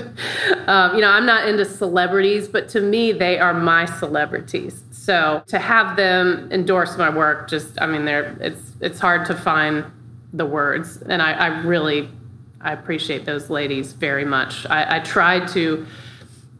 um, 0.67 0.95
you 0.95 1.03
know 1.03 1.11
i'm 1.11 1.27
not 1.27 1.47
into 1.49 1.65
celebrities 1.65 2.49
but 2.49 2.69
to 2.71 2.81
me 2.81 3.13
they 3.13 3.39
are 3.39 3.55
my 3.55 3.85
celebrities. 3.85 4.83
So 4.91 5.43
to 5.47 5.59
have 5.59 5.97
them 5.97 6.49
endorse 6.51 6.97
my 6.97 7.11
work 7.11 7.49
just 7.49 7.81
i 7.81 7.87
mean 7.87 8.05
they're 8.05 8.37
it's 8.41 8.73
it's 8.81 8.99
hard 8.99 9.27
to 9.27 9.37
find 9.37 9.85
the 10.33 10.47
words. 10.47 11.03
And 11.03 11.23
i, 11.23 11.33
I 11.33 11.47
really 11.63 12.09
i 12.61 12.73
appreciate 12.73 13.25
those 13.25 13.51
ladies 13.51 13.93
very 13.93 14.25
much. 14.25 14.67
I, 14.67 14.97
I 14.97 15.01
tried 15.01 15.47
to 15.49 15.87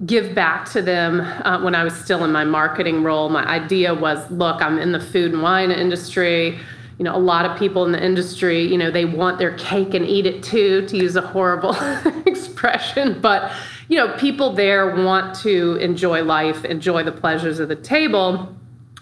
give 0.07 0.35
back 0.35 0.71
to 0.73 0.83
them 0.83 1.21
uh, 1.21 1.61
when 1.63 1.75
i 1.75 1.83
was 1.83 1.95
still 1.95 2.25
in 2.25 2.33
my 2.33 2.45
marketing 2.45 3.03
role. 3.03 3.31
My 3.31 3.47
idea 3.47 3.95
was 3.95 4.31
look 4.31 4.63
i'm 4.63 4.79
in 4.79 4.93
the 4.93 5.01
food 5.01 5.33
and 5.33 5.43
wine 5.43 5.71
industry 5.71 6.59
you 7.01 7.05
know, 7.05 7.17
a 7.17 7.19
lot 7.19 7.47
of 7.47 7.59
people 7.59 7.87
in 7.87 7.93
the 7.93 8.05
industry, 8.05 8.63
you 8.63 8.77
know, 8.77 8.91
they 8.91 9.07
want 9.07 9.39
their 9.39 9.57
cake 9.57 9.95
and 9.95 10.05
eat 10.05 10.27
it 10.27 10.43
too, 10.43 10.87
to 10.87 10.99
use 10.99 11.17
a 11.17 11.23
horrible 11.23 11.75
expression. 12.27 13.19
But, 13.23 13.53
you 13.89 13.97
know, 13.97 14.15
people 14.19 14.53
there 14.53 14.95
want 14.95 15.35
to 15.37 15.77
enjoy 15.77 16.23
life, 16.23 16.63
enjoy 16.67 17.03
the 17.05 17.13
pleasures 17.13 17.59
of 17.59 17.71
the 17.71 17.75
table. 17.75 18.55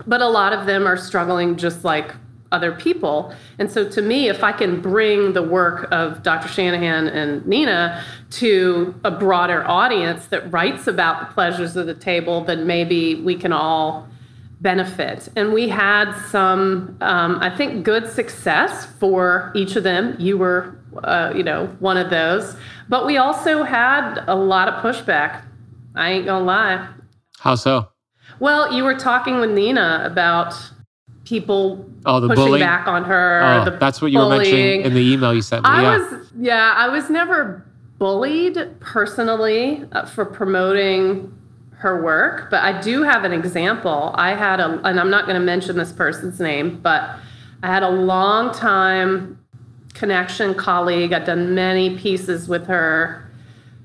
But 0.07 0.23
a 0.23 0.29
lot 0.29 0.53
of 0.53 0.65
them 0.65 0.87
are 0.87 0.97
struggling 0.97 1.57
just 1.57 1.83
like 1.83 2.15
other 2.53 2.71
people. 2.71 3.35
And 3.59 3.69
so 3.69 3.89
to 3.89 4.01
me, 4.01 4.29
if 4.29 4.45
I 4.45 4.53
can 4.53 4.81
bring 4.81 5.33
the 5.33 5.43
work 5.43 5.89
of 5.91 6.23
Dr. 6.23 6.47
Shanahan 6.47 7.09
and 7.09 7.45
Nina 7.49 8.05
to 8.31 8.95
a 9.03 9.11
broader 9.11 9.67
audience 9.67 10.27
that 10.27 10.53
writes 10.53 10.87
about 10.87 11.19
the 11.19 11.35
pleasures 11.35 11.75
of 11.75 11.87
the 11.87 11.95
table, 11.95 12.45
then 12.45 12.65
maybe 12.65 13.17
we 13.17 13.35
can 13.35 13.53
all 13.53 14.07
benefit. 14.61 15.29
And 15.37 15.53
we 15.53 15.69
had 15.69 16.13
some, 16.31 16.97
um, 17.01 17.39
I 17.41 17.51
think, 17.51 17.85
good 17.85 18.11
success 18.11 18.87
for 18.87 19.53
each 19.55 19.77
of 19.77 19.85
them. 19.85 20.17
You 20.19 20.39
were, 20.39 20.77
uh, 21.05 21.33
you 21.35 21.43
know, 21.43 21.67
one 21.79 21.97
of 21.97 22.11
those. 22.11 22.57
But 22.89 23.07
we 23.07 23.17
also 23.17 23.63
had 23.63 24.25
a 24.27 24.35
lot 24.35 24.69
of 24.69 24.83
pushback. 24.83 25.45
I 25.95 26.11
ain't 26.11 26.27
gonna 26.27 26.45
lie. 26.45 26.89
How 27.39 27.55
so? 27.55 27.89
Well, 28.41 28.73
you 28.73 28.85
were 28.85 28.95
talking 28.95 29.41
with 29.41 29.51
Nina 29.51 30.03
about 30.05 30.55
people 31.25 31.89
oh, 32.07 32.21
the 32.21 32.29
pushing 32.29 32.45
bullying? 32.45 32.65
back 32.65 32.87
on 32.87 33.05
her. 33.05 33.65
Oh, 33.67 33.77
that's 33.79 34.01
what 34.01 34.11
you 34.11 34.19
bullying. 34.19 34.39
were 34.39 34.45
mentioning 34.45 34.83
in 34.83 34.95
the 34.95 35.13
email 35.13 35.35
you 35.35 35.43
sent 35.43 35.65
me. 35.65 35.71
I 35.71 35.83
yeah. 35.83 35.99
was, 35.99 36.33
yeah, 36.39 36.75
I 36.77 36.89
was 36.89 37.11
never 37.11 37.65
bullied 37.99 38.81
personally 38.81 39.85
uh, 39.93 40.07
for 40.07 40.25
promoting 40.25 41.33
her 41.79 42.03
work, 42.03 42.51
but 42.51 42.63
I 42.63 42.81
do 42.81 43.03
have 43.03 43.25
an 43.25 43.33
example. 43.33 44.13
I 44.15 44.35
had 44.35 44.59
a, 44.59 44.81
and 44.85 44.99
I'm 44.99 45.11
not 45.11 45.27
going 45.27 45.39
to 45.39 45.45
mention 45.45 45.77
this 45.77 45.93
person's 45.93 46.41
name, 46.41 46.81
but 46.81 47.19
I 47.63 47.69
had 47.69 47.85
a 47.85 47.89
long 47.89 48.53
time 48.53 49.39
connection 49.95 50.55
colleague. 50.55 51.13
I've 51.13 51.25
done 51.25 51.55
many 51.55 51.97
pieces 51.97 52.49
with 52.49 52.67
her 52.67 53.29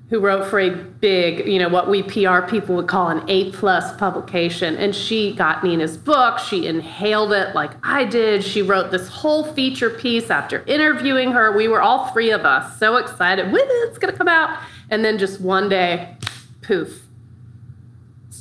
who 0.10 0.20
wrote 0.20 0.46
for 0.46 0.60
a 0.60 0.70
big, 0.70 1.48
you 1.48 1.58
know, 1.58 1.70
what 1.70 1.90
we 1.90 2.04
PR 2.04 2.42
people 2.42 2.76
would 2.76 2.88
call 2.88 3.10
an 3.10 3.24
A 3.28 3.52
plus 3.52 3.96
publication. 3.98 4.76
And 4.78 4.96
she 4.96 5.34
got 5.34 5.64
Nina's 5.64 5.98
book. 5.98 6.38
She 6.40 6.68
inhaled 6.68 7.32
it 7.32 7.56
like 7.56 7.72
I 7.84 8.06
did. 8.06 8.44
She 8.44 8.62
wrote 8.62 8.92
this 8.92 9.08
whole 9.08 9.44
feature 9.54 9.90
piece 9.90 10.30
after 10.30 10.64
interviewing 10.66 11.32
her. 11.32 11.56
We 11.56 11.68
were 11.68 11.82
all 11.82 12.12
three 12.12 12.32
of 12.32 12.46
us 12.46 12.78
so 12.80 12.98
excited. 12.98 13.52
When 13.52 13.64
it's 13.66 13.98
gonna 13.98 14.14
come 14.14 14.28
out. 14.28 14.60
And 14.90 15.04
then 15.04 15.18
just 15.18 15.42
one 15.42 15.70
day, 15.70 16.16
poof, 16.62 17.03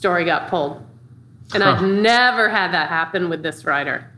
story 0.02 0.24
got 0.24 0.50
pulled. 0.50 0.84
And 1.54 1.62
huh. 1.62 1.74
I've 1.76 1.82
never 1.82 2.48
had 2.48 2.72
that 2.74 2.88
happen 2.88 3.28
with 3.28 3.44
this 3.44 3.64
writer. 3.64 4.10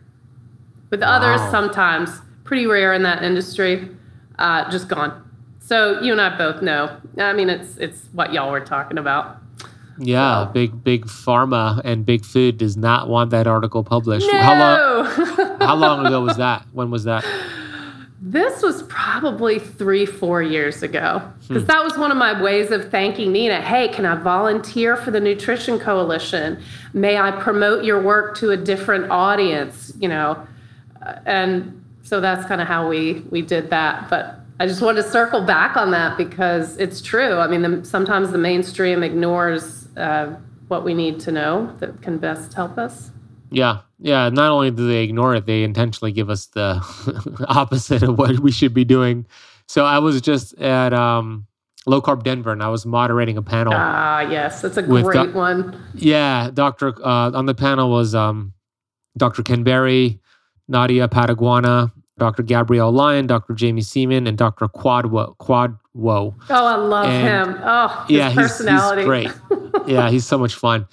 With 0.88 1.02
wow. 1.02 1.16
others, 1.16 1.50
sometimes, 1.50 2.22
pretty 2.44 2.66
rare 2.66 2.94
in 2.94 3.02
that 3.02 3.22
industry, 3.22 3.90
uh, 4.38 4.70
just 4.70 4.88
gone. 4.88 5.20
So 5.60 6.00
you 6.00 6.12
and 6.12 6.20
I 6.22 6.38
both 6.38 6.62
know. 6.62 6.96
I 7.18 7.34
mean, 7.34 7.50
it's 7.50 7.76
it's 7.76 8.08
what 8.12 8.32
y'all 8.32 8.50
were 8.50 8.60
talking 8.60 8.96
about. 8.96 9.36
Yeah, 9.98 10.50
big 10.54 10.82
big 10.82 11.04
pharma 11.04 11.82
and 11.84 12.06
big 12.06 12.24
food 12.24 12.56
does 12.56 12.78
not 12.78 13.08
want 13.08 13.30
that 13.30 13.46
article 13.46 13.84
published. 13.84 14.26
No! 14.32 14.40
How 14.40 14.58
long? 15.38 15.58
how 15.60 15.76
long 15.76 16.06
ago 16.06 16.22
was 16.22 16.36
that? 16.44 16.66
When 16.72 16.90
was 16.90 17.04
that? 17.04 17.24
This 18.26 18.62
was 18.62 18.84
probably 18.84 19.58
three, 19.58 20.06
four 20.06 20.42
years 20.42 20.82
ago. 20.82 21.30
Because 21.46 21.64
hmm. 21.64 21.66
that 21.66 21.84
was 21.84 21.98
one 21.98 22.10
of 22.10 22.16
my 22.16 22.40
ways 22.40 22.70
of 22.70 22.90
thanking 22.90 23.32
Nina. 23.32 23.60
Hey, 23.60 23.88
can 23.88 24.06
I 24.06 24.14
volunteer 24.14 24.96
for 24.96 25.10
the 25.10 25.20
Nutrition 25.20 25.78
Coalition? 25.78 26.58
May 26.94 27.18
I 27.18 27.32
promote 27.32 27.84
your 27.84 28.00
work 28.00 28.34
to 28.38 28.52
a 28.52 28.56
different 28.56 29.10
audience? 29.10 29.92
You 29.98 30.08
know, 30.08 30.46
and 31.26 31.84
so 32.02 32.22
that's 32.22 32.46
kind 32.46 32.62
of 32.62 32.66
how 32.66 32.88
we 32.88 33.20
we 33.28 33.42
did 33.42 33.68
that. 33.68 34.08
But 34.08 34.40
I 34.58 34.66
just 34.66 34.80
wanted 34.80 35.02
to 35.02 35.10
circle 35.10 35.42
back 35.42 35.76
on 35.76 35.90
that 35.90 36.16
because 36.16 36.78
it's 36.78 37.02
true. 37.02 37.34
I 37.34 37.46
mean, 37.46 37.60
the, 37.60 37.84
sometimes 37.84 38.30
the 38.30 38.38
mainstream 38.38 39.02
ignores 39.02 39.86
uh, 39.98 40.34
what 40.68 40.82
we 40.82 40.94
need 40.94 41.20
to 41.20 41.30
know 41.30 41.76
that 41.80 42.00
can 42.00 42.16
best 42.16 42.54
help 42.54 42.78
us. 42.78 43.10
Yeah. 43.54 43.80
Yeah. 43.98 44.28
Not 44.28 44.50
only 44.50 44.70
do 44.70 44.86
they 44.86 45.02
ignore 45.02 45.34
it, 45.34 45.46
they 45.46 45.62
intentionally 45.62 46.12
give 46.12 46.30
us 46.30 46.46
the 46.46 46.80
opposite 47.48 48.02
of 48.02 48.18
what 48.18 48.38
we 48.40 48.50
should 48.50 48.74
be 48.74 48.84
doing. 48.84 49.26
So 49.66 49.84
I 49.84 49.98
was 49.98 50.20
just 50.20 50.54
at 50.60 50.92
um, 50.92 51.46
Low 51.86 52.02
Carb 52.02 52.22
Denver 52.22 52.52
and 52.52 52.62
I 52.62 52.68
was 52.68 52.84
moderating 52.84 53.36
a 53.36 53.42
panel. 53.42 53.72
Ah, 53.74 54.20
yes. 54.20 54.60
That's 54.60 54.76
a 54.76 54.82
great 54.82 55.04
do- 55.12 55.32
one. 55.32 55.80
Yeah. 55.94 56.50
Doctor, 56.52 56.94
uh, 57.02 57.30
on 57.32 57.46
the 57.46 57.54
panel 57.54 57.90
was 57.90 58.14
um, 58.14 58.52
Dr. 59.16 59.42
Ken 59.42 59.62
Berry, 59.62 60.20
Nadia 60.68 61.08
Pateguana, 61.08 61.92
Dr. 62.18 62.42
Gabrielle 62.42 62.92
Lyon, 62.92 63.26
Dr. 63.26 63.56
Jaime 63.58 63.80
Seeman, 63.80 64.28
and 64.28 64.38
Dr. 64.38 64.68
Kwadwo. 64.68 65.36
Kwadwo. 65.38 65.78
Oh, 65.94 66.34
I 66.48 66.76
love 66.76 67.06
and, 67.06 67.50
him. 67.50 67.60
Oh, 67.64 68.04
his 68.08 68.16
yeah, 68.16 68.34
personality. 68.34 69.02
He's, 69.02 69.32
he's 69.32 69.40
great. 69.48 69.86
yeah, 69.88 70.10
he's 70.10 70.26
so 70.26 70.38
much 70.38 70.54
fun. 70.54 70.86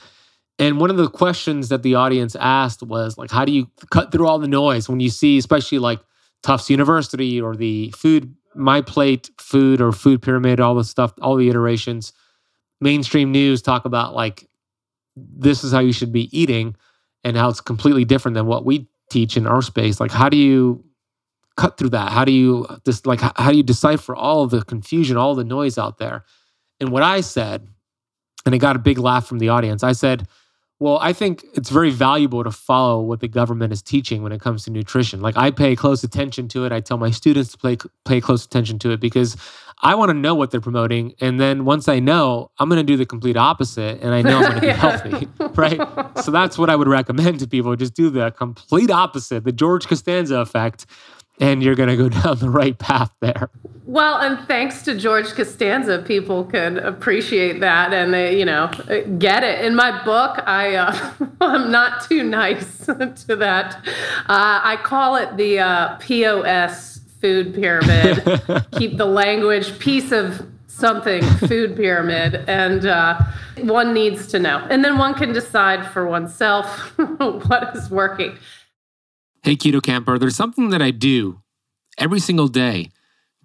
And 0.62 0.80
one 0.80 0.91
of 0.91 0.97
the 0.97 1.09
questions 1.09 1.70
that 1.70 1.82
the 1.82 1.95
audience 1.95 2.36
asked 2.36 2.84
was 2.84 3.18
like, 3.18 3.32
how 3.32 3.45
do 3.45 3.51
you 3.51 3.68
cut 3.89 4.12
through 4.12 4.28
all 4.28 4.38
the 4.38 4.47
noise 4.47 4.88
when 4.88 4.99
you 4.99 5.09
see, 5.09 5.39
especially 5.39 5.80
like 5.80 5.99
Tufts 6.43 6.70
University 6.70 7.41
or 7.41 7.55
the 7.55 7.89
food, 7.97 8.36
my 8.53 8.82
plate 8.82 9.32
food 9.39 9.82
or 9.82 9.91
food 9.91 10.22
pyramid, 10.22 10.59
all 10.59 10.76
the 10.76 10.84
stuff, 10.84 11.14
all 11.20 11.36
the 11.36 11.49
iterations, 11.49 12.14
mainstream 12.80 13.32
news 13.32 13.64
talk 13.64 13.86
about 13.86 14.14
like, 14.14 14.47
this 15.16 15.64
is 15.64 15.72
how 15.72 15.80
you 15.80 15.91
should 15.91 16.12
be 16.12 16.30
eating 16.38 16.76
and 17.24 17.36
how 17.36 17.49
it's 17.49 17.59
completely 17.59 18.05
different 18.05 18.36
than 18.36 18.45
what 18.45 18.64
we 18.64 18.88
teach 19.09 19.38
in 19.38 19.47
our 19.47 19.64
space. 19.64 19.99
Like, 19.99 20.12
how 20.12 20.30
do 20.30 20.38
you 20.38 20.86
cut 21.57 21.80
through 21.80 21.89
that? 21.89 22.12
How 22.12 22.24
do 22.24 22.32
you 22.32 22.68
just 22.86 23.07
like 23.07 23.20
how 23.20 23.49
do 23.49 23.57
you 23.57 23.64
decipher 23.64 24.16
all 24.16 24.43
of 24.43 24.51
the 24.51 24.62
confusion, 24.64 25.18
all 25.18 25.34
the 25.34 25.43
noise 25.43 25.80
out 25.80 25.97
there? 25.97 26.24
And 26.80 26.91
what 26.91 27.01
I 27.01 27.22
said, 27.22 27.68
and 28.45 28.53
it 28.53 28.59
got 28.59 28.76
a 28.76 28.80
big 28.80 28.99
laugh 28.99 29.26
from 29.26 29.39
the 29.39 29.49
audience. 29.49 29.84
I 29.84 29.91
said, 29.93 30.28
well, 30.82 30.98
I 31.00 31.14
think 31.14 31.46
it's 31.54 31.70
very 31.70 31.92
valuable 31.92 32.44
to 32.44 32.50
follow 32.50 33.02
what 33.02 33.20
the 33.20 33.28
government 33.28 33.72
is 33.72 33.84
teaching 33.84 34.24
when 34.24 34.32
it 34.32 34.42
comes 34.42 34.64
to 34.64 34.72
nutrition. 34.72 35.22
Like 35.22 35.38
I 35.38 35.52
pay 35.52 35.76
close 35.76 36.04
attention 36.04 36.48
to 36.48 36.66
it. 36.66 36.72
I 36.72 36.80
tell 36.80 36.98
my 36.98 37.12
students 37.12 37.52
to 37.52 37.58
pay 37.60 37.78
pay 38.04 38.20
close 38.20 38.44
attention 38.46 38.80
to 38.80 38.90
it 38.90 39.00
because 39.00 39.38
I 39.84 39.94
want 39.94 40.10
to 40.10 40.16
know 40.16 40.34
what 40.34 40.50
they're 40.50 40.60
promoting. 40.60 41.14
And 41.22 41.40
then 41.40 41.66
once 41.66 41.88
I 41.88 42.00
know, 42.00 42.50
I'm 42.58 42.68
going 42.68 42.84
to 42.84 42.84
do 42.84 42.98
the 42.98 43.06
complete 43.06 43.38
opposite, 43.38 44.02
and 44.02 44.12
I 44.12 44.24
know 44.24 44.38
I'm 44.40 44.44
going 44.44 44.56
to 44.56 44.62
be 44.62 44.68
healthy, 44.70 45.28
right? 45.54 45.80
So 46.18 46.32
that's 46.32 46.58
what 46.58 46.72
I 46.72 46.76
would 46.76 46.88
recommend 46.88 47.42
to 47.42 47.48
people: 47.48 47.76
just 47.76 47.94
do 47.94 48.10
the 48.10 48.32
complete 48.32 48.90
opposite, 48.90 49.44
the 49.44 49.52
George 49.52 49.88
Costanza 49.88 50.40
effect, 50.40 50.88
and 51.42 51.62
you're 51.62 51.76
going 51.76 51.89
to 51.89 51.98
go 51.98 52.08
down 52.22 52.38
the 52.38 52.50
right 52.50 52.78
path 52.78 53.12
there. 53.20 53.50
Well, 53.86 54.20
and 54.20 54.48
thanks 54.48 54.84
to 54.84 54.98
George 54.98 55.34
Costanza, 55.34 56.02
people 56.08 56.46
can 56.46 56.78
appreciate 56.78 57.60
that 57.60 57.94
and 57.94 58.14
they, 58.14 58.39
you 58.39 58.46
know, 58.46 58.72
get 59.18 59.44
it. 59.44 59.66
In 59.66 59.76
my 59.76 60.04
book, 60.06 60.42
I 60.48 60.76
uh, 60.76 61.12
I'm 61.42 61.72
not 61.72 62.08
too 62.08 62.24
nice 62.24 62.86
to 62.86 63.36
that. 63.36 63.86
Uh, 64.30 64.62
I 64.64 64.80
call 64.82 65.18
it 65.18 65.36
the 65.36 65.60
uh, 65.60 65.98
POS 65.98 67.02
food 67.20 67.54
pyramid. 67.54 68.24
Keep 68.72 68.98
the 68.98 69.06
language 69.06 69.78
piece 69.78 70.14
of 70.14 70.48
something 70.68 71.22
food 71.48 71.76
pyramid, 71.76 72.44
and 72.48 72.86
uh, 72.86 73.22
one 73.60 73.94
needs 73.94 74.26
to 74.28 74.39
know, 74.39 74.66
and 74.72 74.84
then 74.84 74.98
one 74.98 75.14
can 75.14 75.32
decide 75.32 75.86
for 75.92 76.08
oneself 76.08 76.98
what 76.98 77.76
is 77.76 77.89
working. 77.92 78.38
Hey, 79.44 79.56
Keto 79.56 79.82
Kamper, 79.82 80.20
there's 80.20 80.36
something 80.36 80.70
that 80.70 80.84
I 80.84 80.92
do 80.92 81.42
every 81.98 82.20
single 82.20 82.48
day 82.48 82.92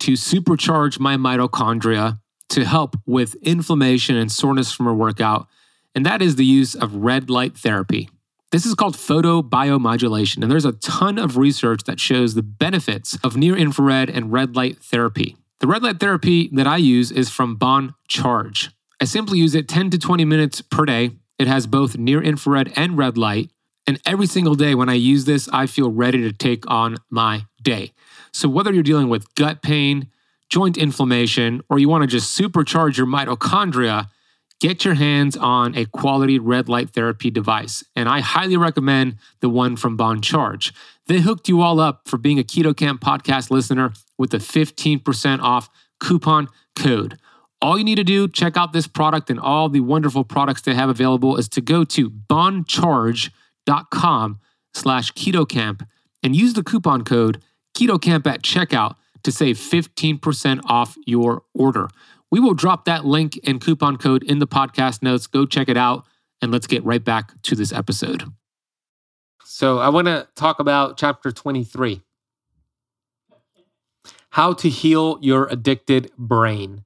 to 0.00 0.12
supercharge 0.12 1.00
my 1.00 1.16
mitochondria 1.16 2.20
to 2.50 2.66
help 2.66 2.96
with 3.06 3.34
inflammation 3.36 4.14
and 4.14 4.30
soreness 4.30 4.70
from 4.72 4.86
a 4.86 4.92
workout, 4.92 5.48
and 5.94 6.04
that 6.04 6.20
is 6.20 6.36
the 6.36 6.44
use 6.44 6.74
of 6.74 6.96
red 6.96 7.30
light 7.30 7.56
therapy. 7.56 8.10
This 8.52 8.66
is 8.66 8.74
called 8.74 8.94
photobiomodulation, 8.94 10.42
and 10.42 10.50
there's 10.50 10.66
a 10.66 10.72
ton 10.72 11.18
of 11.18 11.38
research 11.38 11.84
that 11.84 11.98
shows 11.98 12.34
the 12.34 12.42
benefits 12.42 13.16
of 13.24 13.38
near 13.38 13.56
infrared 13.56 14.10
and 14.10 14.30
red 14.30 14.54
light 14.54 14.76
therapy. 14.84 15.38
The 15.60 15.66
red 15.66 15.82
light 15.82 15.98
therapy 15.98 16.50
that 16.52 16.66
I 16.66 16.76
use 16.76 17.10
is 17.10 17.30
from 17.30 17.56
Bon 17.56 17.94
Charge. 18.06 18.70
I 19.00 19.06
simply 19.06 19.38
use 19.38 19.54
it 19.54 19.66
10 19.66 19.88
to 19.90 19.98
20 19.98 20.26
minutes 20.26 20.60
per 20.60 20.84
day. 20.84 21.12
It 21.38 21.46
has 21.46 21.66
both 21.66 21.96
near 21.96 22.22
infrared 22.22 22.70
and 22.76 22.98
red 22.98 23.16
light, 23.16 23.50
and 23.86 24.00
every 24.04 24.26
single 24.26 24.54
day 24.54 24.74
when 24.74 24.88
I 24.88 24.94
use 24.94 25.24
this, 25.24 25.48
I 25.52 25.66
feel 25.66 25.90
ready 25.90 26.20
to 26.22 26.32
take 26.32 26.68
on 26.68 26.96
my 27.08 27.46
day. 27.62 27.92
So, 28.32 28.48
whether 28.48 28.72
you're 28.72 28.82
dealing 28.82 29.08
with 29.08 29.32
gut 29.34 29.62
pain, 29.62 30.08
joint 30.48 30.76
inflammation, 30.76 31.62
or 31.70 31.78
you 31.78 31.88
want 31.88 32.02
to 32.02 32.08
just 32.08 32.38
supercharge 32.38 32.96
your 32.96 33.06
mitochondria, 33.06 34.08
get 34.60 34.84
your 34.84 34.94
hands 34.94 35.36
on 35.36 35.76
a 35.76 35.86
quality 35.86 36.38
red 36.38 36.68
light 36.68 36.90
therapy 36.90 37.30
device. 37.30 37.84
And 37.94 38.08
I 38.08 38.20
highly 38.20 38.56
recommend 38.56 39.16
the 39.40 39.48
one 39.48 39.76
from 39.76 39.96
Bon 39.96 40.20
Charge. 40.20 40.72
They 41.06 41.20
hooked 41.20 41.48
you 41.48 41.60
all 41.60 41.78
up 41.78 42.08
for 42.08 42.18
being 42.18 42.38
a 42.38 42.44
Keto 42.44 42.76
Kamp 42.76 43.00
podcast 43.00 43.50
listener 43.50 43.92
with 44.18 44.34
a 44.34 44.38
15% 44.38 45.40
off 45.40 45.68
coupon 46.00 46.48
code. 46.74 47.18
All 47.62 47.78
you 47.78 47.84
need 47.84 47.96
to 47.96 48.04
do, 48.04 48.28
check 48.28 48.56
out 48.56 48.72
this 48.72 48.86
product 48.86 49.30
and 49.30 49.40
all 49.40 49.68
the 49.68 49.80
wonderful 49.80 50.24
products 50.24 50.62
they 50.62 50.74
have 50.74 50.88
available, 50.88 51.36
is 51.36 51.48
to 51.50 51.60
go 51.60 51.84
to 51.84 52.10
boncharge.com 52.10 53.32
com 53.90 54.40
slash 54.74 55.12
ketokamp 55.12 55.86
and 56.22 56.34
use 56.34 56.54
the 56.54 56.62
coupon 56.62 57.04
code 57.04 57.42
ketokamp 57.76 58.26
at 58.26 58.42
checkout 58.42 58.96
to 59.22 59.32
save 59.32 59.56
15% 59.58 60.60
off 60.66 60.96
your 61.06 61.42
order. 61.54 61.88
We 62.30 62.40
will 62.40 62.54
drop 62.54 62.84
that 62.86 63.04
link 63.04 63.38
and 63.44 63.60
coupon 63.60 63.96
code 63.96 64.22
in 64.22 64.38
the 64.38 64.46
podcast 64.46 65.02
notes. 65.02 65.26
Go 65.26 65.46
check 65.46 65.68
it 65.68 65.76
out 65.76 66.04
and 66.40 66.52
let's 66.52 66.66
get 66.66 66.84
right 66.84 67.04
back 67.04 67.40
to 67.42 67.54
this 67.54 67.72
episode. 67.72 68.24
So, 69.44 69.78
I 69.78 69.88
want 69.88 70.06
to 70.06 70.28
talk 70.34 70.58
about 70.58 70.96
chapter 70.98 71.30
23 71.32 72.02
how 74.36 74.52
to 74.52 74.68
heal 74.68 75.18
your 75.22 75.46
addicted 75.46 76.12
brain. 76.18 76.84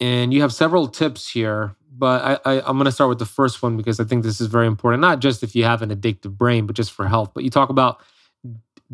And 0.00 0.32
you 0.32 0.40
have 0.40 0.54
several 0.54 0.88
tips 0.88 1.32
here 1.32 1.76
but 1.98 2.40
I, 2.44 2.54
I 2.56 2.70
am 2.70 2.76
going 2.76 2.84
to 2.84 2.92
start 2.92 3.08
with 3.08 3.18
the 3.18 3.26
first 3.26 3.62
one 3.62 3.76
because 3.76 3.98
I 3.98 4.04
think 4.04 4.22
this 4.22 4.40
is 4.40 4.46
very 4.46 4.66
important. 4.66 5.00
Not 5.00 5.18
just 5.18 5.42
if 5.42 5.56
you 5.56 5.64
have 5.64 5.82
an 5.82 5.90
addictive 5.90 6.38
brain, 6.38 6.66
but 6.66 6.76
just 6.76 6.92
for 6.92 7.08
health. 7.08 7.32
But 7.34 7.44
you 7.44 7.50
talk 7.50 7.70
about 7.70 8.00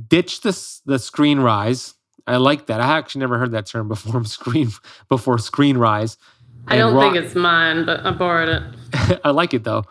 ditch 0.09 0.41
the 0.41 0.81
the 0.87 0.99
screen 0.99 1.41
rise. 1.41 1.95
I 2.27 2.39
like 2.39 2.67
that. 2.67 2.81
I 2.81 2.97
actually 2.97 3.21
never 3.21 3.39
heard 3.39 3.53
that 3.53 3.67
term 3.67 3.89
before. 3.89 4.25
Screen 4.25 4.71
before 5.09 5.39
screen 5.39 5.77
rise. 5.77 6.17
I 6.67 6.79
don't 6.79 6.95
rock, 6.95 7.13
think 7.13 7.23
it's 7.23 7.35
mine, 7.35 7.85
but 7.85 8.05
I 8.07 8.11
borrowed 8.11 8.49
it. 8.49 9.21
I 9.25 9.31
like 9.31 9.53
it 9.53 9.65
though. 9.65 9.85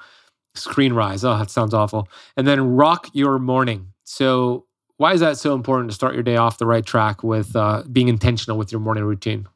Screen 0.55 0.93
rise. 0.93 1.23
Oh, 1.23 1.37
that 1.37 1.51
sounds 1.51 1.75
awful. 1.75 2.07
And 2.35 2.47
then 2.47 2.75
rock 2.75 3.09
your 3.13 3.37
morning. 3.37 3.93
So 4.03 4.65
why 4.97 5.13
is 5.13 5.19
that 5.19 5.37
so 5.37 5.53
important 5.53 5.89
to 5.91 5.95
start 5.95 6.15
your 6.15 6.23
day 6.23 6.37
off 6.37 6.57
the 6.57 6.65
right 6.65 6.85
track 6.85 7.23
with 7.23 7.55
uh, 7.55 7.83
being 7.91 8.07
intentional 8.07 8.57
with 8.57 8.71
your 8.71 8.81
morning 8.81 9.03
routine? 9.03 9.47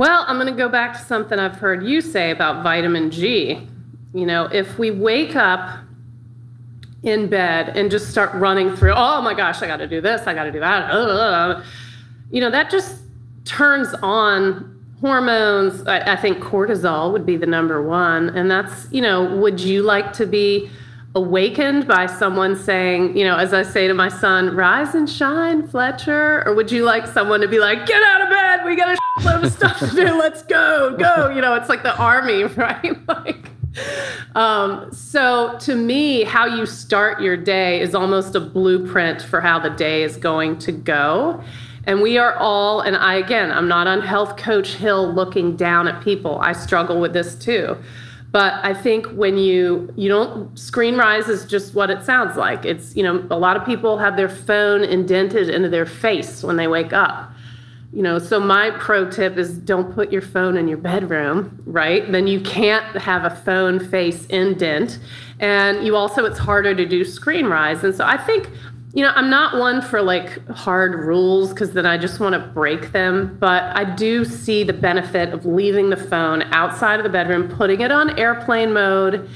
Well, 0.00 0.24
I'm 0.26 0.36
going 0.36 0.46
to 0.46 0.56
go 0.56 0.70
back 0.70 0.94
to 0.94 1.04
something 1.04 1.38
I've 1.38 1.56
heard 1.56 1.84
you 1.84 2.00
say 2.00 2.30
about 2.30 2.62
vitamin 2.62 3.10
G. 3.10 3.68
You 4.14 4.24
know, 4.24 4.46
if 4.46 4.78
we 4.78 4.90
wake 4.90 5.36
up 5.36 5.80
in 7.02 7.28
bed 7.28 7.76
and 7.76 7.90
just 7.90 8.08
start 8.08 8.32
running 8.32 8.74
through, 8.74 8.94
oh 8.96 9.20
my 9.20 9.34
gosh, 9.34 9.60
I 9.60 9.66
got 9.66 9.76
to 9.76 9.86
do 9.86 10.00
this, 10.00 10.26
I 10.26 10.32
got 10.32 10.44
to 10.44 10.52
do 10.52 10.60
that, 10.60 10.90
uh, 10.90 11.62
you 12.30 12.40
know, 12.40 12.50
that 12.50 12.70
just 12.70 13.02
turns 13.44 13.92
on 14.02 14.82
hormones. 15.02 15.86
I, 15.86 16.14
I 16.14 16.16
think 16.16 16.38
cortisol 16.38 17.12
would 17.12 17.26
be 17.26 17.36
the 17.36 17.44
number 17.44 17.82
one. 17.82 18.30
And 18.30 18.50
that's, 18.50 18.90
you 18.90 19.02
know, 19.02 19.36
would 19.36 19.60
you 19.60 19.82
like 19.82 20.14
to 20.14 20.24
be 20.24 20.70
awakened 21.14 21.86
by 21.86 22.06
someone 22.06 22.56
saying, 22.56 23.16
you 23.18 23.24
know, 23.24 23.36
as 23.36 23.52
I 23.52 23.64
say 23.64 23.86
to 23.86 23.94
my 23.94 24.08
son, 24.08 24.56
rise 24.56 24.94
and 24.94 25.10
shine, 25.10 25.68
Fletcher? 25.68 26.42
Or 26.46 26.54
would 26.54 26.72
you 26.72 26.84
like 26.84 27.06
someone 27.06 27.42
to 27.42 27.48
be 27.48 27.58
like, 27.58 27.84
get 27.84 28.02
out 28.02 28.22
of 28.22 28.30
bed, 28.30 28.49
we 28.64 28.76
got 28.76 28.96
a 28.96 29.22
load 29.24 29.44
of 29.44 29.52
stuff 29.52 29.78
to 29.78 29.90
do, 29.90 30.18
let's 30.18 30.42
go, 30.42 30.96
go? 30.96 31.30
You 31.30 31.40
know, 31.40 31.54
it's 31.54 31.68
like 31.68 31.82
the 31.82 31.96
army, 31.96 32.44
right? 32.56 33.08
like, 33.08 33.50
um, 34.34 34.92
so 34.92 35.58
to 35.60 35.74
me, 35.74 36.24
how 36.24 36.46
you 36.46 36.66
start 36.66 37.20
your 37.20 37.36
day 37.36 37.80
is 37.80 37.94
almost 37.94 38.34
a 38.34 38.40
blueprint 38.40 39.22
for 39.22 39.40
how 39.40 39.58
the 39.58 39.70
day 39.70 40.02
is 40.02 40.16
going 40.16 40.58
to 40.58 40.72
go. 40.72 41.42
And 41.84 42.02
we 42.02 42.18
are 42.18 42.34
all, 42.36 42.80
and 42.80 42.96
I 42.96 43.14
again, 43.14 43.50
I'm 43.50 43.68
not 43.68 43.86
on 43.86 44.00
health 44.00 44.36
coach 44.36 44.74
hill 44.74 45.12
looking 45.12 45.56
down 45.56 45.88
at 45.88 46.02
people. 46.02 46.38
I 46.40 46.52
struggle 46.52 47.00
with 47.00 47.12
this 47.12 47.34
too. 47.34 47.76
But 48.32 48.64
I 48.64 48.74
think 48.74 49.06
when 49.06 49.38
you 49.38 49.92
you 49.96 50.08
don't 50.08 50.56
screen 50.56 50.96
rise 50.96 51.28
is 51.28 51.44
just 51.44 51.74
what 51.74 51.90
it 51.90 52.04
sounds 52.04 52.36
like. 52.36 52.64
It's 52.64 52.94
you 52.94 53.02
know 53.02 53.26
a 53.30 53.38
lot 53.38 53.56
of 53.56 53.64
people 53.64 53.98
have 53.98 54.16
their 54.16 54.28
phone 54.28 54.84
indented 54.84 55.48
into 55.48 55.68
their 55.68 55.86
face 55.86 56.44
when 56.44 56.56
they 56.56 56.68
wake 56.68 56.92
up. 56.92 57.32
You 57.92 58.02
know, 58.02 58.20
so 58.20 58.38
my 58.38 58.70
pro 58.70 59.10
tip 59.10 59.36
is 59.36 59.58
don't 59.58 59.92
put 59.92 60.12
your 60.12 60.22
phone 60.22 60.56
in 60.56 60.68
your 60.68 60.78
bedroom, 60.78 61.60
right? 61.66 62.10
Then 62.10 62.28
you 62.28 62.40
can't 62.40 62.96
have 62.96 63.24
a 63.24 63.34
phone 63.34 63.80
face 63.80 64.26
indent. 64.26 65.00
And 65.40 65.84
you 65.84 65.96
also 65.96 66.24
it's 66.24 66.38
harder 66.38 66.74
to 66.74 66.86
do 66.86 67.04
screen 67.04 67.46
rise. 67.46 67.82
And 67.82 67.94
so 67.94 68.04
I 68.04 68.16
think 68.16 68.48
you 68.92 69.04
know, 69.04 69.12
I'm 69.14 69.30
not 69.30 69.56
one 69.56 69.82
for 69.82 70.02
like 70.02 70.44
hard 70.48 70.94
rules 70.94 71.50
because 71.50 71.72
then 71.72 71.86
I 71.86 71.96
just 71.96 72.18
want 72.18 72.32
to 72.32 72.40
break 72.40 72.90
them. 72.90 73.36
But 73.38 73.64
I 73.76 73.84
do 73.84 74.24
see 74.24 74.64
the 74.64 74.72
benefit 74.72 75.32
of 75.32 75.46
leaving 75.46 75.90
the 75.90 75.96
phone 75.96 76.42
outside 76.52 76.98
of 76.98 77.04
the 77.04 77.10
bedroom, 77.10 77.48
putting 77.48 77.82
it 77.82 77.92
on 77.92 78.18
airplane 78.18 78.72
mode, 78.72 79.30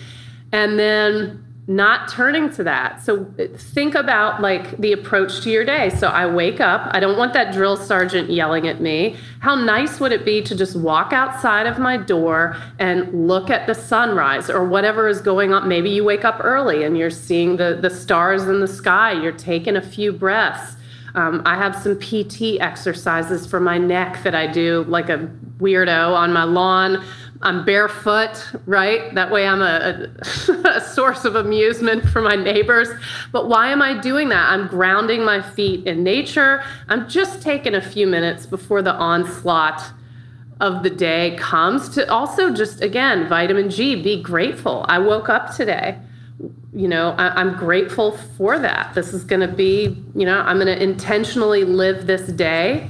and 0.50 0.78
then 0.78 1.43
not 1.66 2.08
turning 2.08 2.50
to 2.50 2.64
that. 2.64 3.02
So 3.02 3.24
think 3.56 3.94
about 3.94 4.42
like 4.42 4.76
the 4.76 4.92
approach 4.92 5.40
to 5.42 5.50
your 5.50 5.64
day. 5.64 5.88
So 5.90 6.08
I 6.08 6.26
wake 6.26 6.60
up, 6.60 6.90
I 6.92 7.00
don't 7.00 7.16
want 7.16 7.32
that 7.32 7.54
drill 7.54 7.76
sergeant 7.76 8.28
yelling 8.30 8.68
at 8.68 8.82
me. 8.82 9.16
How 9.40 9.54
nice 9.54 9.98
would 9.98 10.12
it 10.12 10.26
be 10.26 10.42
to 10.42 10.54
just 10.54 10.76
walk 10.76 11.14
outside 11.14 11.66
of 11.66 11.78
my 11.78 11.96
door 11.96 12.56
and 12.78 13.26
look 13.26 13.48
at 13.48 13.66
the 13.66 13.74
sunrise 13.74 14.50
or 14.50 14.64
whatever 14.66 15.08
is 15.08 15.22
going 15.22 15.54
on? 15.54 15.66
Maybe 15.66 15.88
you 15.88 16.04
wake 16.04 16.24
up 16.24 16.36
early 16.40 16.84
and 16.84 16.98
you're 16.98 17.08
seeing 17.08 17.56
the, 17.56 17.78
the 17.80 17.90
stars 17.90 18.42
in 18.42 18.60
the 18.60 18.68
sky, 18.68 19.12
you're 19.12 19.32
taking 19.32 19.76
a 19.76 19.82
few 19.82 20.12
breaths. 20.12 20.76
Um, 21.14 21.42
I 21.46 21.56
have 21.56 21.76
some 21.76 21.98
PT 21.98 22.60
exercises 22.60 23.46
for 23.46 23.60
my 23.60 23.78
neck 23.78 24.22
that 24.24 24.34
I 24.34 24.48
do 24.48 24.84
like 24.88 25.08
a 25.08 25.30
weirdo 25.58 26.12
on 26.12 26.32
my 26.32 26.42
lawn 26.42 27.04
I'm 27.42 27.64
barefoot, 27.64 28.52
right? 28.66 29.14
That 29.14 29.30
way 29.30 29.46
I'm 29.46 29.60
a, 29.60 30.08
a, 30.48 30.52
a, 30.76 30.80
source 30.80 31.24
of 31.24 31.34
amusement 31.34 32.08
for 32.08 32.22
my 32.22 32.36
neighbors. 32.36 32.88
But 33.32 33.48
why 33.48 33.68
am 33.70 33.82
I 33.82 34.00
doing 34.00 34.28
that? 34.30 34.50
I'm 34.50 34.66
grounding 34.66 35.24
my 35.24 35.42
feet 35.42 35.86
in 35.86 36.02
nature. 36.02 36.62
I'm 36.88 37.08
just 37.08 37.42
taking 37.42 37.74
a 37.74 37.82
few 37.82 38.06
minutes 38.06 38.46
before 38.46 38.82
the 38.82 38.94
onslaught 38.94 39.82
of 40.60 40.82
the 40.82 40.90
day 40.90 41.36
comes 41.38 41.88
to 41.90 42.10
also 42.10 42.52
just, 42.52 42.80
again, 42.80 43.28
vitamin 43.28 43.68
G, 43.68 44.00
be 44.00 44.22
grateful. 44.22 44.84
I 44.88 44.98
woke 44.98 45.28
up 45.28 45.54
today. 45.54 45.98
You 46.72 46.88
know, 46.88 47.10
I, 47.18 47.28
I'm 47.40 47.56
grateful 47.56 48.12
for 48.12 48.58
that. 48.58 48.94
This 48.94 49.12
is 49.12 49.24
going 49.24 49.40
to 49.40 49.48
be, 49.48 50.02
you 50.14 50.26
know, 50.26 50.40
I'm 50.40 50.58
going 50.58 50.66
to 50.66 50.82
intentionally 50.82 51.64
live 51.64 52.06
this 52.06 52.26
day. 52.28 52.88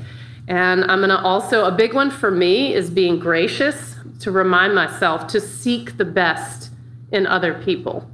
And 0.49 0.84
I'm 0.84 0.99
going 0.99 1.11
to 1.11 1.20
also, 1.20 1.64
a 1.64 1.72
big 1.72 1.95
one 1.95 2.11
for 2.11 2.30
me 2.30 2.74
is 2.74 2.90
being 2.90 3.18
gracious 3.18 3.97
to 4.20 4.30
remind 4.30 4.74
myself 4.74 5.26
to 5.28 5.40
seek 5.40 5.97
the 5.97 6.05
best 6.05 6.70
in 7.12 7.26
other 7.26 7.55
people. 7.62 8.09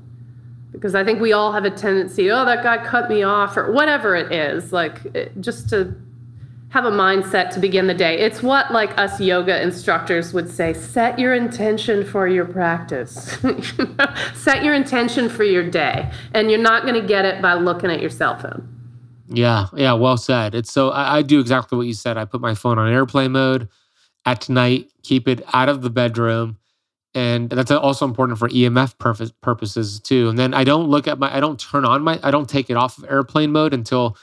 Because 0.72 0.94
I 0.94 1.02
think 1.02 1.20
we 1.20 1.32
all 1.32 1.52
have 1.52 1.64
a 1.64 1.70
tendency, 1.70 2.30
oh, 2.30 2.44
that 2.44 2.62
guy 2.62 2.84
cut 2.84 3.10
me 3.10 3.22
off, 3.22 3.56
or 3.56 3.72
whatever 3.72 4.14
it 4.14 4.32
is, 4.32 4.72
like 4.72 5.40
just 5.40 5.68
to 5.70 5.94
have 6.70 6.84
a 6.84 6.90
mindset 6.90 7.50
to 7.50 7.58
begin 7.58 7.88
the 7.88 7.94
day. 7.94 8.18
It's 8.18 8.44
what 8.44 8.70
like 8.70 8.96
us 8.96 9.20
yoga 9.20 9.60
instructors 9.60 10.32
would 10.32 10.48
say, 10.48 10.72
set 10.72 11.18
your 11.18 11.34
intention 11.34 12.04
for 12.04 12.28
your 12.28 12.44
practice. 12.44 13.36
set 14.34 14.62
your 14.62 14.74
intention 14.74 15.28
for 15.28 15.42
your 15.42 15.68
day. 15.68 16.12
And 16.32 16.48
you're 16.48 16.60
not 16.60 16.84
going 16.84 16.94
to 16.94 17.06
get 17.06 17.24
it 17.24 17.42
by 17.42 17.54
looking 17.54 17.90
at 17.90 18.00
your 18.00 18.10
cell 18.10 18.38
phone. 18.38 18.79
Yeah, 19.32 19.68
yeah, 19.76 19.92
well 19.92 20.16
said. 20.16 20.54
It's 20.54 20.72
so 20.72 20.90
I, 20.90 21.18
I 21.18 21.22
do 21.22 21.38
exactly 21.38 21.78
what 21.78 21.86
you 21.86 21.94
said. 21.94 22.16
I 22.16 22.24
put 22.24 22.40
my 22.40 22.54
phone 22.54 22.78
on 22.78 22.92
airplane 22.92 23.32
mode 23.32 23.68
at 24.26 24.48
night, 24.48 24.90
keep 25.02 25.28
it 25.28 25.42
out 25.52 25.68
of 25.68 25.82
the 25.82 25.90
bedroom. 25.90 26.58
And 27.14 27.50
that's 27.50 27.70
also 27.70 28.04
important 28.04 28.38
for 28.38 28.48
EMF 28.48 28.98
purpose, 28.98 29.32
purposes 29.40 30.00
too. 30.00 30.28
And 30.28 30.38
then 30.38 30.54
I 30.54 30.64
don't 30.64 30.88
look 30.88 31.08
at 31.08 31.18
my, 31.18 31.34
I 31.34 31.40
don't 31.40 31.58
turn 31.58 31.84
on 31.84 32.02
my, 32.02 32.20
I 32.22 32.30
don't 32.30 32.48
take 32.48 32.70
it 32.70 32.76
off 32.76 32.98
of 32.98 33.04
airplane 33.04 33.50
mode 33.50 33.74
until 33.74 34.16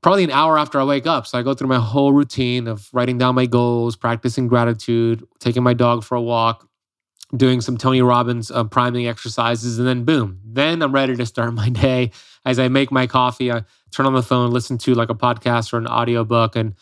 probably 0.00 0.24
an 0.24 0.30
hour 0.30 0.58
after 0.58 0.80
I 0.80 0.84
wake 0.84 1.06
up. 1.06 1.26
So 1.26 1.38
I 1.38 1.42
go 1.42 1.54
through 1.54 1.68
my 1.68 1.78
whole 1.78 2.12
routine 2.12 2.66
of 2.66 2.88
writing 2.92 3.18
down 3.18 3.34
my 3.34 3.46
goals, 3.46 3.96
practicing 3.96 4.48
gratitude, 4.48 5.24
taking 5.38 5.62
my 5.62 5.74
dog 5.74 6.04
for 6.04 6.16
a 6.16 6.22
walk, 6.22 6.68
doing 7.36 7.60
some 7.60 7.76
Tony 7.76 8.02
Robbins 8.02 8.50
uh, 8.50 8.64
priming 8.64 9.06
exercises, 9.06 9.78
and 9.78 9.86
then 9.86 10.04
boom, 10.04 10.40
then 10.44 10.82
I'm 10.82 10.92
ready 10.92 11.16
to 11.16 11.26
start 11.26 11.52
my 11.54 11.68
day. 11.68 12.10
As 12.44 12.58
I 12.58 12.68
make 12.68 12.90
my 12.90 13.06
coffee, 13.06 13.52
I 13.52 13.64
turn 13.90 14.06
on 14.06 14.14
the 14.14 14.22
phone, 14.22 14.50
listen 14.50 14.78
to 14.78 14.94
like 14.94 15.10
a 15.10 15.14
podcast 15.14 15.72
or 15.72 15.78
an 15.78 15.86
audiobook, 15.86 16.56
and 16.56 16.74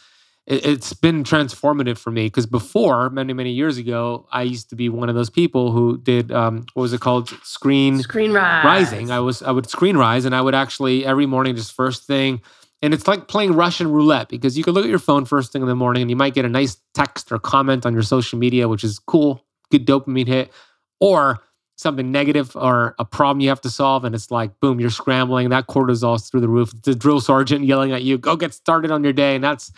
it's 0.46 0.92
been 0.92 1.24
transformative 1.24 1.98
for 1.98 2.10
me 2.10 2.26
because 2.26 2.46
before 2.46 3.10
many 3.10 3.32
many 3.32 3.50
years 3.50 3.78
ago 3.78 4.26
i 4.30 4.42
used 4.42 4.70
to 4.70 4.76
be 4.76 4.88
one 4.88 5.08
of 5.08 5.14
those 5.14 5.30
people 5.30 5.72
who 5.72 5.98
did 5.98 6.30
um, 6.30 6.64
what 6.74 6.82
was 6.82 6.92
it 6.92 7.00
called 7.00 7.28
screen 7.42 8.00
screen 8.00 8.32
rise. 8.32 8.64
rising 8.64 9.10
i 9.10 9.18
was 9.18 9.42
i 9.42 9.50
would 9.50 9.68
screen 9.68 9.96
rise 9.96 10.24
and 10.24 10.34
i 10.34 10.40
would 10.40 10.54
actually 10.54 11.04
every 11.04 11.26
morning 11.26 11.56
just 11.56 11.72
first 11.72 12.06
thing 12.06 12.40
and 12.80 12.94
it's 12.94 13.08
like 13.08 13.26
playing 13.26 13.54
russian 13.54 13.90
roulette 13.90 14.28
because 14.28 14.56
you 14.56 14.62
can 14.62 14.72
look 14.72 14.84
at 14.84 14.90
your 14.90 15.00
phone 15.00 15.24
first 15.24 15.52
thing 15.52 15.62
in 15.62 15.68
the 15.68 15.74
morning 15.74 16.02
and 16.02 16.10
you 16.10 16.16
might 16.16 16.34
get 16.34 16.44
a 16.44 16.48
nice 16.48 16.76
text 16.94 17.32
or 17.32 17.38
comment 17.38 17.84
on 17.84 17.92
your 17.92 18.04
social 18.04 18.38
media 18.38 18.68
which 18.68 18.84
is 18.84 19.00
cool 19.00 19.44
good 19.70 19.86
dopamine 19.86 20.26
hit 20.26 20.52
or 21.00 21.40
something 21.76 22.10
negative 22.10 22.56
or 22.56 22.94
a 22.98 23.04
problem 23.04 23.40
you 23.40 23.48
have 23.48 23.60
to 23.60 23.70
solve 23.70 24.04
and 24.04 24.14
it's 24.14 24.30
like 24.30 24.58
boom 24.60 24.80
you're 24.80 24.88
scrambling 24.88 25.50
that 25.50 25.66
cortisol's 25.66 26.30
through 26.30 26.40
the 26.40 26.48
roof 26.48 26.70
the 26.84 26.94
drill 26.94 27.20
sergeant 27.20 27.66
yelling 27.66 27.92
at 27.92 28.02
you 28.02 28.16
go 28.16 28.34
get 28.34 28.54
started 28.54 28.90
on 28.90 29.04
your 29.04 29.12
day 29.12 29.34
and 29.34 29.44
that's 29.44 29.72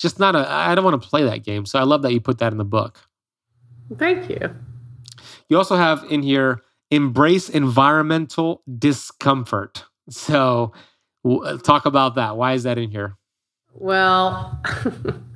just 0.00 0.18
not 0.18 0.34
a 0.34 0.50
I 0.50 0.74
don't 0.74 0.84
want 0.84 1.00
to 1.00 1.08
play 1.08 1.22
that 1.24 1.44
game. 1.44 1.66
So 1.66 1.78
I 1.78 1.84
love 1.84 2.02
that 2.02 2.12
you 2.12 2.20
put 2.20 2.38
that 2.38 2.52
in 2.52 2.58
the 2.58 2.64
book. 2.64 2.98
Thank 3.96 4.28
you. 4.30 4.54
You 5.48 5.58
also 5.58 5.76
have 5.76 6.04
in 6.10 6.22
here 6.22 6.62
embrace 6.90 7.48
environmental 7.48 8.62
discomfort. 8.78 9.84
So 10.08 10.72
talk 11.62 11.86
about 11.86 12.14
that. 12.16 12.36
Why 12.36 12.54
is 12.54 12.64
that 12.64 12.78
in 12.78 12.90
here? 12.90 13.16
Well, 13.74 14.60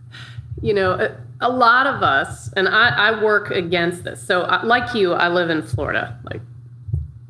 you 0.62 0.74
know, 0.74 1.14
a, 1.40 1.48
lot 1.48 1.86
of 1.86 2.02
us, 2.02 2.52
and 2.54 2.68
I, 2.68 2.88
I 2.88 3.22
work 3.22 3.50
against 3.50 4.04
this. 4.04 4.24
So, 4.24 4.42
uh, 4.42 4.62
like 4.64 4.94
you, 4.94 5.12
I 5.12 5.28
live 5.28 5.50
in 5.50 5.62
Florida. 5.62 6.18
Like, 6.24 6.40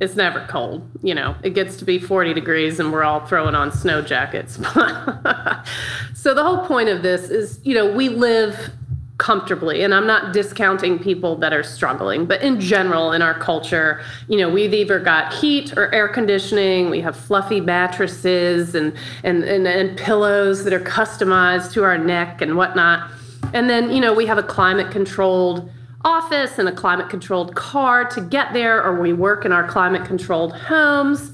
it's 0.00 0.16
never 0.16 0.46
cold. 0.48 0.88
You 1.02 1.14
know, 1.14 1.34
it 1.42 1.50
gets 1.50 1.76
to 1.76 1.84
be 1.84 1.98
40 1.98 2.34
degrees 2.34 2.80
and 2.80 2.92
we're 2.92 3.04
all 3.04 3.26
throwing 3.26 3.54
on 3.54 3.72
snow 3.72 4.02
jackets. 4.02 4.54
so 6.14 6.34
the 6.34 6.42
whole 6.42 6.66
point 6.66 6.88
of 6.88 7.02
this 7.02 7.30
is, 7.30 7.60
you 7.64 7.74
know, 7.74 7.92
we 7.92 8.08
live 8.08 8.70
comfortably 9.18 9.84
and 9.84 9.94
i'm 9.94 10.06
not 10.06 10.32
discounting 10.32 10.98
people 10.98 11.36
that 11.36 11.52
are 11.52 11.62
struggling 11.62 12.26
but 12.26 12.42
in 12.42 12.58
general 12.58 13.12
in 13.12 13.22
our 13.22 13.38
culture 13.38 14.02
you 14.28 14.36
know 14.36 14.48
we've 14.48 14.74
either 14.74 14.98
got 14.98 15.32
heat 15.32 15.72
or 15.76 15.92
air 15.94 16.08
conditioning 16.08 16.90
we 16.90 17.00
have 17.00 17.16
fluffy 17.16 17.60
mattresses 17.60 18.74
and 18.74 18.92
and 19.22 19.44
and, 19.44 19.68
and 19.68 19.96
pillows 19.96 20.64
that 20.64 20.72
are 20.72 20.80
customized 20.80 21.72
to 21.72 21.84
our 21.84 21.96
neck 21.96 22.40
and 22.40 22.56
whatnot 22.56 23.08
and 23.52 23.70
then 23.70 23.90
you 23.92 24.00
know 24.00 24.12
we 24.12 24.26
have 24.26 24.38
a 24.38 24.42
climate 24.42 24.90
controlled 24.90 25.70
office 26.04 26.58
and 26.58 26.68
a 26.68 26.72
climate 26.72 27.08
controlled 27.08 27.54
car 27.54 28.04
to 28.04 28.20
get 28.20 28.52
there, 28.52 28.82
or 28.84 29.00
we 29.00 29.12
work 29.12 29.44
in 29.44 29.52
our 29.52 29.66
climate 29.66 30.04
controlled 30.04 30.54
homes. 30.54 31.32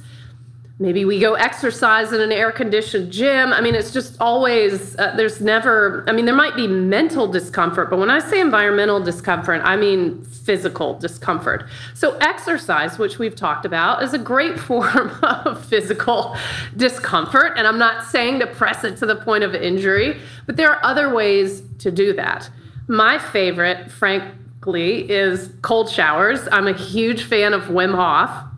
Maybe 0.81 1.05
we 1.05 1.20
go 1.20 1.35
exercise 1.35 2.12
in 2.12 2.20
an 2.20 2.33
air 2.33 2.51
conditioned 2.51 3.12
gym. 3.12 3.53
I 3.53 3.61
mean, 3.61 3.74
it's 3.74 3.93
just 3.93 4.16
always, 4.18 4.99
uh, 4.99 5.14
there's 5.14 5.41
never, 5.41 6.05
I 6.09 6.12
mean, 6.12 6.24
there 6.24 6.35
might 6.35 6.57
be 6.57 6.66
mental 6.66 7.28
discomfort, 7.28 7.91
but 7.91 7.99
when 7.99 8.11
I 8.11 8.18
say 8.18 8.41
environmental 8.41 8.99
discomfort, 8.99 9.61
I 9.62 9.76
mean 9.76 10.24
physical 10.24 10.99
discomfort. 10.99 11.68
So, 11.95 12.16
exercise, 12.16 12.99
which 12.99 13.18
we've 13.18 13.37
talked 13.37 13.66
about, 13.66 14.03
is 14.03 14.14
a 14.14 14.18
great 14.18 14.59
form 14.68 15.11
of 15.22 15.64
physical 15.66 16.37
discomfort. 16.76 17.53
And 17.57 17.66
I'm 17.66 17.78
not 17.78 18.07
saying 18.07 18.41
to 18.41 18.47
press 18.49 18.83
it 18.83 18.97
to 18.97 19.07
the 19.07 19.16
point 19.16 19.45
of 19.45 19.55
injury, 19.55 20.18
but 20.47 20.57
there 20.57 20.70
are 20.70 20.85
other 20.85 21.14
ways 21.14 21.62
to 21.78 21.91
do 21.91 22.12
that 22.14 22.51
my 22.91 23.18
favorite, 23.18 23.89
frankly, 23.89 25.09
is 25.09 25.51
cold 25.62 25.89
showers. 25.89 26.41
I'm 26.51 26.66
a 26.66 26.72
huge 26.72 27.22
fan 27.22 27.55
of 27.55 27.64
Wim 27.64 27.95
Hof. 27.95 28.49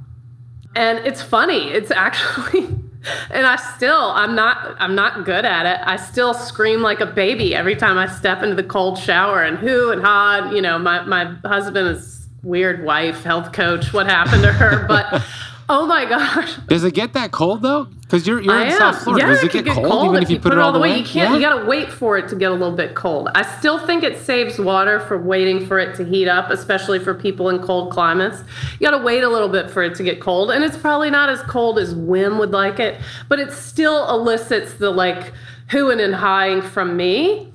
And 0.75 0.99
it's 1.01 1.23
funny. 1.23 1.71
It's 1.71 1.91
actually 1.91 2.65
and 3.31 3.47
I 3.47 3.57
still 3.57 4.13
I'm 4.15 4.35
not 4.35 4.77
I'm 4.79 4.95
not 4.95 5.25
good 5.25 5.45
at 5.45 5.67
it. 5.67 5.81
I 5.87 5.97
still 5.97 6.35
scream 6.35 6.81
like 6.81 7.01
a 7.01 7.07
baby 7.07 7.55
every 7.55 7.77
time 7.77 7.99
I 7.99 8.07
step 8.07 8.43
into 8.43 8.55
the 8.55 8.65
cold 8.65 8.99
shower 8.99 9.43
and 9.43 9.59
who 9.59 9.91
and 9.91 10.03
ha, 10.03 10.51
you 10.53 10.63
know, 10.63 10.79
my 10.79 11.03
my 11.03 11.25
husband 11.45 11.89
is 11.89 12.27
weird 12.43 12.85
wife, 12.85 13.23
health 13.23 13.53
coach, 13.53 13.93
what 13.93 14.07
happened 14.07 14.43
to 14.43 14.53
her, 14.53 14.87
but 14.89 15.23
Oh 15.69 15.87
my 15.87 16.05
gosh. 16.05 16.57
Does 16.69 16.85
it 16.85 16.93
get 16.93 17.15
that 17.15 17.31
cold 17.31 17.63
though? 17.63 17.89
Because 18.13 18.27
you're 18.27 18.43
you're 18.43 18.53
I 18.53 18.65
in 18.65 18.73
am. 18.73 18.79
South 18.79 19.05
Florida. 19.05 19.25
Yeah, 19.25 19.33
Does 19.33 19.43
it 19.43 19.51
could 19.53 19.65
get, 19.65 19.75
cold, 19.75 20.11
even 20.11 20.23
if 20.23 20.29
you 20.29 20.39
put, 20.39 20.53
it 20.53 20.59
all 20.59 20.71
the 20.71 20.79
way? 20.79 20.99
You 20.99 21.03
can't. 21.03 21.31
Yeah. 21.31 21.35
You 21.35 21.41
got 21.41 21.61
to 21.61 21.65
wait 21.65 21.91
for 21.91 22.19
it 22.19 22.29
to 22.29 22.37
get 22.37 22.51
a 22.51 22.55
little 22.55 22.77
bit 22.77 22.95
cold. 22.95 23.31
I 23.35 23.43
still 23.57 23.79
think 23.79 24.03
it 24.03 24.19
saves 24.19 24.59
water 24.59 25.01
for 25.01 25.17
waiting 25.17 25.65
for 25.65 25.79
it 25.79 25.97
to 25.97 26.05
heat 26.05 26.29
up, 26.29 26.51
especially 26.51 26.99
for 26.99 27.15
people 27.15 27.49
in 27.49 27.61
cold 27.61 27.91
climates. 27.91 28.45
You 28.79 28.87
got 28.87 28.99
to 28.99 29.03
wait 29.03 29.23
a 29.25 29.31
little 29.31 29.49
bit 29.49 29.71
for 29.71 29.83
it 29.83 29.95
to 29.95 30.03
get 30.03 30.21
cold, 30.21 30.51
and 30.51 30.63
it's 30.63 30.77
probably 30.77 31.09
not 31.09 31.31
as 31.31 31.41
cold 31.45 31.79
as 31.79 31.95
Wim 31.95 32.39
would 32.39 32.51
like 32.51 32.79
it, 32.79 33.01
but 33.31 33.39
it 33.39 33.51
still 33.51 34.07
elicits 34.11 34.75
the 34.75 34.91
like 34.91 35.33
hooing 35.71 36.05
and 36.05 36.15
hawing 36.15 36.61
from 36.61 36.99
me. 36.99 37.51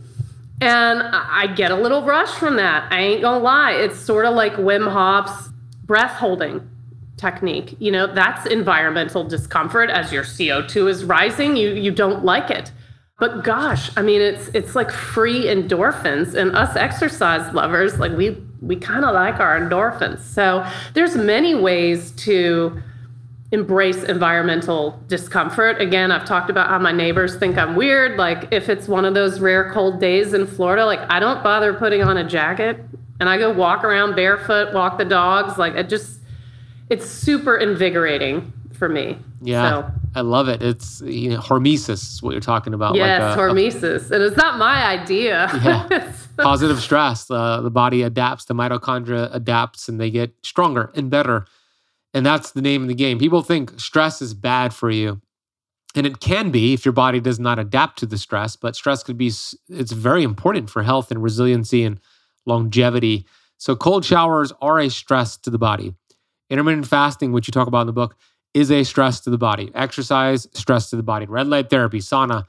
And 0.60 1.04
I 1.04 1.44
I 1.44 1.48
get 1.54 1.70
a 1.70 1.76
little 1.76 2.02
rush 2.02 2.32
from 2.32 2.56
that. 2.56 2.92
I 2.92 3.00
ain't 3.00 3.22
gonna 3.22 3.44
lie. 3.44 3.74
It's 3.74 4.00
sort 4.00 4.26
of 4.26 4.34
like 4.34 4.54
Wim 4.54 4.92
Hof's 4.92 5.50
breath 5.86 6.14
holding 6.14 6.68
technique. 7.18 7.76
You 7.80 7.92
know, 7.92 8.14
that's 8.14 8.46
environmental 8.46 9.24
discomfort 9.24 9.90
as 9.90 10.12
your 10.12 10.24
CO2 10.24 10.90
is 10.90 11.04
rising. 11.04 11.58
You 11.58 11.74
you 11.74 11.92
don't 11.92 12.24
like 12.24 12.50
it. 12.50 12.72
But 13.20 13.44
gosh, 13.44 13.90
I 13.98 14.04
mean 14.04 14.22
it's 14.22 14.50
it's 14.50 14.76
like 14.76 14.92
free 14.92 15.46
endorphins 15.46 16.36
and 16.36 16.56
us 16.56 16.76
exercise 16.76 17.52
lovers 17.54 18.00
like 18.00 18.16
we 18.16 18.38
we 18.62 18.76
kind 18.76 19.04
of 19.04 19.14
like 19.14 19.40
our 19.40 19.60
endorphins. 19.60 20.20
So 20.20 20.66
there's 20.94 21.16
many 21.16 21.56
ways 21.56 22.12
to 22.12 22.82
embrace 23.52 24.04
environmental 24.04 25.02
discomfort. 25.08 25.82
Again, 25.82 26.12
I've 26.12 26.26
talked 26.26 26.50
about 26.50 26.68
how 26.70 26.80
my 26.80 26.92
neighbors 26.92 27.38
think 27.38 27.58
I'm 27.58 27.76
weird. 27.76 28.18
Like 28.18 28.50
if 28.52 28.70
it's 28.70 28.88
one 28.88 29.06
of 29.06 29.14
those 29.14 29.40
rare 29.40 29.72
cold 29.72 30.00
days 30.00 30.34
in 30.34 30.46
Florida, 30.46 30.86
like 30.86 31.00
I 31.10 31.20
don't 31.20 31.44
bother 31.44 31.74
putting 31.74 32.04
on 32.04 32.18
a 32.18 32.28
jacket 32.28 32.80
and 33.20 33.28
I 33.30 33.38
go 33.38 33.52
walk 33.52 33.84
around 33.84 34.16
barefoot, 34.16 34.74
walk 34.74 34.98
the 34.98 35.06
dogs. 35.06 35.58
Like 35.58 35.74
it 35.74 35.90
just 35.90 36.20
it's 36.90 37.06
super 37.10 37.56
invigorating 37.58 38.52
for 38.74 38.88
me. 38.90 39.18
Yeah, 39.42 39.70
So, 39.70 39.92
I 40.16 40.22
love 40.22 40.48
it. 40.50 40.62
It's 40.62 41.02
you 41.02 41.32
know, 41.32 41.40
hormesis 41.40 41.90
is 42.14 42.20
what 42.24 42.32
you're 42.32 42.42
talking 42.42 42.74
about. 42.74 42.96
yes, 42.96 43.22
like 43.22 43.38
a- 43.38 43.42
a 43.42 43.54
hormesis. 43.54 44.12
And 44.12 44.22
it's 44.24 44.38
not 44.38 44.58
my 44.58 44.86
idea. 44.86 45.50
Yeah. 45.64 46.12
Positive 46.38 46.80
stress. 46.80 47.30
Uh, 47.32 47.62
the 47.62 47.72
body 47.72 48.04
adapts, 48.04 48.46
the 48.46 48.54
mitochondria 48.54 49.34
adapts, 49.34 49.90
and 49.90 50.00
they 50.00 50.12
get 50.12 50.34
stronger 50.44 50.92
and 50.96 51.10
better. 51.10 51.46
And 52.14 52.24
that's 52.26 52.52
the 52.52 52.62
name 52.62 52.84
of 52.84 52.88
the 52.88 52.94
game. 52.96 53.18
People 53.18 53.42
think 53.42 53.80
stress 53.80 54.22
is 54.22 54.34
bad 54.36 54.74
for 54.74 54.90
you. 54.92 55.20
And 55.96 56.06
it 56.06 56.20
can 56.20 56.52
be 56.52 56.74
if 56.74 56.86
your 56.86 56.92
body 56.94 57.20
does 57.20 57.40
not 57.40 57.58
adapt 57.58 57.98
to 58.00 58.06
the 58.06 58.18
stress, 58.20 58.56
but 58.56 58.76
stress 58.76 59.02
could 59.02 59.18
be, 59.18 59.28
it's 59.70 59.92
very 59.92 60.22
important 60.22 60.70
for 60.70 60.84
health 60.84 61.10
and 61.10 61.24
resiliency 61.24 61.84
and 61.84 62.00
longevity. 62.46 63.26
So, 63.58 63.76
cold 63.76 64.06
showers 64.06 64.54
are 64.62 64.78
a 64.80 64.90
stress 64.90 65.38
to 65.38 65.50
the 65.50 65.58
body. 65.58 65.96
Intermittent 66.50 66.88
fasting, 66.88 67.32
which 67.32 67.48
you 67.48 67.52
talk 67.52 67.68
about 67.68 67.82
in 67.82 67.88
the 67.88 67.94
book, 67.94 68.16
is 68.54 68.72
a 68.72 68.84
stress 68.84 69.20
to 69.22 69.30
the 69.30 69.38
body. 69.38 69.72
Exercise, 69.76 70.48
stress 70.54 70.90
to 70.90 70.96
the 70.96 71.04
body. 71.04 71.26
Red 71.26 71.48
light 71.48 71.70
therapy, 71.70 72.00
sauna, 72.00 72.46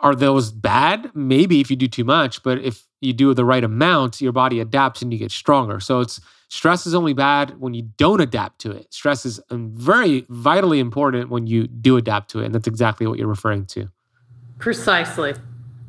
are 0.00 0.14
those 0.14 0.52
bad? 0.52 1.10
Maybe 1.14 1.60
if 1.60 1.70
you 1.70 1.76
do 1.76 1.88
too 1.88 2.04
much, 2.04 2.42
but 2.42 2.58
if 2.58 2.86
you 3.00 3.12
do 3.12 3.32
the 3.34 3.44
right 3.44 3.64
amount, 3.64 4.20
your 4.20 4.32
body 4.32 4.60
adapts 4.60 5.02
and 5.02 5.12
you 5.12 5.18
get 5.18 5.30
stronger. 5.30 5.80
So 5.80 6.00
it's 6.00 6.20
stress 6.48 6.86
is 6.86 6.94
only 6.94 7.14
bad 7.14 7.58
when 7.58 7.74
you 7.74 7.82
don't 7.96 8.20
adapt 8.20 8.60
to 8.60 8.70
it. 8.70 8.92
Stress 8.92 9.24
is 9.24 9.40
very 9.50 10.26
vitally 10.28 10.78
important 10.78 11.30
when 11.30 11.46
you 11.46 11.66
do 11.66 11.96
adapt 11.96 12.30
to 12.32 12.40
it, 12.40 12.46
and 12.46 12.54
that's 12.54 12.66
exactly 12.66 13.06
what 13.06 13.18
you're 13.18 13.28
referring 13.28 13.66
to. 13.66 13.88
Precisely. 14.58 15.34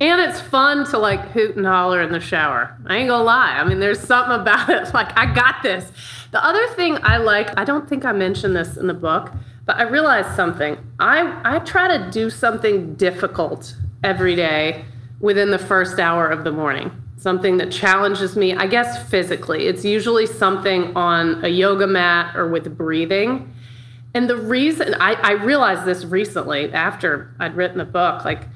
And 0.02 0.20
it's 0.20 0.42
fun 0.42 0.86
to 0.88 0.98
like 0.98 1.32
hoot 1.32 1.56
and 1.56 1.66
holler 1.66 2.02
in 2.02 2.12
the 2.12 2.20
shower. 2.20 2.78
I 2.86 2.98
ain't 2.98 3.10
gonna 3.10 3.24
lie. 3.24 3.58
I 3.58 3.64
mean, 3.64 3.80
there's 3.80 4.00
something 4.00 4.40
about 4.40 4.70
it. 4.70 4.86
Like, 4.94 5.18
I 5.18 5.34
got 5.34 5.64
this. 5.64 5.92
The 6.32 6.44
other 6.44 6.68
thing 6.70 6.98
I 7.04 7.18
like, 7.18 7.58
I 7.58 7.64
don't 7.64 7.88
think 7.88 8.06
I 8.06 8.12
mentioned 8.12 8.56
this 8.56 8.78
in 8.78 8.88
the 8.88 8.94
book, 8.94 9.32
but 9.66 9.78
I 9.78 9.84
realized 9.84 10.36
something. 10.36 10.78
I, 11.00 11.40
I 11.44 11.60
try 11.60 11.98
to 11.98 12.12
do 12.12 12.30
something 12.30 12.96
difficult 12.96 13.76
every 14.04 14.36
day 14.36 14.86
within 15.20 15.52
the 15.52 15.58
first 15.58 16.00
hour 16.00 16.28
of 16.28 16.44
the 16.44 16.52
morning. 16.52 16.92
Something 17.18 17.58
that 17.58 17.72
challenges 17.72 18.36
me, 18.36 18.54
I 18.54 18.68
guess 18.68 19.10
physically. 19.10 19.68
It's 19.68 19.84
usually 19.84 20.26
something 20.26 20.96
on 20.96 21.44
a 21.44 21.50
yoga 21.50 21.88
mat 21.88 22.36
or 22.36 22.48
with 22.48 22.78
breathing. 22.78 23.54
And 24.14 24.30
the 24.30 24.38
reason 24.38 24.96
I, 25.00 25.14
I 25.16 25.32
realized 25.32 25.86
this 25.86 26.06
recently 26.06 26.72
after 26.72 27.34
I'd 27.40 27.56
written 27.56 27.80
the 27.80 27.86
book, 27.86 28.24
like 28.24 28.48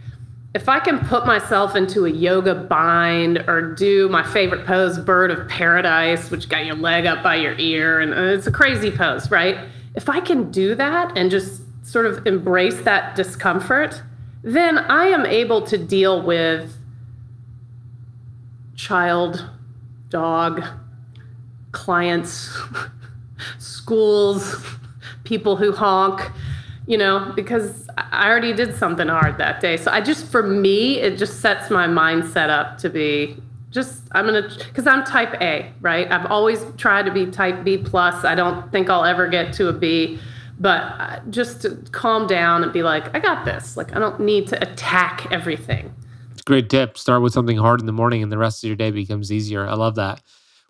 if 0.55 0.67
I 0.67 0.79
can 0.79 0.99
put 0.99 1.27
myself 1.27 1.75
into 1.75 2.05
a 2.05 2.09
yoga 2.09 2.55
bind 2.55 3.37
or 3.47 3.73
do 3.75 4.09
my 4.09 4.23
favorite 4.23 4.65
pose, 4.65 4.97
bird 4.97 5.29
of 5.29 5.47
paradise, 5.47 6.31
which 6.31 6.49
got 6.49 6.65
your 6.65 6.75
leg 6.75 7.05
up 7.05 7.21
by 7.21 7.35
your 7.35 7.57
ear, 7.59 7.99
and 7.99 8.13
uh, 8.13 8.35
it's 8.35 8.47
a 8.47 8.51
crazy 8.51 8.89
pose, 8.89 9.29
right? 9.29 9.57
If 9.95 10.09
I 10.09 10.19
can 10.19 10.49
do 10.49 10.73
that 10.75 11.15
and 11.15 11.29
just 11.29 11.61
sort 11.85 12.07
of 12.07 12.25
embrace 12.25 12.81
that 12.81 13.15
discomfort, 13.15 14.01
then 14.43 14.77
I 14.77 15.05
am 15.05 15.25
able 15.25 15.61
to 15.63 15.77
deal 15.77 16.21
with 16.21 16.75
child, 18.75 19.47
dog, 20.09 20.63
clients, 21.73 22.57
schools, 23.59 24.65
people 25.25 25.57
who 25.57 25.71
honk, 25.73 26.21
you 26.87 26.97
know, 26.97 27.33
because 27.35 27.87
I 28.11 28.29
already 28.29 28.53
did 28.53 28.75
something 28.75 29.07
hard 29.07 29.37
that 29.37 29.61
day. 29.61 29.77
So 29.77 29.91
I 29.91 30.01
just, 30.01 30.27
for 30.27 30.43
me, 30.43 30.99
it 30.99 31.17
just 31.17 31.39
sets 31.39 31.69
my 31.69 31.87
mindset 31.87 32.49
up 32.49 32.77
to 32.79 32.89
be 32.89 33.37
just, 33.71 34.03
I'm 34.13 34.25
gonna, 34.25 34.49
because 34.67 34.87
I'm 34.87 35.03
type 35.03 35.39
A, 35.41 35.71
right? 35.81 36.11
I've 36.11 36.25
always 36.25 36.65
tried 36.77 37.05
to 37.05 37.11
be 37.11 37.27
type 37.27 37.63
B 37.63 37.77
plus. 37.77 38.25
I 38.25 38.35
don't 38.35 38.71
think 38.71 38.89
I'll 38.89 39.05
ever 39.05 39.27
get 39.27 39.53
to 39.53 39.67
a 39.67 39.73
B, 39.73 40.19
but 40.59 40.81
uh, 40.81 41.19
just 41.29 41.61
to 41.61 41.75
calm 41.91 42.27
down 42.27 42.63
and 42.63 42.73
be 42.73 42.83
like, 42.83 43.15
I 43.15 43.19
got 43.19 43.45
this. 43.45 43.77
Like, 43.77 43.95
I 43.95 43.99
don't 43.99 44.19
need 44.19 44.47
to 44.47 44.61
attack 44.61 45.27
everything. 45.31 45.93
It's 46.31 46.41
a 46.41 46.43
great 46.43 46.69
tip. 46.69 46.97
Start 46.97 47.21
with 47.21 47.33
something 47.33 47.57
hard 47.57 47.79
in 47.79 47.85
the 47.85 47.91
morning, 47.91 48.23
and 48.23 48.31
the 48.31 48.37
rest 48.37 48.63
of 48.63 48.67
your 48.67 48.75
day 48.75 48.91
becomes 48.91 49.31
easier. 49.31 49.67
I 49.67 49.75
love 49.75 49.95
that. 49.95 50.21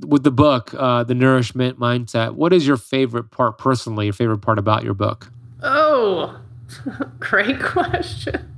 With 0.05 0.23
the 0.23 0.31
book, 0.31 0.73
uh, 0.73 1.03
The 1.03 1.15
Nourishment 1.15 1.79
Mindset, 1.79 2.33
what 2.33 2.53
is 2.53 2.65
your 2.65 2.77
favorite 2.77 3.31
part 3.31 3.57
personally, 3.57 4.05
your 4.05 4.13
favorite 4.13 4.39
part 4.39 4.57
about 4.57 4.83
your 4.83 4.93
book? 4.93 5.31
Oh, 5.61 6.39
great 7.19 7.59
question. 7.59 8.55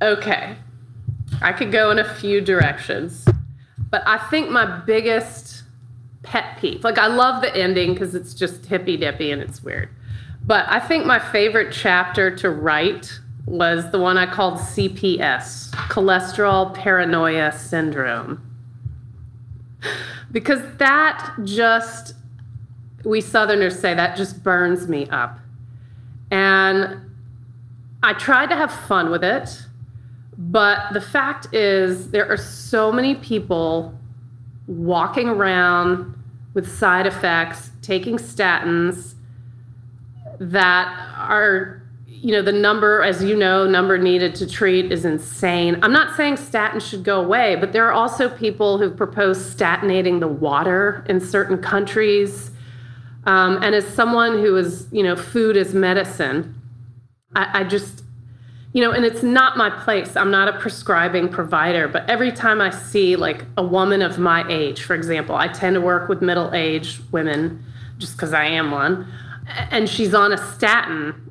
Okay. 0.00 0.56
I 1.40 1.52
could 1.52 1.72
go 1.72 1.90
in 1.90 1.98
a 1.98 2.14
few 2.14 2.40
directions, 2.40 3.26
but 3.90 4.02
I 4.06 4.18
think 4.28 4.50
my 4.50 4.80
biggest 4.80 5.64
pet 6.22 6.58
peeve, 6.60 6.84
like 6.84 6.98
I 6.98 7.08
love 7.08 7.42
the 7.42 7.54
ending 7.56 7.94
because 7.94 8.14
it's 8.14 8.34
just 8.34 8.66
hippy 8.66 8.96
dippy 8.96 9.30
and 9.30 9.42
it's 9.42 9.62
weird. 9.62 9.88
But 10.44 10.66
I 10.68 10.80
think 10.80 11.06
my 11.06 11.18
favorite 11.18 11.72
chapter 11.72 12.34
to 12.36 12.50
write 12.50 13.20
was 13.46 13.90
the 13.90 13.98
one 13.98 14.18
I 14.18 14.26
called 14.26 14.54
CPS, 14.54 15.70
cholesterol 15.70 16.74
paranoia 16.74 17.52
syndrome. 17.52 18.40
Because 20.30 20.62
that 20.78 21.34
just, 21.44 22.14
we 23.04 23.20
Southerners 23.20 23.78
say, 23.78 23.94
that 23.94 24.16
just 24.16 24.42
burns 24.42 24.88
me 24.88 25.08
up. 25.08 25.38
And 26.32 27.12
I 28.02 28.14
tried 28.14 28.48
to 28.48 28.56
have 28.56 28.72
fun 28.72 29.10
with 29.10 29.22
it, 29.22 29.50
but 30.38 30.92
the 30.94 31.00
fact 31.00 31.54
is, 31.54 32.10
there 32.10 32.26
are 32.26 32.38
so 32.38 32.90
many 32.90 33.14
people 33.14 33.94
walking 34.66 35.28
around 35.28 36.14
with 36.54 36.72
side 36.72 37.06
effects, 37.06 37.70
taking 37.82 38.16
statins 38.16 39.12
that 40.40 40.88
are, 41.18 41.82
you 42.06 42.32
know, 42.32 42.40
the 42.40 42.50
number, 42.50 43.02
as 43.02 43.22
you 43.22 43.36
know, 43.36 43.68
number 43.68 43.98
needed 43.98 44.34
to 44.36 44.46
treat 44.46 44.90
is 44.90 45.04
insane. 45.04 45.78
I'm 45.82 45.92
not 45.92 46.16
saying 46.16 46.36
statins 46.36 46.88
should 46.88 47.04
go 47.04 47.20
away, 47.20 47.56
but 47.56 47.74
there 47.74 47.86
are 47.86 47.92
also 47.92 48.30
people 48.30 48.78
who 48.78 48.90
propose 48.90 49.54
statinating 49.54 50.20
the 50.20 50.28
water 50.28 51.04
in 51.10 51.20
certain 51.20 51.58
countries. 51.58 52.51
Um, 53.24 53.62
and 53.62 53.74
as 53.74 53.86
someone 53.86 54.32
who 54.32 54.56
is, 54.56 54.88
you 54.90 55.02
know, 55.02 55.14
food 55.14 55.56
is 55.56 55.74
medicine, 55.74 56.60
I, 57.34 57.60
I 57.60 57.64
just, 57.64 58.02
you 58.72 58.82
know, 58.82 58.90
and 58.90 59.04
it's 59.04 59.22
not 59.22 59.56
my 59.56 59.70
place. 59.70 60.16
I'm 60.16 60.30
not 60.30 60.48
a 60.48 60.58
prescribing 60.58 61.28
provider, 61.28 61.86
but 61.88 62.08
every 62.10 62.32
time 62.32 62.60
I 62.60 62.70
see 62.70 63.16
like 63.16 63.44
a 63.56 63.62
woman 63.62 64.02
of 64.02 64.18
my 64.18 64.44
age, 64.48 64.82
for 64.82 64.94
example, 64.94 65.36
I 65.36 65.48
tend 65.48 65.74
to 65.74 65.80
work 65.80 66.08
with 66.08 66.20
middle 66.20 66.52
aged 66.54 67.02
women 67.12 67.64
just 67.98 68.16
because 68.16 68.32
I 68.32 68.46
am 68.46 68.70
one, 68.70 69.06
and 69.70 69.88
she's 69.88 70.14
on 70.14 70.32
a 70.32 70.38
statin, 70.38 71.30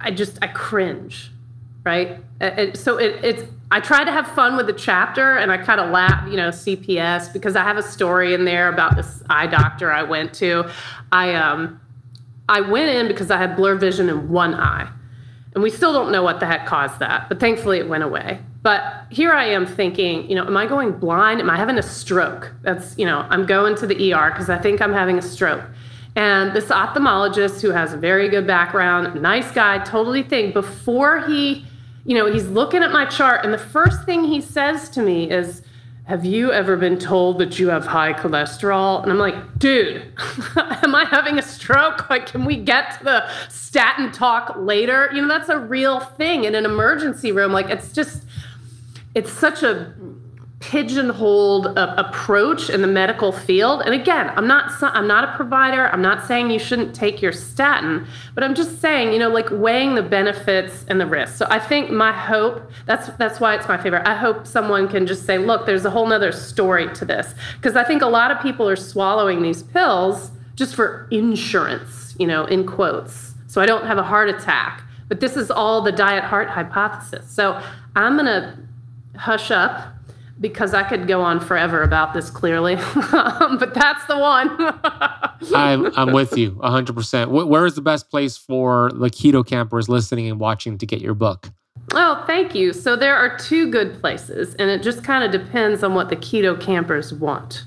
I 0.00 0.10
just, 0.10 0.38
I 0.42 0.48
cringe, 0.48 1.30
right? 1.84 2.18
So 2.74 2.98
it, 2.98 3.24
it's, 3.24 3.44
I 3.74 3.80
tried 3.80 4.04
to 4.04 4.12
have 4.12 4.28
fun 4.28 4.56
with 4.56 4.68
the 4.68 4.72
chapter 4.72 5.36
and 5.36 5.50
I 5.50 5.58
kind 5.58 5.80
of 5.80 5.90
laughed, 5.90 6.30
you 6.30 6.36
know, 6.36 6.50
CPS 6.50 7.32
because 7.32 7.56
I 7.56 7.64
have 7.64 7.76
a 7.76 7.82
story 7.82 8.32
in 8.32 8.44
there 8.44 8.68
about 8.68 8.94
this 8.94 9.20
eye 9.28 9.48
doctor 9.48 9.90
I 9.90 10.04
went 10.04 10.32
to. 10.34 10.70
I 11.10 11.34
um 11.34 11.80
I 12.48 12.60
went 12.60 12.90
in 12.90 13.08
because 13.08 13.32
I 13.32 13.36
had 13.36 13.56
blurred 13.56 13.80
vision 13.80 14.08
in 14.08 14.28
one 14.28 14.54
eye. 14.54 14.88
And 15.54 15.62
we 15.64 15.70
still 15.70 15.92
don't 15.92 16.12
know 16.12 16.22
what 16.22 16.38
the 16.38 16.46
heck 16.46 16.66
caused 16.66 17.00
that, 17.00 17.28
but 17.28 17.40
thankfully 17.40 17.78
it 17.78 17.88
went 17.88 18.04
away. 18.04 18.38
But 18.62 19.06
here 19.10 19.32
I 19.32 19.46
am 19.46 19.66
thinking, 19.66 20.30
you 20.30 20.36
know, 20.36 20.46
am 20.46 20.56
I 20.56 20.66
going 20.66 20.92
blind? 20.92 21.40
Am 21.40 21.50
I 21.50 21.56
having 21.56 21.76
a 21.76 21.82
stroke? 21.82 22.52
That's, 22.62 22.96
you 22.96 23.06
know, 23.06 23.26
I'm 23.28 23.44
going 23.44 23.74
to 23.78 23.88
the 23.88 24.12
ER 24.12 24.30
because 24.30 24.48
I 24.50 24.56
think 24.56 24.80
I'm 24.80 24.92
having 24.92 25.18
a 25.18 25.22
stroke. 25.22 25.64
And 26.14 26.52
this 26.52 26.66
ophthalmologist 26.66 27.60
who 27.60 27.70
has 27.70 27.92
a 27.92 27.96
very 27.96 28.28
good 28.28 28.46
background, 28.46 29.20
nice 29.20 29.50
guy, 29.50 29.78
totally 29.78 30.22
think 30.22 30.54
before 30.54 31.22
he, 31.26 31.66
you 32.04 32.14
know, 32.14 32.30
he's 32.30 32.48
looking 32.48 32.82
at 32.82 32.92
my 32.92 33.06
chart 33.06 33.44
and 33.44 33.52
the 33.52 33.58
first 33.58 34.04
thing 34.04 34.24
he 34.24 34.40
says 34.40 34.88
to 34.90 35.02
me 35.02 35.30
is, 35.30 35.62
have 36.04 36.22
you 36.24 36.52
ever 36.52 36.76
been 36.76 36.98
told 36.98 37.38
that 37.38 37.58
you 37.58 37.68
have 37.68 37.86
high 37.86 38.12
cholesterol? 38.12 39.02
And 39.02 39.10
I'm 39.10 39.18
like, 39.18 39.58
dude, 39.58 40.12
am 40.56 40.94
I 40.94 41.06
having 41.06 41.38
a 41.38 41.42
stroke? 41.42 42.10
Like, 42.10 42.26
can 42.26 42.44
we 42.44 42.56
get 42.56 42.98
to 42.98 43.04
the 43.04 43.28
statin 43.48 44.12
talk 44.12 44.54
later? 44.58 45.08
You 45.14 45.22
know, 45.22 45.28
that's 45.28 45.48
a 45.48 45.58
real 45.58 46.00
thing 46.00 46.44
in 46.44 46.54
an 46.54 46.66
emergency 46.66 47.32
room. 47.32 47.52
Like, 47.52 47.70
it's 47.70 47.90
just, 47.90 48.24
it's 49.14 49.32
such 49.32 49.62
a 49.62 49.94
pigeonholed 50.70 51.76
uh, 51.76 51.94
approach 51.98 52.70
in 52.70 52.80
the 52.80 52.86
medical 52.86 53.32
field. 53.32 53.82
And 53.84 53.94
again, 53.94 54.30
I'm 54.34 54.46
not 54.46 54.72
I'm 54.82 55.06
not 55.06 55.28
a 55.28 55.36
provider. 55.36 55.88
I'm 55.88 56.00
not 56.00 56.26
saying 56.26 56.50
you 56.50 56.58
shouldn't 56.58 56.94
take 56.94 57.20
your 57.20 57.32
statin, 57.32 58.06
but 58.34 58.42
I'm 58.42 58.54
just 58.54 58.80
saying, 58.80 59.12
you 59.12 59.18
know, 59.18 59.28
like 59.28 59.50
weighing 59.50 59.94
the 59.94 60.02
benefits 60.02 60.86
and 60.88 60.98
the 60.98 61.06
risks. 61.06 61.36
So 61.36 61.46
I 61.50 61.58
think 61.58 61.90
my 61.90 62.12
hope 62.12 62.70
that's 62.86 63.08
that's 63.18 63.40
why 63.40 63.54
it's 63.54 63.68
my 63.68 63.76
favorite. 63.76 64.06
I 64.06 64.16
hope 64.16 64.46
someone 64.46 64.88
can 64.88 65.06
just 65.06 65.26
say, 65.26 65.36
look, 65.36 65.66
there's 65.66 65.84
a 65.84 65.90
whole 65.90 66.06
nother 66.06 66.32
story 66.32 66.92
to 66.94 67.04
this. 67.04 67.34
Because 67.56 67.76
I 67.76 67.84
think 67.84 68.00
a 68.00 68.06
lot 68.06 68.30
of 68.30 68.40
people 68.40 68.66
are 68.66 68.76
swallowing 68.76 69.42
these 69.42 69.62
pills 69.62 70.30
just 70.54 70.74
for 70.74 71.06
insurance, 71.10 72.14
you 72.18 72.26
know, 72.26 72.46
in 72.46 72.66
quotes. 72.66 73.34
So 73.48 73.60
I 73.60 73.66
don't 73.66 73.86
have 73.86 73.98
a 73.98 74.02
heart 74.02 74.30
attack. 74.30 74.82
But 75.08 75.20
this 75.20 75.36
is 75.36 75.50
all 75.50 75.82
the 75.82 75.92
diet 75.92 76.24
heart 76.24 76.48
hypothesis. 76.48 77.30
So 77.30 77.62
I'm 77.94 78.16
gonna 78.16 78.56
hush 79.16 79.50
up 79.50 79.93
because 80.40 80.74
I 80.74 80.82
could 80.82 81.06
go 81.06 81.22
on 81.22 81.40
forever 81.40 81.82
about 81.82 82.12
this 82.12 82.30
clearly, 82.30 82.76
but 83.12 83.72
that's 83.74 84.04
the 84.06 84.18
one. 84.18 84.50
I'm, 85.54 85.86
I'm 85.96 86.12
with 86.12 86.36
you 86.36 86.52
100%. 86.52 87.46
Where 87.46 87.66
is 87.66 87.74
the 87.74 87.82
best 87.82 88.10
place 88.10 88.36
for 88.36 88.90
the 88.94 89.10
keto 89.10 89.46
campers 89.46 89.88
listening 89.88 90.28
and 90.28 90.40
watching 90.40 90.78
to 90.78 90.86
get 90.86 91.00
your 91.00 91.14
book? 91.14 91.50
Oh, 91.92 92.24
thank 92.26 92.54
you. 92.54 92.72
So 92.72 92.96
there 92.96 93.16
are 93.16 93.36
two 93.38 93.70
good 93.70 94.00
places, 94.00 94.54
and 94.56 94.70
it 94.70 94.82
just 94.82 95.04
kind 95.04 95.22
of 95.22 95.30
depends 95.30 95.82
on 95.82 95.94
what 95.94 96.08
the 96.08 96.16
keto 96.16 96.60
campers 96.60 97.12
want. 97.12 97.64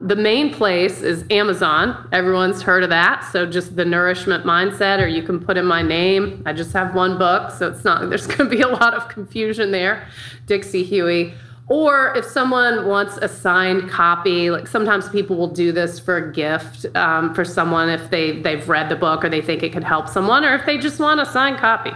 The 0.00 0.16
main 0.16 0.54
place 0.54 1.02
is 1.02 1.24
Amazon. 1.28 2.08
Everyone's 2.12 2.62
heard 2.62 2.84
of 2.84 2.90
that. 2.90 3.24
So 3.32 3.44
just 3.46 3.74
the 3.74 3.84
nourishment 3.84 4.44
mindset, 4.44 5.02
or 5.02 5.08
you 5.08 5.24
can 5.24 5.40
put 5.40 5.56
in 5.56 5.66
my 5.66 5.82
name. 5.82 6.40
I 6.46 6.52
just 6.52 6.72
have 6.72 6.94
one 6.94 7.18
book, 7.18 7.50
so 7.50 7.68
it's 7.68 7.84
not, 7.84 8.08
there's 8.08 8.28
going 8.28 8.48
to 8.48 8.56
be 8.56 8.62
a 8.62 8.68
lot 8.68 8.94
of 8.94 9.08
confusion 9.08 9.72
there. 9.72 10.06
Dixie 10.46 10.84
Huey. 10.84 11.34
Or 11.68 12.14
if 12.16 12.24
someone 12.24 12.86
wants 12.86 13.18
a 13.18 13.28
signed 13.28 13.90
copy, 13.90 14.50
like 14.50 14.66
sometimes 14.66 15.08
people 15.10 15.36
will 15.36 15.52
do 15.52 15.70
this 15.70 15.98
for 15.98 16.16
a 16.16 16.32
gift 16.32 16.86
um, 16.96 17.34
for 17.34 17.44
someone 17.44 17.90
if 17.90 18.08
they 18.10 18.40
they've 18.40 18.66
read 18.66 18.88
the 18.88 18.96
book 18.96 19.22
or 19.22 19.28
they 19.28 19.42
think 19.42 19.62
it 19.62 19.72
could 19.72 19.84
help 19.84 20.08
someone, 20.08 20.44
or 20.44 20.54
if 20.54 20.64
they 20.64 20.78
just 20.78 20.98
want 20.98 21.20
a 21.20 21.26
signed 21.26 21.58
copy. 21.58 21.92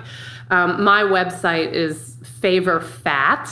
Um, 0.50 0.84
my 0.84 1.02
website 1.02 1.72
is 1.72 2.16
Favor 2.40 2.80
Fat, 2.80 3.50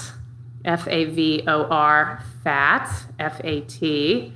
F 0.67 0.87
A 0.89 1.07
V 1.07 1.45
O 1.47 1.65
R 1.65 2.23
Fat, 2.45 2.91
F 3.19 3.41
A 3.43 3.63
T. 3.63 4.35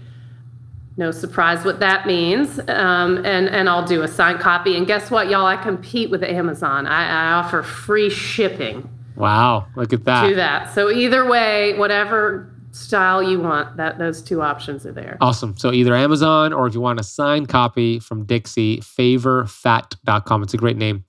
No 0.97 1.11
surprise 1.11 1.65
what 1.65 1.81
that 1.81 2.07
means. 2.07 2.61
Um, 2.61 3.19
and, 3.27 3.49
and 3.49 3.69
I'll 3.69 3.85
do 3.85 4.03
a 4.03 4.09
signed 4.09 4.39
copy. 4.39 4.77
And 4.77 4.87
guess 4.87 5.11
what, 5.11 5.29
y'all? 5.29 5.45
I 5.45 5.57
compete 5.57 6.09
with 6.09 6.23
Amazon. 6.23 6.87
I, 6.87 7.09
I 7.09 7.33
offer 7.33 7.63
free 7.63 8.09
shipping 8.09 8.89
Wow, 9.17 9.67
look 9.77 9.93
at 9.93 10.05
that. 10.05 10.29
Do 10.29 10.35
that. 10.37 10.75
So 10.75 10.91
either 10.91 11.29
way, 11.29 11.77
whatever 11.79 12.51
style 12.73 13.23
you 13.23 13.41
want, 13.41 13.77
that 13.77 13.99
those 13.99 14.21
two 14.21 14.43
options 14.43 14.85
are 14.85 14.93
there. 14.93 15.17
Awesome. 15.21 15.57
So 15.57 15.73
either 15.73 15.95
Amazon 15.95 16.53
or 16.53 16.67
if 16.67 16.75
you 16.75 16.81
want 16.81 17.01
a 17.01 17.05
signed 17.05 17.49
copy 17.49 18.01
from 18.01 18.25
Dixie, 18.25 18.79
favorfat.com. 18.79 20.43
It's 20.43 20.55
a 20.55 20.59
great 20.59 20.77
name. 20.77 21.05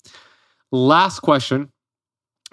Last 0.71 1.19
question 1.19 1.71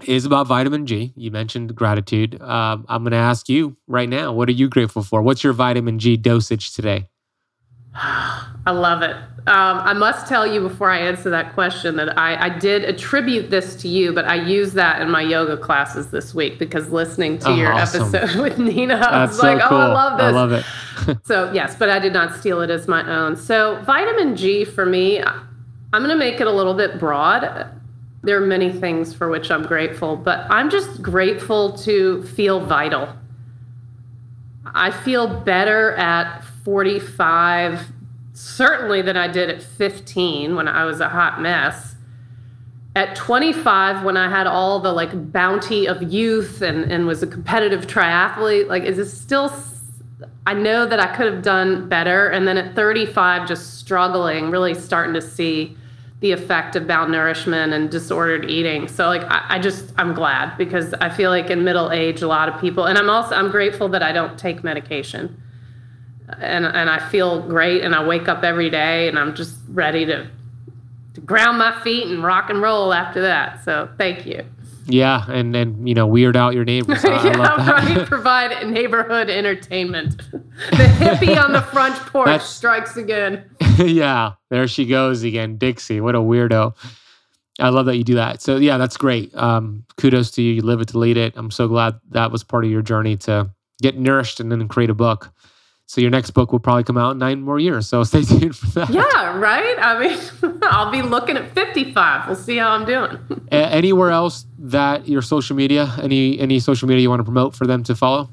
is 0.06 0.24
about 0.24 0.46
vitamin 0.46 0.86
G. 0.86 1.12
You 1.16 1.30
mentioned 1.30 1.74
gratitude. 1.74 2.40
Um, 2.40 2.86
I'm 2.88 3.02
going 3.02 3.12
to 3.12 3.18
ask 3.18 3.48
you 3.48 3.76
right 3.86 4.08
now, 4.08 4.32
what 4.32 4.48
are 4.48 4.52
you 4.52 4.68
grateful 4.68 5.02
for? 5.02 5.22
What's 5.22 5.44
your 5.44 5.52
vitamin 5.52 5.98
G 5.98 6.16
dosage 6.16 6.72
today? 6.74 7.08
I 8.64 8.70
love 8.70 9.02
it. 9.02 9.16
Um, 9.44 9.78
I 9.80 9.92
must 9.92 10.28
tell 10.28 10.46
you 10.46 10.60
before 10.60 10.88
I 10.88 10.98
answer 10.98 11.28
that 11.30 11.54
question 11.54 11.96
that 11.96 12.16
I, 12.16 12.46
I, 12.46 12.48
did 12.48 12.84
attribute 12.84 13.50
this 13.50 13.74
to 13.82 13.88
you, 13.88 14.12
but 14.12 14.24
I 14.24 14.36
used 14.36 14.74
that 14.74 15.02
in 15.02 15.10
my 15.10 15.20
yoga 15.20 15.56
classes 15.56 16.12
this 16.12 16.32
week 16.32 16.60
because 16.60 16.90
listening 16.90 17.40
to 17.40 17.48
oh, 17.48 17.56
your 17.56 17.72
awesome. 17.72 18.14
episode 18.14 18.40
with 18.42 18.58
Nina, 18.58 18.94
I 18.94 19.22
was 19.22 19.42
like, 19.42 19.60
cool. 19.62 19.78
oh, 19.78 19.80
I 19.80 19.86
love 19.92 20.16
this. 20.16 20.24
I 20.24 20.30
love 20.30 20.52
it. 20.52 21.18
so, 21.26 21.52
yes, 21.52 21.74
but 21.74 21.90
I 21.90 21.98
did 21.98 22.12
not 22.12 22.36
steal 22.36 22.60
it 22.60 22.70
as 22.70 22.86
my 22.86 23.04
own. 23.10 23.34
So, 23.34 23.82
vitamin 23.82 24.36
G 24.36 24.64
for 24.64 24.86
me, 24.86 25.20
I'm 25.20 25.42
going 25.92 26.08
to 26.10 26.14
make 26.16 26.40
it 26.40 26.46
a 26.46 26.52
little 26.52 26.74
bit 26.74 27.00
broad. 27.00 27.68
There 28.22 28.40
are 28.40 28.46
many 28.46 28.70
things 28.70 29.12
for 29.12 29.28
which 29.28 29.50
I'm 29.50 29.64
grateful, 29.64 30.14
but 30.14 30.46
I'm 30.50 30.70
just 30.70 31.02
grateful 31.02 31.76
to 31.78 32.22
feel 32.22 32.60
vital. 32.60 33.08
I 34.66 34.92
feel 34.92 35.40
better 35.40 35.96
at 35.96 36.44
45 36.64 37.91
certainly 38.32 39.02
than 39.02 39.16
I 39.16 39.28
did 39.28 39.50
at 39.50 39.62
15 39.62 40.56
when 40.56 40.68
I 40.68 40.84
was 40.84 41.00
a 41.00 41.08
hot 41.08 41.40
mess. 41.40 41.96
At 42.94 43.16
25, 43.16 44.04
when 44.04 44.16
I 44.16 44.28
had 44.28 44.46
all 44.46 44.80
the 44.80 44.92
like 44.92 45.32
bounty 45.32 45.86
of 45.86 46.02
youth 46.02 46.60
and, 46.60 46.90
and 46.90 47.06
was 47.06 47.22
a 47.22 47.26
competitive 47.26 47.86
triathlete, 47.86 48.68
like 48.68 48.84
is 48.84 48.98
it 48.98 49.06
still 49.06 49.50
I 50.46 50.54
know 50.54 50.86
that 50.86 50.98
I 50.98 51.14
could 51.14 51.32
have 51.32 51.42
done 51.42 51.88
better. 51.88 52.28
And 52.28 52.48
then 52.48 52.58
at 52.58 52.74
35, 52.74 53.46
just 53.46 53.78
struggling, 53.78 54.50
really 54.50 54.74
starting 54.74 55.14
to 55.14 55.22
see 55.22 55.76
the 56.20 56.32
effect 56.32 56.76
of 56.76 56.84
malnourishment 56.84 57.72
and 57.72 57.90
disordered 57.90 58.48
eating. 58.48 58.88
So 58.88 59.06
like 59.06 59.22
I, 59.24 59.44
I, 59.56 59.58
just 59.58 59.92
I'm 59.98 60.14
glad 60.14 60.56
because 60.56 60.94
I 60.94 61.08
feel 61.08 61.30
like 61.30 61.50
in 61.50 61.64
middle 61.64 61.90
age 61.90 62.22
a 62.22 62.28
lot 62.28 62.48
of 62.48 62.60
people 62.60 62.84
and 62.84 62.96
I'm 62.96 63.10
also 63.10 63.34
I'm 63.34 63.50
grateful 63.50 63.88
that 63.88 64.04
I 64.04 64.12
don't 64.12 64.38
take 64.38 64.62
medication 64.62 65.42
and 66.38 66.64
and 66.64 66.90
I 66.90 67.08
feel 67.08 67.40
great 67.42 67.82
and 67.82 67.94
I 67.94 68.04
wake 68.04 68.28
up 68.28 68.42
every 68.44 68.70
day 68.70 69.08
and 69.08 69.18
I'm 69.18 69.34
just 69.34 69.56
ready 69.68 70.04
to 70.06 70.28
to 71.14 71.20
ground 71.20 71.58
my 71.58 71.78
feet 71.82 72.06
and 72.06 72.22
rock 72.22 72.50
and 72.50 72.62
roll 72.62 72.92
after 72.92 73.20
that. 73.22 73.64
So 73.64 73.88
thank 73.98 74.26
you. 74.26 74.44
Yeah, 74.86 75.24
and 75.28 75.54
and 75.54 75.88
you 75.88 75.94
know 75.94 76.06
weird 76.06 76.36
out 76.36 76.54
your 76.54 76.64
neighbors. 76.64 77.04
I, 77.04 77.24
yeah, 77.24 77.40
I 77.40 77.96
right. 77.96 78.06
Provide 78.06 78.66
neighborhood 78.66 79.30
entertainment. 79.30 80.16
the 80.30 80.88
hippie 80.98 81.42
on 81.42 81.52
the 81.52 81.62
front 81.62 81.94
porch 82.06 82.26
That's, 82.26 82.48
strikes 82.48 82.96
again. 82.96 83.44
yeah, 83.78 84.32
there 84.50 84.66
she 84.66 84.86
goes 84.86 85.22
again, 85.22 85.56
Dixie. 85.56 86.00
What 86.00 86.14
a 86.14 86.18
weirdo. 86.18 86.74
I 87.60 87.68
love 87.68 87.86
that 87.86 87.96
you 87.96 88.04
do 88.04 88.14
that. 88.14 88.42
So 88.42 88.56
yeah, 88.56 88.78
that's 88.78 88.96
great. 88.96 89.34
Um, 89.36 89.84
kudos 89.96 90.30
to 90.32 90.42
you. 90.42 90.54
You 90.54 90.62
live 90.62 90.80
it 90.80 90.88
to 90.88 90.98
lead 90.98 91.16
it. 91.16 91.34
I'm 91.36 91.50
so 91.50 91.68
glad 91.68 92.00
that 92.10 92.32
was 92.32 92.42
part 92.42 92.64
of 92.64 92.70
your 92.70 92.82
journey 92.82 93.16
to 93.18 93.50
get 93.80 93.96
nourished 93.96 94.40
and 94.40 94.50
then 94.50 94.66
create 94.68 94.90
a 94.90 94.94
book. 94.94 95.32
So 95.92 96.00
your 96.00 96.08
next 96.08 96.30
book 96.30 96.52
will 96.52 96.58
probably 96.58 96.84
come 96.84 96.96
out 96.96 97.10
in 97.10 97.18
nine 97.18 97.42
more 97.42 97.58
years. 97.58 97.86
So 97.86 98.02
stay 98.04 98.22
tuned 98.22 98.56
for 98.56 98.64
that. 98.80 98.88
Yeah, 98.88 99.36
right. 99.36 99.76
I 99.78 100.00
mean, 100.00 100.58
I'll 100.62 100.90
be 100.90 101.02
looking 101.02 101.36
at 101.36 101.52
55. 101.52 102.28
We'll 102.28 102.34
see 102.34 102.56
how 102.56 102.70
I'm 102.70 102.86
doing. 102.86 103.18
Anywhere 103.50 104.08
else 104.08 104.46
that 104.58 105.06
your 105.06 105.20
social 105.20 105.54
media, 105.54 105.92
any 106.00 106.40
any 106.40 106.60
social 106.60 106.88
media 106.88 107.02
you 107.02 107.10
want 107.10 107.20
to 107.20 107.24
promote 107.24 107.54
for 107.54 107.66
them 107.66 107.82
to 107.82 107.94
follow? 107.94 108.30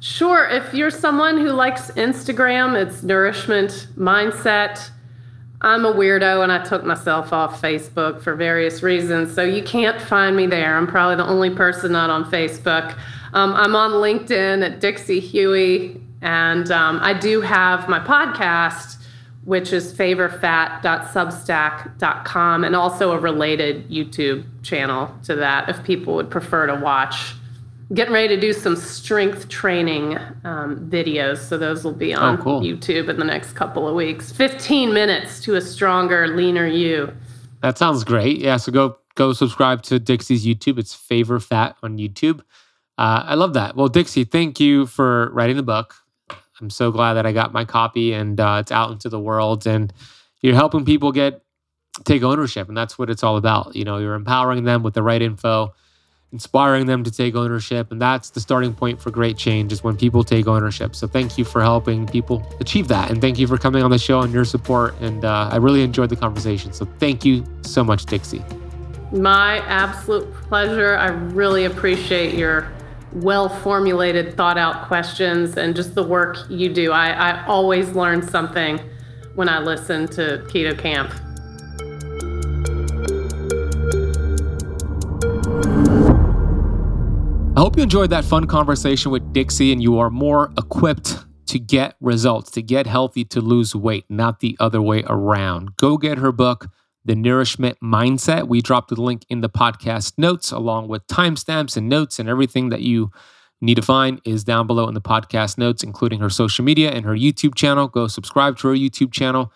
Sure. 0.00 0.48
If 0.48 0.72
you're 0.72 0.90
someone 0.90 1.36
who 1.36 1.50
likes 1.50 1.90
Instagram, 1.90 2.74
it's 2.82 3.02
nourishment 3.02 3.88
mindset. 3.98 4.88
I'm 5.60 5.84
a 5.84 5.92
weirdo 5.92 6.42
and 6.42 6.50
I 6.50 6.64
took 6.64 6.82
myself 6.82 7.34
off 7.34 7.60
Facebook 7.60 8.22
for 8.22 8.36
various 8.36 8.82
reasons. 8.82 9.34
So 9.34 9.42
you 9.42 9.62
can't 9.62 10.00
find 10.00 10.34
me 10.34 10.46
there. 10.46 10.78
I'm 10.78 10.86
probably 10.86 11.16
the 11.16 11.26
only 11.26 11.50
person 11.50 11.92
not 11.92 12.08
on 12.08 12.24
Facebook. 12.30 12.96
Um, 13.34 13.52
I'm 13.52 13.76
on 13.76 13.90
LinkedIn 13.90 14.64
at 14.64 14.80
Dixie 14.80 15.20
Huey 15.20 16.00
and 16.24 16.72
um, 16.72 16.98
I 17.02 17.12
do 17.12 17.42
have 17.42 17.86
my 17.86 18.00
podcast, 18.00 18.96
which 19.44 19.74
is 19.74 19.92
favorfat.substack.com, 19.92 22.64
and 22.64 22.74
also 22.74 23.12
a 23.12 23.18
related 23.18 23.90
YouTube 23.90 24.46
channel 24.62 25.14
to 25.24 25.34
that 25.36 25.68
if 25.68 25.84
people 25.84 26.14
would 26.14 26.30
prefer 26.30 26.66
to 26.66 26.76
watch. 26.76 27.34
Getting 27.92 28.14
ready 28.14 28.28
to 28.28 28.40
do 28.40 28.54
some 28.54 28.74
strength 28.74 29.50
training 29.50 30.16
um, 30.44 30.88
videos, 30.88 31.46
so 31.46 31.58
those 31.58 31.84
will 31.84 31.92
be 31.92 32.14
on 32.14 32.40
oh, 32.40 32.42
cool. 32.42 32.62
YouTube 32.62 33.10
in 33.10 33.18
the 33.18 33.26
next 33.26 33.52
couple 33.52 33.86
of 33.86 33.94
weeks. 33.94 34.32
15 34.32 34.94
minutes 34.94 35.40
to 35.40 35.56
a 35.56 35.60
stronger, 35.60 36.28
leaner 36.28 36.66
you. 36.66 37.12
That 37.60 37.76
sounds 37.76 38.02
great. 38.02 38.38
Yeah, 38.38 38.56
so 38.56 38.72
go 38.72 38.96
go 39.14 39.34
subscribe 39.34 39.82
to 39.82 40.00
Dixie's 40.00 40.46
YouTube. 40.46 40.78
It's 40.78 40.94
Favor 40.94 41.38
Fat 41.38 41.76
on 41.82 41.98
YouTube. 41.98 42.40
Uh, 42.96 43.24
I 43.26 43.34
love 43.34 43.52
that. 43.52 43.76
Well, 43.76 43.88
Dixie, 43.88 44.24
thank 44.24 44.58
you 44.58 44.86
for 44.86 45.28
writing 45.34 45.56
the 45.56 45.62
book. 45.62 45.96
I'm 46.64 46.70
so 46.70 46.90
glad 46.90 47.14
that 47.14 47.26
I 47.26 47.32
got 47.32 47.52
my 47.52 47.66
copy 47.66 48.14
and 48.14 48.40
uh, 48.40 48.56
it's 48.60 48.72
out 48.72 48.90
into 48.90 49.10
the 49.10 49.20
world 49.20 49.66
and 49.66 49.92
you're 50.40 50.54
helping 50.54 50.86
people 50.86 51.12
get 51.12 51.42
take 52.04 52.22
ownership 52.22 52.68
and 52.68 52.76
that's 52.76 52.98
what 52.98 53.10
it's 53.10 53.22
all 53.22 53.36
about. 53.36 53.76
You 53.76 53.84
know, 53.84 53.98
you're 53.98 54.14
empowering 54.14 54.64
them 54.64 54.82
with 54.82 54.94
the 54.94 55.02
right 55.02 55.20
info, 55.20 55.74
inspiring 56.32 56.86
them 56.86 57.04
to 57.04 57.10
take 57.10 57.34
ownership 57.34 57.92
and 57.92 58.00
that's 58.00 58.30
the 58.30 58.40
starting 58.40 58.72
point 58.72 58.98
for 58.98 59.10
great 59.10 59.36
change 59.36 59.72
is 59.72 59.84
when 59.84 59.94
people 59.94 60.24
take 60.24 60.46
ownership. 60.46 60.96
So 60.96 61.06
thank 61.06 61.36
you 61.36 61.44
for 61.44 61.60
helping 61.60 62.06
people 62.06 62.42
achieve 62.60 62.88
that 62.88 63.10
and 63.10 63.20
thank 63.20 63.38
you 63.38 63.46
for 63.46 63.58
coming 63.58 63.82
on 63.82 63.90
the 63.90 63.98
show 63.98 64.22
and 64.22 64.32
your 64.32 64.46
support 64.46 64.98
and 65.02 65.22
uh, 65.22 65.50
I 65.52 65.56
really 65.56 65.82
enjoyed 65.82 66.08
the 66.08 66.16
conversation. 66.16 66.72
So 66.72 66.86
thank 66.98 67.26
you 67.26 67.44
so 67.60 67.84
much, 67.84 68.06
Dixie. 68.06 68.42
My 69.12 69.58
absolute 69.66 70.32
pleasure. 70.32 70.96
I 70.96 71.08
really 71.08 71.66
appreciate 71.66 72.34
your 72.34 72.72
well 73.14 73.48
formulated, 73.48 74.36
thought 74.36 74.58
out 74.58 74.86
questions 74.86 75.56
and 75.56 75.74
just 75.76 75.94
the 75.94 76.02
work 76.02 76.38
you 76.48 76.72
do. 76.72 76.92
I, 76.92 77.10
I 77.10 77.46
always 77.46 77.90
learn 77.92 78.22
something 78.22 78.80
when 79.34 79.48
I 79.48 79.60
listen 79.60 80.06
to 80.08 80.44
Keto 80.48 80.76
Kamp. 80.78 81.12
I 87.56 87.60
hope 87.60 87.76
you 87.76 87.84
enjoyed 87.84 88.10
that 88.10 88.24
fun 88.24 88.46
conversation 88.46 89.12
with 89.12 89.32
Dixie 89.32 89.72
and 89.72 89.80
you 89.80 89.98
are 89.98 90.10
more 90.10 90.52
equipped 90.58 91.24
to 91.46 91.58
get 91.60 91.94
results, 92.00 92.50
to 92.52 92.62
get 92.62 92.86
healthy, 92.86 93.24
to 93.26 93.40
lose 93.40 93.76
weight, 93.76 94.04
not 94.08 94.40
the 94.40 94.56
other 94.58 94.82
way 94.82 95.04
around. 95.06 95.76
Go 95.76 95.96
get 95.96 96.18
her 96.18 96.32
book. 96.32 96.66
The 97.04 97.14
Nourishment 97.14 97.78
Mindset. 97.82 98.48
We 98.48 98.60
dropped 98.60 98.88
the 98.88 99.00
link 99.00 99.24
in 99.28 99.40
the 99.40 99.48
podcast 99.48 100.14
notes 100.16 100.52
along 100.52 100.88
with 100.88 101.06
timestamps 101.06 101.76
and 101.76 101.88
notes 101.88 102.18
and 102.18 102.28
everything 102.28 102.70
that 102.70 102.80
you 102.80 103.10
need 103.60 103.76
to 103.76 103.82
find 103.82 104.20
is 104.24 104.44
down 104.44 104.66
below 104.66 104.88
in 104.88 104.94
the 104.94 105.00
podcast 105.00 105.58
notes, 105.58 105.82
including 105.82 106.20
her 106.20 106.30
social 106.30 106.64
media 106.64 106.90
and 106.90 107.04
her 107.04 107.14
YouTube 107.14 107.54
channel. 107.54 107.88
Go 107.88 108.06
subscribe 108.06 108.58
to 108.58 108.68
her 108.68 108.74
YouTube 108.74 109.12
channel. 109.12 109.52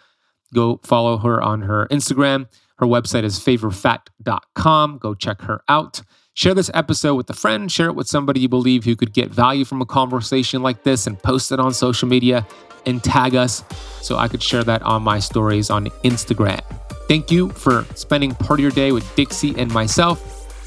Go 0.55 0.81
follow 0.83 1.19
her 1.19 1.43
on 1.43 1.63
her 1.63 1.87
Instagram. 1.91 2.49
Her 2.79 2.87
website 2.87 3.25
is 3.25 3.39
favorfat.com. 3.39 4.99
Go 4.99 5.15
check 5.15 5.43
her 5.43 5.61
out. 5.69 6.03
Share 6.35 6.55
this 6.55 6.71
episode 6.73 7.17
with 7.17 7.29
a 7.31 7.35
friend, 7.35 7.71
share 7.71 7.89
it 7.89 7.97
with 7.97 8.07
somebody 8.07 8.39
you 8.39 8.49
believe 8.49 8.85
who 8.85 8.95
could 8.95 9.13
get 9.13 9.29
value 9.29 9.65
from 9.65 9.83
a 9.83 9.87
conversation 9.87 10.63
like 10.63 10.85
this, 10.85 11.09
and 11.09 11.21
post 11.21 11.51
it 11.51 11.59
on 11.59 11.75
social 11.75 12.07
media 12.07 12.47
and 12.87 13.03
tag 13.03 13.35
us 13.35 13.65
so 14.01 14.17
I 14.17 14.29
could 14.29 14.43
share 14.43 14.63
that 14.63 14.83
on 14.83 15.03
my 15.03 15.19
stories 15.19 15.69
on 15.69 15.87
Instagram. 16.05 16.78
Thank 17.09 17.33
you 17.33 17.49
for 17.49 17.87
spending 17.95 18.35
part 18.35 18.61
of 18.61 18.63
your 18.63 18.71
day 18.71 18.93
with 18.93 19.17
Dixie 19.17 19.55
and 19.57 19.73
myself. 19.73 20.21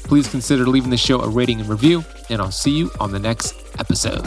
Please 0.04 0.28
consider 0.28 0.66
leaving 0.66 0.90
the 0.90 0.96
show 0.96 1.20
a 1.20 1.28
rating 1.28 1.60
and 1.60 1.68
review, 1.68 2.04
and 2.28 2.42
I'll 2.42 2.50
see 2.50 2.72
you 2.72 2.90
on 2.98 3.12
the 3.12 3.20
next 3.20 3.54
episode. 3.78 4.26